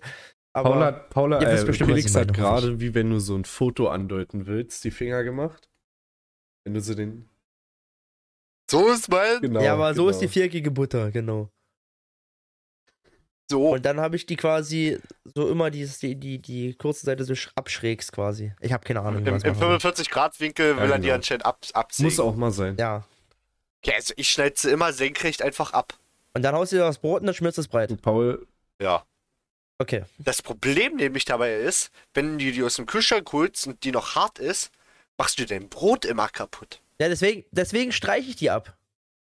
Aber 0.55 0.71
Paula, 0.71 0.91
Paula 0.91 1.41
äh, 1.41 1.65
bestimmt, 1.65 1.89
Felix 1.89 2.11
ich 2.11 2.15
hat 2.15 2.33
gerade, 2.33 2.79
wie 2.79 2.93
wenn 2.93 3.09
du 3.09 3.19
so 3.19 3.35
ein 3.35 3.45
Foto 3.45 3.87
andeuten 3.89 4.45
willst, 4.47 4.83
die 4.83 4.91
Finger 4.91 5.23
gemacht. 5.23 5.69
Wenn 6.65 6.73
du 6.73 6.81
so 6.81 6.93
den. 6.95 7.29
So 8.69 8.89
ist 8.91 9.09
mein. 9.09 9.41
Genau. 9.41 9.61
ja, 9.61 9.73
aber 9.73 9.93
so 9.93 10.03
genau. 10.03 10.11
ist 10.11 10.19
die 10.19 10.27
viereckige 10.27 10.71
Butter, 10.71 11.11
genau. 11.11 11.49
So. 13.51 13.71
Und 13.73 13.85
dann 13.85 13.99
habe 13.99 14.15
ich 14.15 14.25
die 14.25 14.35
quasi 14.35 14.99
so 15.35 15.49
immer 15.49 15.69
dieses, 15.69 15.99
die, 15.99 16.15
die, 16.15 16.39
die 16.39 16.73
kurze 16.75 17.05
Seite 17.05 17.23
so 17.25 17.33
sch- 17.33 17.51
abschrägst 17.55 18.11
quasi. 18.11 18.53
Ich 18.61 18.71
habe 18.71 18.83
keine 18.85 19.01
Ahnung. 19.01 19.25
Im, 19.25 19.27
im 19.27 19.33
machen 19.41 19.55
soll. 19.59 19.75
45-Grad-Winkel 19.75 20.77
will 20.77 20.83
Ja, 20.85 20.91
er 20.91 20.97
die 20.97 21.01
genau. 21.03 21.15
anscheinend 21.15 21.45
ab, 21.45 21.59
abziehen. 21.73 22.05
Muss 22.05 22.19
auch 22.19 22.35
mal 22.35 22.51
sein. 22.51 22.77
Ja. 22.79 23.03
Okay, 23.83 23.95
also 23.95 24.13
ich 24.17 24.29
schneide 24.29 24.55
sie 24.57 24.71
immer 24.71 24.93
senkrecht 24.93 25.41
einfach 25.41 25.73
ab. 25.73 25.93
Und 26.35 26.41
dann 26.41 26.55
haust 26.55 26.71
du 26.71 26.77
dir 26.77 26.83
das 26.83 26.97
Brot 26.99 27.21
und 27.21 27.27
dann 27.27 27.35
schmierst 27.35 27.57
du 27.57 27.61
es 27.61 27.67
breit. 27.67 27.91
Und 27.91 28.01
Paul, 28.01 28.45
Ja. 28.81 29.05
Okay. 29.79 30.03
Das 30.19 30.41
Problem 30.41 30.95
nämlich 30.95 31.25
dabei 31.25 31.55
ist, 31.57 31.91
wenn 32.13 32.37
du 32.37 32.51
die 32.51 32.63
aus 32.63 32.75
dem 32.75 32.85
Kühlschrank 32.85 33.31
holst 33.33 33.67
und 33.67 33.83
die 33.83 33.91
noch 33.91 34.15
hart 34.15 34.39
ist, 34.39 34.71
machst 35.17 35.39
du 35.39 35.45
dein 35.45 35.67
Brot 35.67 36.05
immer 36.05 36.29
kaputt. 36.29 36.79
Ja, 36.99 37.09
deswegen, 37.09 37.43
deswegen 37.51 37.91
streiche 37.91 38.29
ich 38.29 38.35
die 38.35 38.49
ab. 38.49 38.77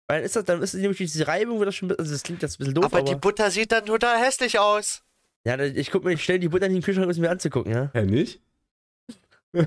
Weil 0.07 0.19
dann 0.19 0.25
ist 0.25 0.37
das, 0.37 0.45
dann 0.45 0.63
ist 0.63 0.73
nämlich 0.75 0.99
diese 0.99 1.27
Reibung, 1.27 1.59
wird 1.59 1.67
das 1.69 1.75
schon, 1.75 1.91
also 1.91 2.11
das 2.13 2.23
klingt 2.23 2.43
jetzt 2.43 2.55
ein 2.55 2.59
bisschen 2.59 2.75
doof, 2.75 2.85
aber, 2.85 2.99
aber, 2.99 3.09
die 3.09 3.17
Butter 3.17 3.51
sieht 3.51 3.73
dann 3.73 3.87
total 3.87 4.19
hässlich 4.25 4.59
aus. 4.59 5.03
ja, 5.45 5.57
dann- 5.57 5.77
ich 5.77 5.91
guck 5.91 6.05
mir, 6.05 6.13
ich 6.13 6.23
stelle 6.23 6.39
die 6.39 6.49
Butter 6.49 6.67
in 6.67 6.75
den 6.75 6.83
Kühlschrank, 6.83 7.05
um 7.07 7.11
es 7.11 7.19
mir 7.19 7.29
anzugucken, 7.31 7.73
ja. 7.73 7.91
hä, 7.93 8.03
nicht? 8.07 8.41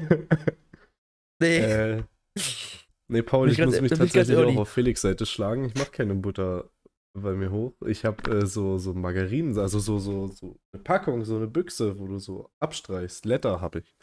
Nee. 1.42 1.58
äh, 1.58 2.04
nee, 3.08 3.22
Paul, 3.22 3.48
ich 3.50 3.58
ich 3.60 3.66
muss 3.66 3.76
ganz- 3.76 3.82
mich 3.82 3.92
tatsächlich 3.98 4.38
auch 4.38 4.56
auf 4.58 4.70
Felix 4.70 5.02
Seite 5.02 5.26
schlagen. 5.26 5.66
Ich 5.66 5.76
mache 5.76 5.92
keine 5.92 6.16
Butter 6.16 6.70
bei 7.14 7.34
mir 7.34 7.52
hoch. 7.52 7.74
Ich 7.86 8.06
habe 8.06 8.30
äh, 8.32 8.46
so, 8.46 8.78
so 8.78 8.94
Margarinen, 8.94 9.58
also 9.58 9.80
so, 9.80 10.00
so, 10.00 10.28
so 10.28 10.60
eine 10.72 10.84
Packung, 10.84 11.26
so 11.26 11.38
eine 11.38 11.48
Büchse, 11.48 12.00
wo 12.00 12.08
du 12.08 12.20
so 12.20 12.50
abstreichst. 12.60 13.26
Letter 13.26 13.62
habe 13.62 13.80
ich. 13.80 13.96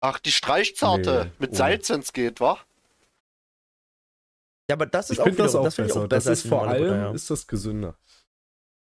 Ach, 0.00 0.18
die 0.18 0.32
Streichzarte. 0.32 1.26
Nee, 1.38 1.46
Mit. 1.46 1.56
Salz, 1.56 1.90
wenn's 1.90 2.12
geht, 2.12 2.40
wa? 2.40 2.58
ja, 4.68 4.76
aber 4.76 4.86
das 4.86 5.10
ist 5.10 5.16
Ich 5.16 5.20
auch 5.20 5.24
finde 5.24 5.42
das 5.42 5.54
auch 5.54 5.70
find 5.70 5.88
ich 5.88 5.94
besser. 5.94 6.08
Das 6.08 6.26
ist 6.26 6.46
vor 6.46 6.66
allem 6.66 6.82
Butter, 6.82 6.96
ja. 6.96 7.12
ist 7.12 7.30
das 7.30 7.46
gesünder. 7.46 7.98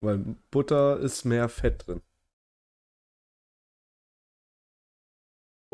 Weil 0.02 0.18
Butter 0.52 1.00
ist 1.00 1.26
mehr 1.26 1.48
Fett 1.48 1.88
drin. 1.88 2.02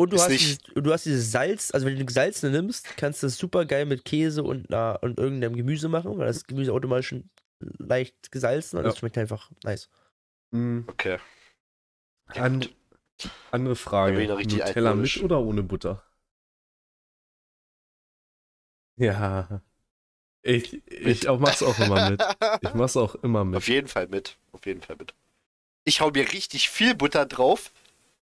Und 0.02 0.14
du 0.14 0.18
hast, 0.18 0.30
nicht- 0.30 0.68
dieses, 0.68 0.84
du 0.84 0.92
hast 0.94 1.06
dieses 1.06 1.32
Salz, 1.32 1.72
also 1.74 1.86
wenn 1.86 1.98
du 1.98 2.06
gesalzene 2.06 2.52
nimmst, 2.52 2.98
kannst 2.98 3.22
du 3.24 3.28
das 3.28 3.38
super 3.38 3.66
geil 3.66 3.86
mit 3.86 4.04
Käse 4.06 4.44
und, 4.44 4.66
na, 4.70 4.96
und 4.96 5.20
irgendeinem 5.20 5.56
Gemüse 5.56 5.90
machen, 5.90 6.18
weil 6.18 6.28
das 6.28 6.46
Gemüse 6.46 6.74
automatisch 6.74 7.08
schon 7.10 7.30
leicht 7.60 8.32
gesalzen 8.32 8.78
und 8.78 8.84
Ja. 8.86 8.90
das 8.90 8.98
schmeckt 9.00 9.18
einfach 9.18 9.52
nice. 9.64 9.90
Mhm. 10.52 10.86
Okay. 10.88 11.20
An, 12.28 12.66
andere 13.52 13.76
Frage. 13.76 14.26
Nutella 14.28 14.96
mit 14.96 15.22
oder 15.22 15.40
ohne 15.42 15.62
Butter? 15.64 16.04
Ja. 18.98 19.62
Ich, 20.44 20.82
ich 20.90 21.28
auch 21.28 21.40
mach's 21.40 21.62
auch 21.62 21.78
immer 21.80 22.10
mit. 22.10 22.22
Ich 22.62 22.74
mach's 22.74 22.98
auch 22.98 23.16
immer 23.16 23.46
mit. 23.46 23.58
Auf 23.58 23.68
jeden 23.68 23.88
Fall 23.88 24.08
mit. 24.08 24.38
Auf 24.52 24.66
jeden 24.66 24.82
Fall 24.82 24.96
mit. 24.96 25.14
Ich 25.84 26.02
hau 26.02 26.10
mir 26.12 26.32
richtig 26.32 26.70
viel 26.70 26.96
Butter 26.96 27.26
drauf, 27.26 27.72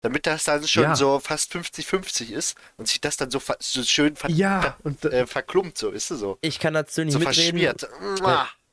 damit 0.02 0.26
das 0.28 0.44
dann 0.46 0.68
schon 0.68 0.84
Ja. 0.84 0.96
so 0.96 1.20
fast 1.20 1.54
50-50 1.54 2.32
ist 2.32 2.58
und 2.78 2.88
sich 2.88 3.02
das 3.02 3.18
dann 3.18 3.32
so, 3.32 3.42
so 3.60 3.84
schön 3.84 4.16
ver 4.16 4.30
Ja, 4.30 4.78
und 4.84 5.04
äh, 5.06 5.26
verklumpt, 5.28 5.78
so, 5.78 5.90
ist 5.90 6.12
es 6.12 6.20
so. 6.20 6.38
Ich 6.42 6.60
kann 6.60 6.74
dazu 6.74 7.04
nicht 7.04 7.14
So 7.14 7.20
mitreden. 7.20 7.60
verschmiert. 7.60 7.88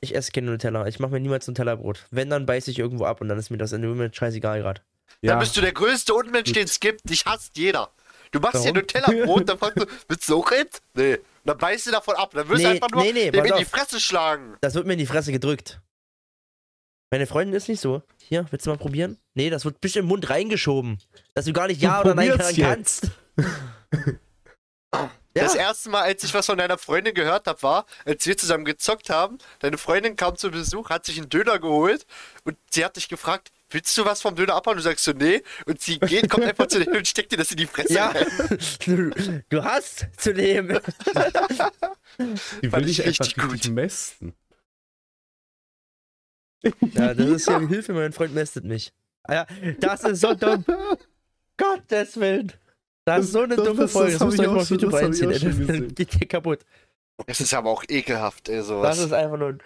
Ich 0.01 0.14
esse 0.14 0.33
kein 0.33 0.45
Nutella. 0.45 0.87
Ich 0.87 0.99
mache 0.99 1.12
mir 1.12 1.20
niemals 1.20 1.47
Nutella-Brot. 1.49 2.07
Wenn, 2.11 2.29
dann 2.29 2.45
beiße 2.45 2.70
ich 2.70 2.79
irgendwo 2.79 3.07
ab 3.07 3.20
und 3.22 3.29
dann 3.29 3.39
ist 3.39 3.49
mir 3.51 3.57
das 3.57 3.72
in 3.72 3.81
dem 3.81 3.91
Moment 3.91 4.14
scheißegal 4.14 4.61
gerade. 4.61 4.83
Ja, 5.22 5.37
bist 5.37 5.57
du 5.57 5.62
der 5.62 5.72
größte 5.72 6.12
Unmensch, 6.12 6.53
den 6.53 6.64
es 6.64 6.79
gibt. 6.79 7.09
Dich 7.09 7.25
hasst 7.25 7.57
jeder. 7.57 7.89
Du 8.31 8.41
machst 8.41 8.62
hier 8.62 8.75
Warum? 8.75 8.79
Nutella-Brot, 8.81 9.49
dann 9.49 9.59
fragst 9.59 9.81
du, 9.81 9.87
willst 10.09 10.29
du 10.29 10.39
auch 10.41 10.51
jetzt? 10.53 10.83
Nee. 10.93 11.14
Und 11.14 11.22
dann 11.45 11.57
beißt 11.59 11.87
du 11.87 11.91
davon 11.93 12.16
ab. 12.16 12.33
Dann 12.35 12.47
wirst 12.49 12.62
du 12.64 12.68
Nee, 12.68 12.75
einfach 12.75 12.91
nur 12.91 13.03
nee, 13.03 13.12
nee, 13.12 13.31
dem 13.31 13.45
in 13.47 13.57
die. 13.57 13.64
Fresse 13.64 13.99
schlagen. 14.01 14.57
Das 14.61 14.75
wird 14.75 14.87
mir 14.87 14.93
in 14.95 14.99
die 14.99 15.07
Fresse 15.07 15.33
gedrückt. 15.33 15.81
Meine 17.15 17.29
Freundin 17.29 17.55
ist 17.55 17.69
nicht 17.69 17.81
so. 17.81 18.03
Hier, 18.19 18.45
willst 18.51 18.67
du 18.67 18.71
mal 18.71 18.77
probieren? 18.77 19.19
Nee, 19.35 19.49
das 19.49 19.65
wird 19.65 19.81
bestimmt 19.81 20.03
im 20.03 20.09
Mund 20.09 20.31
reingeschoben. 20.31 20.99
Dass 21.35 21.45
du 21.45 21.53
gar 21.53 21.69
nicht 21.69 21.81
Ja 21.81 22.03
Du 22.03 22.11
oder 22.11 22.17
Nein 22.17 22.37
sagen 22.37 22.57
kannst. 22.57 23.11
Ja, 25.37 25.43
Das 25.43 25.57
erste 25.57 25.91
Mal, 25.91 26.03
als 26.03 26.23
ich 26.23 26.33
was 26.33 26.47
von 26.47 26.57
deiner 26.57 26.79
Freundin 26.79 27.12
gehört 27.12 27.49
habe, 27.49 27.61
war, 27.62 27.87
als 28.05 28.25
wir 28.25 28.37
zusammen 28.37 28.65
gezockt 28.65 29.11
haben, 29.11 29.39
deine 29.59 29.79
Freundin 29.79 30.15
kam 30.15 30.37
zu 30.37 30.53
Besuch, 30.53 30.91
hat 30.91 31.05
sich 31.05 31.19
einen 31.19 31.29
Döner 31.29 31.59
geholt 31.59 32.07
und 32.45 32.57
sie 32.71 32.85
hat 32.85 32.95
dich 32.95 33.09
gefragt, 33.09 33.51
willst 33.71 33.99
du 33.99 34.05
was 34.05 34.23
vom 34.23 34.37
Döner 34.37 34.55
abhauen? 34.55 34.77
Du 34.77 34.83
sagst 34.85 35.05
so, 35.05 35.11
nee. 35.11 35.43
Und 35.67 35.81
sie 35.81 35.99
geht, 35.99 36.31
kommt 36.31 36.45
einfach 36.45 36.69
zu 36.69 36.79
dir 36.79 36.97
und 36.97 37.09
steckt 37.09 37.33
dir 37.33 37.37
das 37.37 37.51
in 37.51 37.57
die 37.57 37.67
Fresse. 37.67 37.95
ja. 37.95 38.12
du, 38.87 39.11
du 39.49 39.65
hast 39.65 40.07
zu 40.17 40.33
nehmen. 40.33 40.79
die 42.62 42.73
will 42.73 42.89
ich 42.89 43.01
ich 43.01 43.07
einfach 43.07 43.27
richtig 43.27 43.53
richtig 43.53 43.73
mästen. 43.73 44.35
Ja, 46.93 47.15
das 47.15 47.27
ist 47.29 47.47
ja 47.49 47.59
Hilfe, 47.61 47.93
mein 47.93 48.12
Freund 48.12 48.35
mästet 48.35 48.65
mich. 48.65 48.93
Ah 49.25 49.35
Ja, 49.35 49.47
das 49.81 50.05
ist 50.05 50.21
so 50.21 50.35
dumm. 50.35 50.65
Gottes 51.57 52.19
Willen. 52.19 52.53
Das 53.07 53.25
ist 53.27 53.33
so 53.33 53.43
eine 53.43 53.57
Das- 53.57 53.65
dumme 53.67 53.81
das- 53.83 53.93
Folge. 53.93 54.12
das 54.12 54.19
Das 54.19 54.27
müsst 54.27 54.39
ich 54.39 54.45
ihr 54.45 54.49
euch 54.49 54.51
auch 54.51 54.55
mal 54.55 54.61
auf 54.62 54.69
schon- 54.69 54.79
YouTube 54.79 54.91
das 54.93 55.03
hab 55.03 55.11
ich 55.12 55.45
reinziehen. 55.69 55.95
geht 55.95 56.21
dir 56.21 56.27
kaputt. 56.27 56.61
Es 57.27 57.41
ist 57.41 57.55
aber 57.55 57.71
auch 57.71 57.85
ekelhaft, 57.89 58.49
ey, 58.49 58.62
sowas. 58.62 58.97
Das 58.97 59.07
ist 59.07 59.12
einfach 59.12 59.39
nur. 59.39 59.59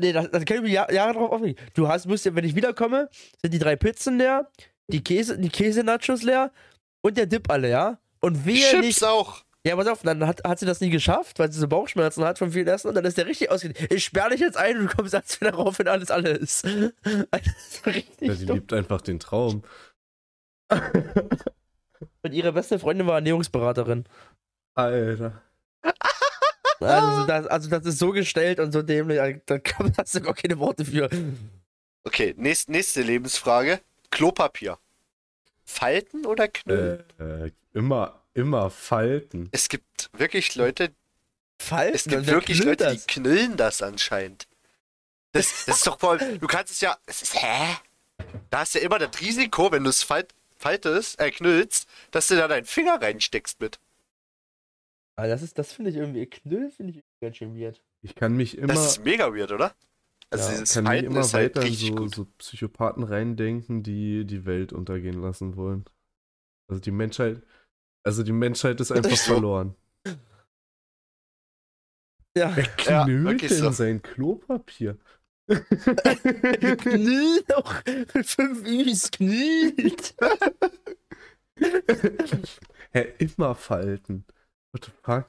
Nee, 0.00 0.12
das, 0.12 0.30
das 0.30 0.44
kann 0.44 0.56
ich 0.58 0.62
mir 0.62 0.70
Jahr- 0.70 0.92
Jahre 0.92 1.12
drauf 1.14 1.30
aufregen. 1.32 1.56
Du 1.74 1.88
hast, 1.88 2.06
musst 2.06 2.24
ja, 2.24 2.34
wenn 2.34 2.44
ich 2.44 2.54
wiederkomme, 2.54 3.08
sind 3.42 3.54
die 3.54 3.58
drei 3.58 3.76
Pizzen 3.76 4.18
leer, 4.18 4.50
die 4.88 5.02
Käse, 5.04 5.38
die 5.38 5.48
Käse-Nachos 5.50 6.22
leer 6.22 6.50
und 7.02 7.16
der 7.16 7.26
Dip 7.26 7.50
alle, 7.50 7.68
ja? 7.70 7.98
Und 8.20 8.44
wehe 8.44 8.56
Chips 8.70 8.82
nicht. 8.82 9.04
auch. 9.04 9.44
Ja, 9.64 9.76
pass 9.76 9.86
auf, 9.86 10.02
dann 10.02 10.26
hat, 10.26 10.42
hat 10.44 10.58
sie 10.58 10.66
das 10.66 10.80
nie 10.80 10.90
geschafft, 10.90 11.38
weil 11.38 11.52
sie 11.52 11.60
so 11.60 11.68
Bauchschmerzen 11.68 12.24
hat 12.24 12.38
von 12.38 12.50
viel 12.50 12.66
Essen 12.66 12.88
und 12.88 12.94
dann 12.96 13.04
ist 13.04 13.16
der 13.16 13.26
richtig 13.26 13.48
ausgegangen. 13.50 13.86
Ich 13.90 14.04
sperre 14.04 14.30
dich 14.30 14.40
jetzt 14.40 14.56
ein 14.56 14.76
und 14.78 14.90
du 14.90 14.96
kommst 14.96 15.14
erst 15.14 15.40
wieder 15.40 15.54
rauf, 15.54 15.78
wenn 15.78 15.86
alles 15.86 16.10
alle 16.10 16.30
ist. 16.30 16.64
Das 16.64 16.72
ist 17.70 17.86
richtig 17.86 18.28
Ja, 18.28 18.34
die 18.34 18.46
dumm. 18.46 18.56
liebt 18.56 18.72
einfach 18.72 19.00
den 19.02 19.20
Traum. 19.20 19.62
Und 22.24 22.32
ihre 22.32 22.52
beste 22.52 22.78
Freundin 22.78 23.06
war 23.06 23.16
Ernährungsberaterin. 23.16 24.04
Alter. 24.74 25.42
Also 26.80 27.26
das, 27.26 27.46
also 27.46 27.68
das 27.70 27.84
ist 27.86 27.98
so 27.98 28.10
gestellt 28.12 28.58
und 28.60 28.72
so 28.72 28.82
dämlich, 28.82 29.18
da 29.46 29.58
kann- 29.58 29.92
hast 29.96 30.14
du 30.14 30.20
gar 30.20 30.34
keine 30.34 30.58
Worte 30.58 30.84
für. 30.84 31.08
Okay, 32.04 32.34
nächst, 32.36 32.68
nächste 32.68 33.02
Lebensfrage. 33.02 33.80
Klopapier. 34.10 34.78
Falten 35.64 36.26
oder 36.26 36.48
knüllen? 36.48 37.04
Äh, 37.20 37.46
äh, 37.46 37.50
immer, 37.74 38.21
immer 38.34 38.70
falten. 38.70 39.48
Es 39.52 39.68
gibt 39.68 40.10
wirklich 40.12 40.54
Leute, 40.54 40.92
Falten 41.60 41.94
es 41.94 42.04
gibt 42.04 42.26
wirklich 42.26 42.64
Leute, 42.64 42.84
das? 42.84 43.06
die 43.06 43.14
knüllen 43.14 43.56
das 43.56 43.82
anscheinend. 43.82 44.48
Das, 45.32 45.64
das 45.64 45.76
ist 45.78 45.86
doch 45.86 45.98
voll. 45.98 46.18
Du 46.38 46.46
kannst 46.46 46.72
es 46.72 46.80
ja. 46.80 46.96
Es 47.06 47.22
ist, 47.22 47.40
hä? 47.40 47.76
Da 48.50 48.60
hast 48.60 48.74
du 48.74 48.78
ja 48.78 48.84
immer 48.84 48.98
das 48.98 49.18
Risiko, 49.20 49.72
wenn 49.72 49.84
du 49.84 49.90
es 49.90 50.02
falt, 50.02 50.34
faltest, 50.56 51.18
äh, 51.20 51.30
knüllst, 51.30 51.88
dass 52.10 52.28
du 52.28 52.36
da 52.36 52.48
deinen 52.48 52.66
Finger 52.66 53.00
reinsteckst 53.00 53.60
mit. 53.60 53.78
Ah, 55.16 55.26
das 55.26 55.42
ist, 55.42 55.58
das 55.58 55.72
finde 55.72 55.90
ich 55.90 55.96
irgendwie, 55.96 56.26
Knüll 56.26 56.70
finde 56.70 56.94
ich 56.94 57.04
ganz 57.20 57.36
schön 57.36 57.58
weird. 57.58 57.80
Ich 58.02 58.14
kann 58.14 58.34
mich 58.36 58.58
immer, 58.58 58.74
Das 58.74 58.86
ist 58.86 59.04
mega 59.04 59.34
weird, 59.34 59.52
oder? 59.52 59.74
Also 60.30 60.46
Ja, 60.50 60.50
dieses 60.52 60.74
kann 60.74 60.84
mich 60.84 60.90
Falten 60.92 61.06
immer 61.06 61.20
ist 61.20 61.34
halt 61.34 61.56
weiter 61.56 61.66
richtig 61.66 61.88
so, 61.88 61.94
gut. 61.94 62.14
so 62.14 62.24
Psychopathen 62.38 63.04
reindenken, 63.04 63.82
die 63.82 64.24
die 64.24 64.46
Welt 64.46 64.72
untergehen 64.72 65.20
lassen 65.20 65.56
wollen. 65.56 65.84
Also 66.68 66.80
die 66.80 66.90
Menschheit, 66.90 67.42
also 68.04 68.22
die 68.22 68.32
Menschheit 68.32 68.80
ist 68.80 68.92
einfach 68.92 69.16
So. 69.16 69.32
verloren. 69.34 69.74
Ja. 72.36 72.56
Wer 72.56 72.66
Ja, 72.86 73.04
knüllt 73.04 73.24
wirklich 73.24 73.50
denn 73.50 73.60
so. 73.60 73.70
sein 73.70 74.00
Klopapier? 74.02 74.96
Doch 77.48 77.74
mit 78.14 78.26
fünf 78.26 78.64
Üs, 78.66 79.10
knüllt. 79.10 80.14
Hä, 82.92 83.12
immer 83.18 83.54
falten. 83.54 84.24
What 84.72 84.84
the 84.86 84.90
fuck? 85.02 85.26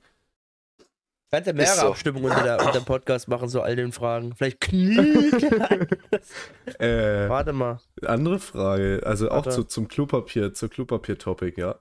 Kannst 1.31 1.47
ja 1.47 1.53
mehrere 1.53 1.75
so. 1.81 1.87
Abstimmungen 1.89 2.29
unter, 2.31 2.43
der, 2.43 2.59
unter 2.59 2.71
dem 2.73 2.85
Podcast 2.85 3.27
machen, 3.27 3.49
so 3.49 3.61
all 3.61 3.75
den 3.75 3.91
Fragen. 3.91 4.35
Vielleicht 4.35 4.61
knüllt. 4.61 5.43
Äh, 6.79 7.27
Warte 7.27 7.51
mal. 7.53 7.79
andere 8.05 8.39
Frage, 8.39 9.01
also 9.03 9.29
auch 9.29 9.45
Warte. 9.45 9.49
zu, 9.51 9.63
zum 9.65 9.87
Klopapier, 9.87 10.53
zur 10.53 10.69
Klopapier-Topic, 10.69 11.59
ja. 11.59 11.79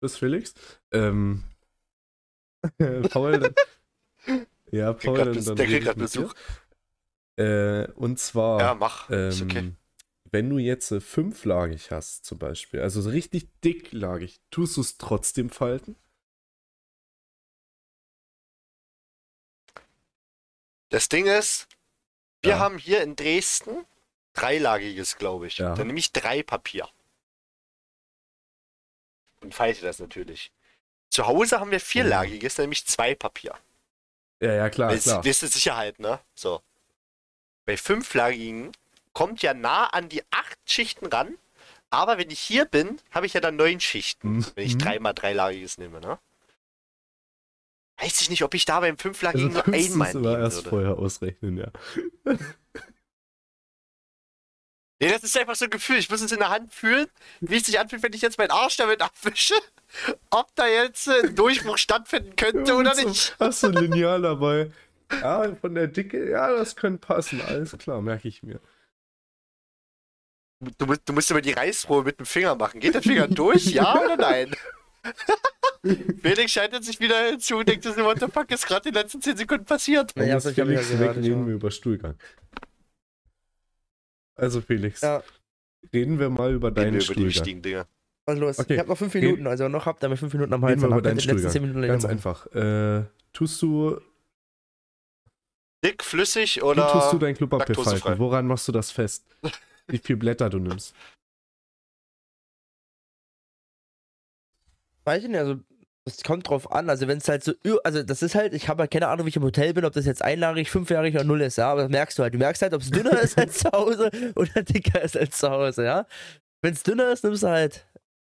Das 0.00 0.16
Felix? 0.16 0.54
Ähm, 0.92 1.44
Paul, 3.10 3.38
dann, 3.40 3.54
ja, 4.70 4.92
Paul, 4.92 5.18
dann, 5.18 5.44
dann 5.44 5.56
der 5.56 5.66
kriegt 5.66 5.86
mit 5.86 5.96
Besuch. 5.96 6.34
Äh, 7.36 7.90
und 7.92 8.18
zwar, 8.18 8.60
Ja, 8.60 8.74
mach. 8.74 9.10
ist 9.10 9.40
ähm, 9.40 9.50
okay. 9.50 9.72
wenn 10.30 10.50
du 10.50 10.58
jetzt 10.58 10.90
äh, 10.92 11.00
fünflagig 11.00 11.90
hast, 11.90 12.24
zum 12.24 12.38
Beispiel, 12.38 12.80
also 12.80 13.00
so 13.00 13.10
richtig 13.10 13.48
dicklagig, 13.62 14.40
tust 14.50 14.76
du 14.76 14.80
es 14.82 14.98
trotzdem 14.98 15.50
falten? 15.50 15.96
Das 20.90 21.08
Ding 21.08 21.26
ist, 21.26 21.68
wir 22.42 22.52
Ja. 22.52 22.58
haben 22.58 22.78
hier 22.78 23.02
in 23.02 23.16
Dresden 23.16 23.86
dreilagiges, 24.34 25.18
glaube 25.18 25.46
ich. 25.48 25.58
Ja. 25.58 25.74
Dann 25.74 25.86
nehme 25.88 25.98
ich 25.98 26.12
drei 26.12 26.42
Papier. 26.42 26.88
Und 29.40 29.54
falte 29.54 29.82
das 29.82 29.98
natürlich. 29.98 30.52
Zu 31.10 31.26
Hause 31.26 31.58
haben 31.60 31.70
wir 31.70 31.80
vierlagiges, 31.80 32.54
dann 32.54 32.64
nehme 32.64 32.74
ich 32.74 32.86
zwei 32.86 33.14
Papier. 33.14 33.54
Ja, 34.40 34.52
ja, 34.54 34.70
klar, 34.70 34.92
es- 34.92 35.04
klar. 35.04 35.24
Ihr 35.24 35.34
Sicherheit, 35.34 35.98
ne? 35.98 36.20
So. 36.34 36.62
Bei 37.66 37.76
fünflagigen 37.76 38.72
kommt 39.12 39.42
ja 39.42 39.54
nah 39.54 39.86
an 39.86 40.08
die 40.08 40.22
acht 40.30 40.58
Schichten 40.66 41.06
ran. 41.06 41.36
Aber 41.90 42.18
wenn 42.18 42.30
ich 42.30 42.38
hier 42.40 42.66
bin, 42.66 43.00
habe 43.10 43.26
ich 43.26 43.32
ja 43.34 43.40
dann 43.40 43.56
neun 43.56 43.80
Schichten, 43.80 44.46
wenn 44.54 44.64
ich 44.64 44.74
Mhm. 44.74 44.78
dreimal 44.78 45.12
dreilagiges 45.14 45.76
nehme, 45.78 46.00
ne? 46.00 46.18
Weiß 47.98 48.20
ich 48.20 48.30
nicht, 48.30 48.44
ob 48.44 48.54
ich 48.54 48.64
da 48.64 48.80
beim 48.80 48.94
Also 48.94 49.02
fünflagigen 49.02 49.52
nur 49.52 49.62
du 49.62 49.70
müsstest 49.72 49.92
einmal 49.92 50.14
nehmen 50.14 50.40
erst 50.40 50.56
würde. 50.58 50.68
vorher 50.70 50.98
ausrechnen, 50.98 51.56
ja. 51.58 51.70
Nee, 55.00 55.08
das 55.08 55.24
ist 55.24 55.36
einfach 55.38 55.56
so 55.56 55.64
ein 55.64 55.70
Gefühl. 55.70 55.96
Ich 55.96 56.10
muss 56.10 56.20
es 56.20 56.30
in 56.30 56.40
der 56.40 56.50
Hand 56.50 56.74
fühlen, 56.74 57.06
wie 57.40 57.56
es 57.56 57.64
sich 57.64 57.80
anfühlt, 57.80 58.02
wenn 58.02 58.12
ich 58.12 58.20
jetzt 58.20 58.36
meinen 58.36 58.50
Arsch 58.50 58.76
damit 58.76 59.00
abwische. 59.00 59.54
Ob 60.30 60.54
da 60.54 60.66
jetzt 60.66 61.08
äh, 61.08 61.28
ein 61.28 61.34
Durchbruch 61.34 61.78
stattfinden 61.78 62.36
könnte 62.36 62.74
oder 62.74 62.94
so, 62.94 63.08
nicht. 63.08 63.34
Hast 63.40 63.62
du 63.62 63.68
ein 63.68 63.74
Lineal 63.74 64.20
dabei? 64.20 64.70
Ja, 65.10 65.54
von 65.56 65.74
der 65.74 65.88
Dicke, 65.88 66.30
ja, 66.30 66.52
das 66.52 66.76
könnte 66.76 67.04
passen, 67.04 67.40
alles 67.40 67.76
klar, 67.78 68.00
merke 68.00 68.28
ich 68.28 68.42
mir. 68.42 68.60
Du 70.78 70.86
musst, 70.86 71.00
du 71.06 71.12
musst 71.14 71.30
immer 71.30 71.40
die 71.40 71.52
Reißprobe 71.52 72.04
mit 72.04 72.20
dem 72.20 72.26
Finger 72.26 72.54
machen. 72.54 72.78
Geht 72.80 72.94
der 72.94 73.02
Finger 73.02 73.26
durch, 73.26 73.66
ja 73.66 73.98
oder 73.98 74.16
nein? 74.16 74.54
Felix 76.22 76.52
schaltet 76.52 76.84
sich 76.84 77.00
wieder 77.00 77.30
hinzu 77.30 77.56
und 77.56 77.68
denkt, 77.68 77.86
what 77.96 78.20
the 78.20 78.26
fuck 78.26 78.50
ist 78.50 78.66
gerade 78.66 78.90
in 78.90 78.94
den 78.94 79.02
letzten 79.02 79.22
10 79.22 79.38
Sekunden 79.38 79.64
passiert? 79.64 80.12
Ja, 80.14 80.34
hab 80.34 80.44
ich 80.44 80.56
ja 80.56 80.64
gehört, 80.64 81.00
weg, 81.00 81.10
ich 81.12 81.24
reden 81.24 81.42
auch. 81.42 81.46
wir 81.46 81.54
über 81.54 81.70
Stuhlgang. 81.70 82.16
Also 84.40 84.60
Felix, 84.60 85.00
Ja. 85.02 85.22
reden 85.92 86.18
wir 86.18 86.30
mal 86.30 86.52
über 86.52 86.68
Reden 86.68 86.74
deinen 86.76 86.84
wir 86.86 86.90
über 86.92 86.98
die 86.98 87.04
Stuhlgang. 87.04 87.26
wichtigen 87.28 87.62
Dinge. 87.62 87.86
Was 88.26 88.38
los? 88.38 88.58
Okay. 88.58 88.74
Ich 88.74 88.78
habe 88.78 88.88
noch 88.88 88.98
fünf 88.98 89.14
Minuten, 89.14 89.46
also 89.46 89.68
noch 89.68 89.86
habt 89.86 90.02
ihr 90.02 90.08
mit 90.08 90.18
fünf 90.18 90.32
Minuten 90.32 90.52
am 90.52 90.62
Hals. 90.64 90.72
Reden 90.72 90.82
wir 90.82 90.88
über 90.88 91.02
deinen 91.02 91.18
zehn 91.18 91.38
Stuhlgang. 91.38 91.62
Minuten 91.62 91.86
Ganz 91.86 92.04
einfach. 92.04 92.46
Äh, 92.54 93.04
tust 93.32 93.60
du, 93.62 94.00
Dick, 95.84 96.04
flüssig 96.04 96.56
wie 96.56 96.62
oder. 96.62 96.92
tust 96.92 97.12
du 97.12 97.18
dein 97.18 97.34
Klopapier 97.34 97.74
falten? 97.74 98.18
Woran 98.18 98.46
machst 98.46 98.68
du 98.68 98.72
das 98.72 98.90
fest? 98.90 99.24
Wie 99.88 99.98
viel 99.98 100.16
Blätter 100.16 100.50
du 100.50 100.58
nimmst? 100.58 100.94
Weiß 105.04 105.22
ich 105.22 105.28
nicht, 105.28 105.38
also 105.38 105.58
das 106.04 106.22
kommt 106.22 106.48
drauf 106.48 106.72
an. 106.72 106.88
Also 106.90 107.06
wenn 107.08 107.18
es 107.18 107.28
halt 107.28 107.44
so, 107.44 107.52
also 107.84 108.02
das 108.02 108.22
ist 108.22 108.34
halt, 108.34 108.54
ich 108.54 108.68
habe 108.68 108.82
halt 108.82 108.90
keine 108.90 109.08
Ahnung, 109.08 109.26
wie 109.26 109.30
ich 109.30 109.36
im 109.36 109.42
Hotel 109.42 109.74
bin, 109.74 109.84
ob 109.84 109.92
das 109.92 110.06
jetzt 110.06 110.22
einlagig, 110.22 110.70
fünfjährig 110.70 111.14
oder 111.14 111.24
null 111.24 111.40
ist, 111.42 111.56
ja, 111.56 111.70
aber 111.70 111.82
das 111.82 111.90
merkst 111.90 112.18
du 112.18 112.22
halt. 112.22 112.34
Du 112.34 112.38
merkst 112.38 112.62
halt, 112.62 112.72
ob 112.74 112.80
es 112.82 112.90
dünner 112.90 113.20
ist 113.20 113.38
als 113.38 113.58
zu 113.58 113.70
Hause 113.70 114.10
oder 114.36 114.62
dicker 114.62 115.02
ist 115.02 115.16
als 115.16 115.38
zu 115.38 115.50
Hause, 115.50 115.84
ja. 115.84 116.06
Wenn 116.62 116.72
es 116.74 116.82
dünner 116.82 117.10
ist, 117.12 117.22
nimmst 117.24 117.42
du 117.42 117.48
halt, 117.48 117.86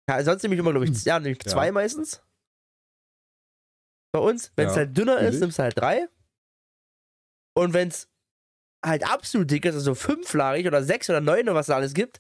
ja, 0.10 0.24
sonst 0.24 0.44
nehme 0.44 0.56
ich 0.56 0.60
immer, 0.60 0.72
glaube 0.72 0.86
ich, 0.86 1.04
ja, 1.06 1.20
nehme 1.20 1.34
ich 1.40 1.46
Ja. 1.46 1.52
zwei 1.52 1.72
meistens. 1.72 2.22
Bei 4.12 4.20
uns. 4.20 4.52
Wenn 4.56 4.68
es 4.68 4.74
Ja, 4.74 4.78
halt 4.80 4.98
dünner 4.98 5.18
ist, 5.20 5.26
billig. 5.26 5.40
nimmst 5.42 5.60
du 5.60 5.64
halt 5.64 5.78
drei. 5.80 6.08
Und 7.56 7.74
wenn 7.74 7.90
es 7.90 8.08
halt 8.84 9.08
absolut 9.10 9.52
dick 9.52 9.66
ist, 9.66 9.76
also 9.76 9.94
fünflagig 9.94 10.66
oder 10.66 10.84
sechs 10.84 11.10
oder 11.10 11.22
neun 11.22 11.44
oder 11.44 11.56
was 11.56 11.68
da 11.68 11.76
alles 11.76 11.94
gibt, 11.94 12.20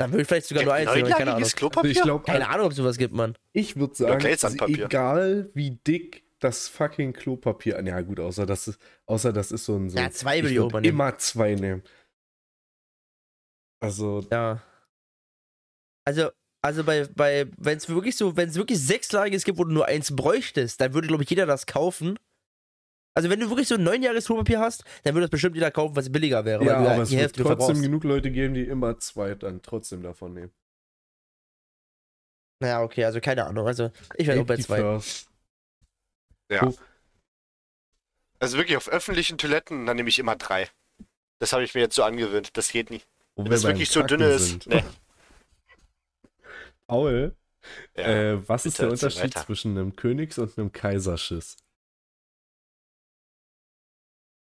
dann 0.00 0.12
würde 0.12 0.22
ich 0.22 0.28
vielleicht 0.28 0.46
sogar 0.46 0.64
nur 0.64 0.72
eins 0.72 0.94
nehmen, 0.94 1.10
keine 1.10 1.34
Ahnung. 1.34 1.48
Klopapier? 1.50 1.90
ich 1.90 2.00
glaube, 2.00 2.24
Keine 2.24 2.48
Ahnung, 2.48 2.64
ob 2.64 2.72
es 2.72 2.78
sowas 2.78 2.96
gibt, 2.96 3.12
Mann. 3.12 3.36
Ich 3.52 3.76
würde 3.76 3.94
sagen, 3.94 4.24
egal 4.24 5.50
wie 5.52 5.72
dick 5.72 6.24
das 6.38 6.68
fucking 6.68 7.12
Klopapier. 7.12 7.84
Ja, 7.84 8.00
gut, 8.00 8.18
außer 8.18 8.46
das 8.46 8.66
ist, 8.66 8.80
außer 9.04 9.30
das 9.30 9.52
ist 9.52 9.66
so 9.66 9.76
ein. 9.76 9.90
So, 9.90 9.98
Ja, 9.98 10.10
zwei 10.10 10.42
würde 10.42 10.54
ich 10.54 10.84
ich 10.84 10.88
immer 10.88 11.18
zwei 11.18 11.54
nehmen. 11.54 11.82
Also, 13.82 14.26
Ja. 14.30 14.62
Also, 16.06 16.30
also 16.62 16.82
bei, 16.82 17.06
bei 17.14 17.46
wenn 17.58 17.76
es 17.76 17.90
wirklich 17.90 18.16
so, 18.16 18.38
wenn 18.38 18.48
es 18.48 18.54
wirklich 18.54 18.80
sechslagiges 18.80 19.44
gibt, 19.44 19.58
wo 19.58 19.64
du 19.64 19.72
nur 19.72 19.84
eins 19.84 20.16
bräuchtest, 20.16 20.80
dann 20.80 20.94
würde, 20.94 21.08
glaube 21.08 21.24
ich, 21.24 21.30
jeder 21.30 21.44
das 21.44 21.66
kaufen. 21.66 22.18
Also 23.14 23.28
wenn 23.28 23.40
du 23.40 23.48
wirklich 23.48 23.66
so 23.68 23.74
ein 23.74 23.82
neunjähriges 23.82 24.26
Klopapier 24.26 24.60
hast, 24.60 24.84
dann 25.02 25.14
würde 25.14 25.22
das 25.26 25.30
bestimmt 25.30 25.56
jeder 25.56 25.70
kaufen, 25.70 25.96
was 25.96 26.10
billiger 26.12 26.44
wäre, 26.44 26.64
ja, 26.64 26.76
aber 26.76 27.02
es 27.02 27.10
wird 27.10 27.34
trotzdem 27.34 27.46
verbrauchst. 27.46 27.82
genug 27.82 28.04
Leute 28.04 28.30
geben, 28.30 28.54
die 28.54 28.62
immer 28.64 28.98
zwei 28.98 29.34
dann 29.34 29.62
trotzdem 29.62 30.02
davon 30.02 30.34
nehmen. 30.34 30.52
Ja, 32.62 32.82
okay, 32.82 33.04
also 33.04 33.20
keine 33.20 33.46
Ahnung. 33.46 33.66
Also 33.66 33.90
ich 34.16 34.26
wäre 34.26 34.40
auch 34.40 34.46
bei 34.46 34.56
zwei. 34.58 34.78
first. 34.78 35.28
Ja. 36.50 36.72
Also 38.38 38.56
wirklich 38.58 38.76
auf 38.76 38.88
öffentlichen 38.88 39.38
Toiletten, 39.38 39.86
dann 39.86 39.96
nehme 39.96 40.08
ich 40.08 40.18
immer 40.18 40.36
drei. 40.36 40.68
Das 41.38 41.52
habe 41.52 41.64
ich 41.64 41.74
mir 41.74 41.80
jetzt 41.80 41.96
so 41.96 42.02
angewöhnt. 42.04 42.56
Das 42.56 42.70
geht 42.70 42.90
nicht. 42.90 43.06
Wo 43.34 43.42
Wenn 43.44 43.50
wir 43.50 43.56
es 43.56 43.62
beim 43.62 43.72
wirklich 43.72 43.90
so 43.90 44.00
Kacken 44.00 44.18
dünn 44.18 44.30
ist. 44.30 44.66
Nee. 44.66 44.84
Paul, 46.86 47.34
Ja. 47.96 48.02
äh, 48.04 48.48
was 48.48 48.66
ist 48.66 48.78
der 48.78 48.90
Unterschied 48.90 49.22
weiter. 49.34 49.44
zwischen 49.46 49.76
einem 49.78 49.96
Königs- 49.96 50.38
und 50.38 50.58
einem 50.58 50.72
Kaiserschiss? 50.72 51.56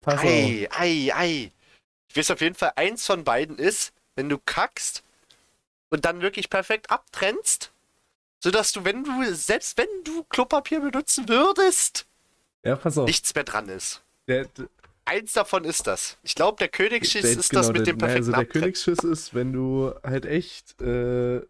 Pass 0.01 0.21
auf. 0.21 0.25
Ei, 0.25 0.69
ei, 0.71 1.13
ei. 1.15 1.53
Ich 2.11 2.17
weiß 2.17 2.31
auf 2.31 2.41
jeden 2.41 2.55
Fall, 2.55 2.73
eins 2.77 3.05
von 3.07 3.25
beiden 3.25 3.59
ist, 3.59 3.93
wenn 4.17 4.29
du 4.29 4.39
kackst 4.39 5.03
und 5.91 6.05
dann 6.05 6.23
wirklich 6.23 6.49
perfekt 6.51 6.91
abtrennst, 6.91 7.73
sodass 8.41 8.73
du, 8.73 8.85
wenn 8.85 9.05
du, 9.05 9.35
selbst 9.35 9.77
wenn 9.79 9.89
du 10.05 10.25
Klopapier 10.25 10.81
benutzen 10.81 11.29
würdest, 11.29 12.07
Ja, 12.65 12.77
pass 12.77 12.97
auf. 12.99 13.07
nichts 13.07 13.35
mehr 13.35 13.45
dran 13.45 13.69
ist. 13.69 14.03
Der, 14.27 14.45
der, 14.47 14.69
Eins 15.05 15.33
davon 15.33 15.65
ist 15.65 15.87
das. 15.87 16.19
Ich 16.23 16.35
glaube, 16.35 16.59
der 16.59 16.69
Königsschiss 16.69 17.23
der- 17.23 17.39
ist 17.39 17.49
genau, 17.49 17.63
das 17.63 17.73
mit 17.73 17.87
dem 17.87 17.97
nein, 17.97 17.99
perfekten 17.99 18.19
Also 18.19 18.33
der 18.33 18.41
Abtrennen. 18.41 18.63
Königsschiss 18.65 18.99
ist, 18.99 19.35
wenn 19.35 19.53
du 19.55 19.95
halt 20.05 20.27
echt 20.27 20.81
äh, 20.83 21.41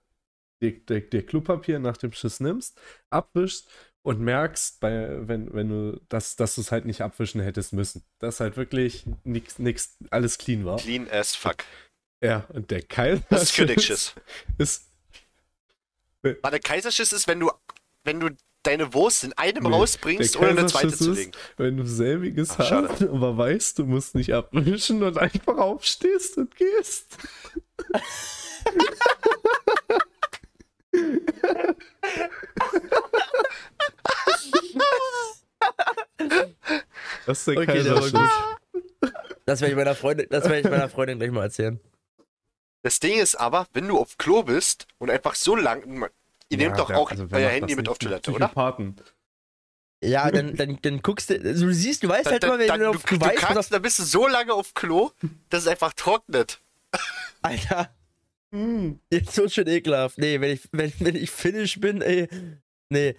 der 0.61 1.23
Klopapier 1.27 1.79
nach 1.81 1.97
dem 1.97 2.13
Schiss 2.13 2.39
nimmst, 2.41 2.81
abwischst 3.11 3.69
und 4.03 4.21
merkst, 4.21 4.81
bei, 4.81 5.27
wenn, 5.29 5.53
wenn 5.53 5.69
du, 5.69 6.01
dass, 6.09 6.37
dass 6.37 6.55
du 6.55 6.61
es 6.63 6.73
halt 6.73 6.87
nicht 6.87 7.03
abwischen 7.03 7.41
hättest 7.41 7.73
müssen. 7.73 8.03
Dass 8.19 8.41
halt 8.41 8.57
wirklich 8.57 9.05
nix, 9.25 9.59
nix, 9.59 9.97
alles 10.11 10.39
clean 10.39 10.65
war. 10.65 10.79
Clean 10.79 11.09
as 11.11 11.35
fuck. 11.35 11.57
Ja, 12.23 12.47
und 12.53 12.71
der 12.71 12.83
Keil 12.83 13.23
Das 13.31 13.45
ist 13.45 13.55
Königsschiss. 13.55 14.15
ist 14.59 14.87
Warte, 16.43 16.59
Kaiserschiss 16.61 17.13
ist, 17.13 17.29
wenn 17.29 17.39
du, 17.41 17.51
wenn 18.05 18.19
du 18.19 18.31
deine 18.65 18.93
Wurst 18.93 19.23
in 19.25 19.33
einem 19.35 19.63
Nee, 19.63 19.71
rausbringst, 19.71 20.35
der 20.35 20.43
ohne 20.43 20.51
eine 20.51 20.67
zweite 20.67 20.89
Kaiserschiss 20.89 21.07
zu 21.07 21.13
ist- 21.13 21.19
legen. 21.19 21.33
wenn 21.59 21.77
du 21.77 21.87
selbiges 21.87 22.51
Ach, 22.59 22.67
schade. 22.69 22.89
hast, 22.89 23.03
aber 23.03 23.37
weißt, 23.39 23.79
du 23.79 23.87
musst 23.87 24.15
nicht 24.17 24.35
abwischen 24.35 25.03
und 25.05 25.17
einfach 25.17 25.57
aufstehst 25.59 26.37
und 26.39 26.55
gehst. 26.57 27.17
Das 37.27 37.41
ist 37.47 37.49
Okay, 37.49 37.83
der 37.83 37.95
war 37.95 38.11
gut. 38.11 39.13
Das 39.47 39.61
werde 39.61 39.73
ich 39.73 39.77
meiner 39.77 39.95
Freundin, 39.95 40.27
das 40.31 40.45
werde 40.45 40.61
ich 40.61 40.65
meiner 40.71 40.89
Freundin 40.89 41.19
gleich 41.19 41.31
mal 41.31 41.45
erzählen. 41.45 41.81
Das 42.83 43.01
Ding 43.01 43.19
ist 43.19 43.35
aber, 43.35 43.67
wenn 43.73 43.89
du 43.89 43.99
auf 43.99 44.19
Klo 44.19 44.43
bist 44.43 44.87
und 44.99 45.11
einfach 45.11 45.35
so 45.35 45.57
lang. 45.57 45.83
Ihr 46.51 46.59
nehmt 46.59 46.73
Ja, 46.73 46.77
doch 46.77 46.89
wer- 46.91 46.99
auch 46.99 47.11
also 47.11 47.27
euer 47.31 47.49
Handy 47.51 47.73
das 47.73 47.77
mit 47.77 47.89
auf 47.89 47.99
Toilette, 47.99 48.31
oder? 48.31 48.47
Psychopathen. 48.49 48.97
Ja, 50.03 50.31
dann, 50.31 50.55
dann, 50.55 50.79
dann 50.83 51.03
guckst 51.03 51.29
du, 51.31 51.35
also 51.41 51.67
du 51.67 51.75
siehst, 51.75 52.05
du 52.05 52.09
weißt 52.09 52.27
Dann, 52.27 52.33
halt 52.35 52.45
immer, 52.45 52.53
dann, 52.53 52.61
wenn 52.61 52.69
dann, 52.69 52.79
du, 52.81 52.85
du, 52.85 52.91
auf, 52.99 53.03
du 53.05 53.21
weißt, 53.21 53.37
kannst, 53.39 53.73
dann 53.73 53.83
bist 53.83 53.99
du 53.99 54.05
so 54.05 54.29
lange 54.29 54.53
auf 54.55 54.73
Klo, 54.75 55.11
dass 55.51 55.63
es 55.63 55.69
einfach 55.69 55.93
trocknet. 55.95 56.61
Alter, 57.43 57.93
Hm. 58.53 59.01
jetzt 59.11 59.35
so 59.35 59.49
schön 59.49 59.67
ekelhaft. 59.67 60.17
Nee, 60.19 60.41
wenn 60.41 60.53
ich, 60.53 60.69
wenn, 60.73 60.93
wenn 61.01 61.17
ich 61.17 61.31
finish 61.31 61.81
bin, 61.81 62.01
ey, 62.01 62.29
nee. 62.91 63.17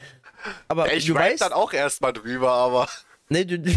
Aber 0.68 0.92
Ich 0.94 1.06
du 1.06 1.14
weiß 1.16 1.32
weißt, 1.34 1.42
dann 1.42 1.54
auch 1.54 1.74
erstmal 1.74 2.14
drüber, 2.14 2.52
aber. 2.52 2.88
nee, 3.30 3.46
du, 3.46 3.60
du, 3.60 3.72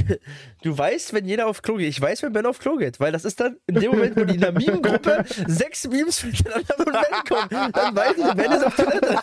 du 0.62 0.78
weißt, 0.78 1.12
wenn 1.12 1.26
jeder 1.26 1.46
auf 1.46 1.60
Klo 1.62 1.76
geht. 1.76 1.88
Ich 1.88 2.00
weiß, 2.00 2.22
wenn 2.22 2.32
Ben 2.32 2.46
auf 2.46 2.58
Klo 2.58 2.76
geht, 2.76 2.98
weil 3.00 3.12
das 3.12 3.24
ist 3.24 3.38
dann 3.40 3.58
in 3.66 3.74
dem 3.76 3.90
Moment, 3.90 4.16
wo 4.16 4.24
die 4.24 4.34
in 4.36 4.40
der 4.40 4.52
Meme-Gruppe 4.52 5.24
sechs 5.46 5.86
Memes 5.86 6.22
miteinander 6.24 6.74
von 6.74 6.84
Ben 6.92 7.24
kommen, 7.28 7.72
dann 7.72 7.94
weiß 7.96 8.16
ich, 8.16 8.34
Ben 8.34 8.52
ist 8.52 8.64
auf 8.64 8.76
Toilette. 8.76 9.18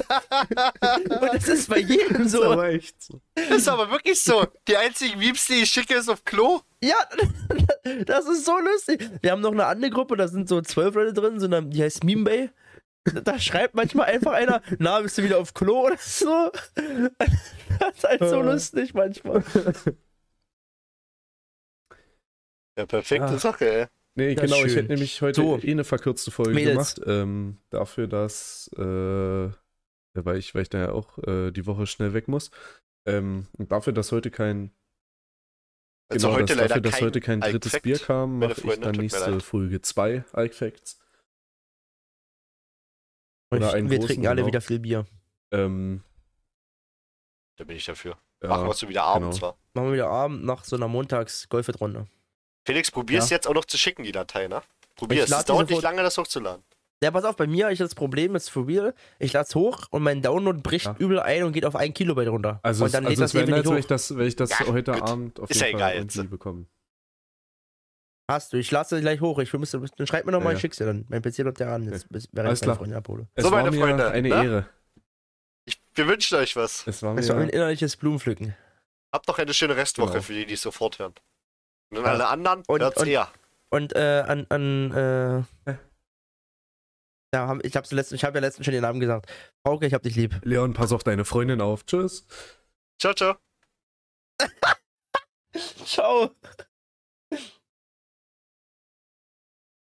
Und 1.22 1.34
das 1.34 1.48
ist 1.48 1.70
bei 1.70 1.80
jedem 1.80 2.14
Das 2.18 2.26
ist 2.28 2.32
so. 2.34 2.44
aber 2.44 2.70
echt 2.70 3.02
so. 3.02 3.22
Das 3.36 3.50
ist 3.58 3.68
aber 3.68 3.90
wirklich 3.92 4.22
so. 4.22 4.46
Die 4.68 4.78
einzigen 4.78 5.18
Memes, 5.20 5.46
die 5.48 5.62
ich 5.64 5.70
schicke, 5.70 5.96
ist 5.96 6.10
auf 6.10 6.24
Klo. 6.24 6.60
Ja, 6.84 6.96
das 8.06 8.26
ist 8.28 8.46
so 8.46 8.58
lustig. 8.60 9.10
Wir 9.22 9.32
haben 9.32 9.42
noch 9.42 9.52
eine 9.52 9.66
andere 9.66 9.92
Gruppe, 9.92 10.16
da 10.16 10.28
sind 10.28 10.48
so 10.48 10.62
zwölf 10.62 10.96
Leute 10.96 11.14
drin, 11.14 11.40
so 11.40 11.46
eine, 11.48 11.64
die 11.64 11.82
heißt 11.84 12.04
Meme 12.04 12.24
Bay. 12.24 12.50
Da 13.24 13.40
schreibt 13.40 13.76
manchmal 13.76 14.08
einfach 14.08 14.34
einer, 14.34 14.62
na, 14.78 15.00
bist 15.02 15.18
du 15.18 15.24
wieder 15.24 15.38
auf 15.40 15.54
Klo 15.54 15.86
oder 15.88 15.98
so? 16.00 16.52
Das 17.80 17.96
ist 17.96 18.04
halt 18.04 18.20
so 18.20 18.36
Ja. 18.38 18.42
lustig 18.42 18.94
manchmal. 18.94 19.44
Ja, 22.78 22.86
perfekte 22.86 23.26
Ah. 23.26 23.38
Sache, 23.40 23.70
ey. 23.82 23.88
Nee, 24.16 24.34
Ja, 24.34 24.42
genau, 24.42 24.58
ich 24.66 24.72
schön. 24.72 24.76
hätte 24.84 24.94
nämlich 24.94 25.22
heute 25.22 25.42
So. 25.42 25.60
eh 25.60 25.72
eine 25.72 25.84
verkürzte 25.84 26.32
Folge 26.32 26.54
Mädels. 26.54 26.96
gemacht. 26.96 27.02
Ähm, 27.08 27.58
dafür, 27.70 28.08
dass, 28.08 28.70
äh, 28.78 29.46
ja, 29.46 29.52
weil 30.14 30.38
ich, 30.38 30.56
weil 30.56 30.64
ich 30.64 30.70
da 30.70 30.80
ja 30.80 30.92
auch 30.92 31.18
äh, 31.20 31.52
die 31.52 31.66
Woche 31.66 31.88
schnell 31.88 32.14
weg 32.14 32.28
muss. 32.28 32.52
Ähm, 33.06 33.48
und 33.58 33.72
dafür, 33.72 33.94
dass 33.94 34.12
heute 34.12 34.32
kein, 34.32 34.72
Also 36.10 36.28
genau, 36.28 36.40
heute 36.40 36.56
dass, 36.56 36.58
leider 36.58 36.82
dafür, 36.82 36.82
dass 36.82 36.92
kein 36.94 37.06
heute 37.06 37.22
kein 37.22 37.42
drittes 37.42 37.80
Bier 37.82 38.00
kam, 38.00 38.40
mache 38.40 38.62
ich 38.66 38.80
dann 38.80 38.96
nächste. 38.96 39.40
Folge 39.40 39.82
zwei 39.82 40.24
Ike 40.36 40.54
Facts. 40.54 41.00
Und 43.52 43.58
Oder 43.60 43.74
einen 43.74 43.90
wir 43.90 44.00
trinken 44.00 44.28
alle 44.28 44.38
genau. 44.38 44.48
wieder 44.48 44.62
viel 44.62 44.80
Bier. 44.80 45.06
Ähm, 45.52 46.04
Da 47.58 47.64
bin 47.64 47.76
ich 47.78 47.86
dafür. 47.86 48.18
ja, 48.44 48.50
Machen 48.50 48.66
wir 48.66 48.72
es 48.72 48.80
so 48.80 48.88
wieder 48.90 49.04
abends, 49.04 49.40
genau. 49.40 49.52
wa? 49.54 49.58
Machen 49.74 49.88
wir 49.88 49.94
wieder 49.94 50.10
Abend 50.10 50.46
nach 50.46 50.64
so 50.64 50.76
einer 50.76 50.88
Montags-Golfet-Runde. 50.88 52.08
Felix, 52.66 52.92
probier's 52.92 53.30
jetzt 53.32 53.48
auch 53.48 53.54
noch 53.54 53.66
zu 53.66 53.78
schicken, 53.78 54.04
die 54.04 54.12
Datei, 54.12 54.48
ne? 54.48 54.62
Probier 54.96 55.24
Ich 55.24 55.24
es. 55.24 55.32
Es 55.32 55.46
die 55.46 55.52
dauert 55.52 55.70
nicht 55.70 55.82
lange, 55.82 56.04
das 56.04 56.18
hochzuladen. 56.18 56.64
Ja, 57.02 57.12
pass 57.12 57.24
auf, 57.24 57.38
bei 57.38 57.48
mir 57.48 57.66
habe 57.66 57.74
ich 57.74 57.80
das 57.80 57.96
Problem, 57.96 58.36
ist 58.36 58.50
for 58.50 58.68
real, 58.68 58.94
ich 59.20 59.32
lade 59.32 59.46
es 59.48 59.56
hoch 59.56 59.88
und 59.90 60.04
mein 60.04 60.22
Download 60.22 60.60
bricht 60.62 60.86
Ja. 60.86 60.96
übel 61.00 61.20
ein 61.22 61.44
und 61.44 61.54
geht 61.54 61.66
auf 61.66 61.76
ein 61.78 61.94
Kilobyte 61.94 62.28
runter. 62.28 62.60
Also, 62.62 62.84
und 62.86 62.94
dann 62.94 63.06
es, 63.06 63.10
lädt 63.12 63.20
also 63.20 63.22
das 63.24 63.30
es 63.32 63.34
wäre 63.36 63.44
ewig 63.46 63.56
nett, 63.56 63.58
nicht 63.64 63.66
wenn 63.72 63.74
hoch. 63.76 63.80
ich 63.80 63.88
das, 63.88 64.18
wenn 64.18 64.28
ich 64.28 64.36
das 64.36 64.50
Ja, 64.52 64.68
heute 64.68 64.92
gut. 64.92 65.02
Abend 65.04 65.40
auf 65.40 65.50
Ist 65.50 65.62
jeden 65.62 65.72
ja 65.80 65.80
Fall 65.80 65.92
egal 65.92 66.02
irgendwie 66.02 66.20
jetzt. 66.20 66.30
bekommen. 66.30 66.68
Hast 68.30 68.54
du, 68.54 68.58
ich 68.58 68.70
lade 68.70 68.96
es 68.96 69.02
gleich 69.02 69.22
hoch. 69.22 69.40
Ich 69.40 69.52
müsste, 69.54 69.80
dann 69.80 70.08
schreib 70.08 70.26
mir 70.26 70.32
nochmal, 70.32 70.54
Ja, 70.54 70.58
ich 70.58 70.60
ja. 70.60 70.62
schick's 70.62 70.78
dir 70.78 70.86
dann. 70.86 71.06
Mein 71.10 71.22
PC 71.22 71.40
läuft 71.40 71.60
ja 71.60 71.74
an, 71.74 71.92
jetzt, 71.92 72.08
bis- 72.10 72.30
während 72.32 72.50
Alles 72.50 72.62
ich 72.62 72.68
meine. 72.68 72.78
Freunde 72.78 72.96
abhole. 72.98 73.28
Es 73.34 73.44
So, 73.44 73.52
war 73.52 73.64
meine 73.64 73.76
mir 73.76 73.82
Freunde, 73.82 74.12
eine 74.12 74.30
ne? 74.30 74.36
Ehre. 74.36 74.70
Ich, 75.66 75.82
wir 75.96 76.08
wünschen 76.08 76.38
euch 76.38 76.56
was. 76.56 76.86
Es 76.86 77.02
war 77.02 77.16
Das 77.16 77.28
war 77.30 77.38
ein 77.38 77.48
mir, 77.48 77.54
innerliches 77.54 77.98
Blumenpflücken. 77.98 78.56
Habt 79.12 79.28
noch 79.28 79.40
eine 79.40 79.54
schöne 79.54 79.76
Restwoche 79.76 80.12
Genau. 80.12 80.22
für 80.22 80.34
die, 80.34 80.46
die 80.46 80.54
es 80.54 80.62
sofort 80.62 81.00
hören. 81.00 81.14
Und 81.92 81.98
an 81.98 82.04
Ja. 82.06 82.12
alle 82.12 82.28
anderen 82.28 82.64
Und- 82.68 82.82
hört's 82.82 83.02
und- 83.02 83.08
eher. 83.08 83.30
Und 83.72 83.96
äh, 83.96 84.24
an, 84.28 84.46
an 84.50 84.92
äh, 85.66 85.74
ja, 87.34 87.48
hab, 87.48 87.64
ich 87.66 87.76
hab's 87.76 87.92
letzten, 87.92 88.16
ich 88.16 88.24
habe 88.24 88.38
ja 88.38 88.42
letztens 88.42 88.66
schon 88.66 88.74
den 88.74 88.82
Namen 88.82 89.00
gesagt. 89.00 89.32
Frauke, 89.66 89.86
ich 89.88 89.94
hab 89.94 90.02
dich 90.04 90.16
lieb. 90.16 90.40
Leon, 90.44 90.74
pass 90.74 90.92
auf 90.92 91.04
deine 91.04 91.26
Freundin 91.26 91.62
auf. 91.62 91.86
Tschüss. 91.86 92.26
Ciao, 93.00 93.14
ciao. 93.14 93.36
Ciao. 95.86 96.30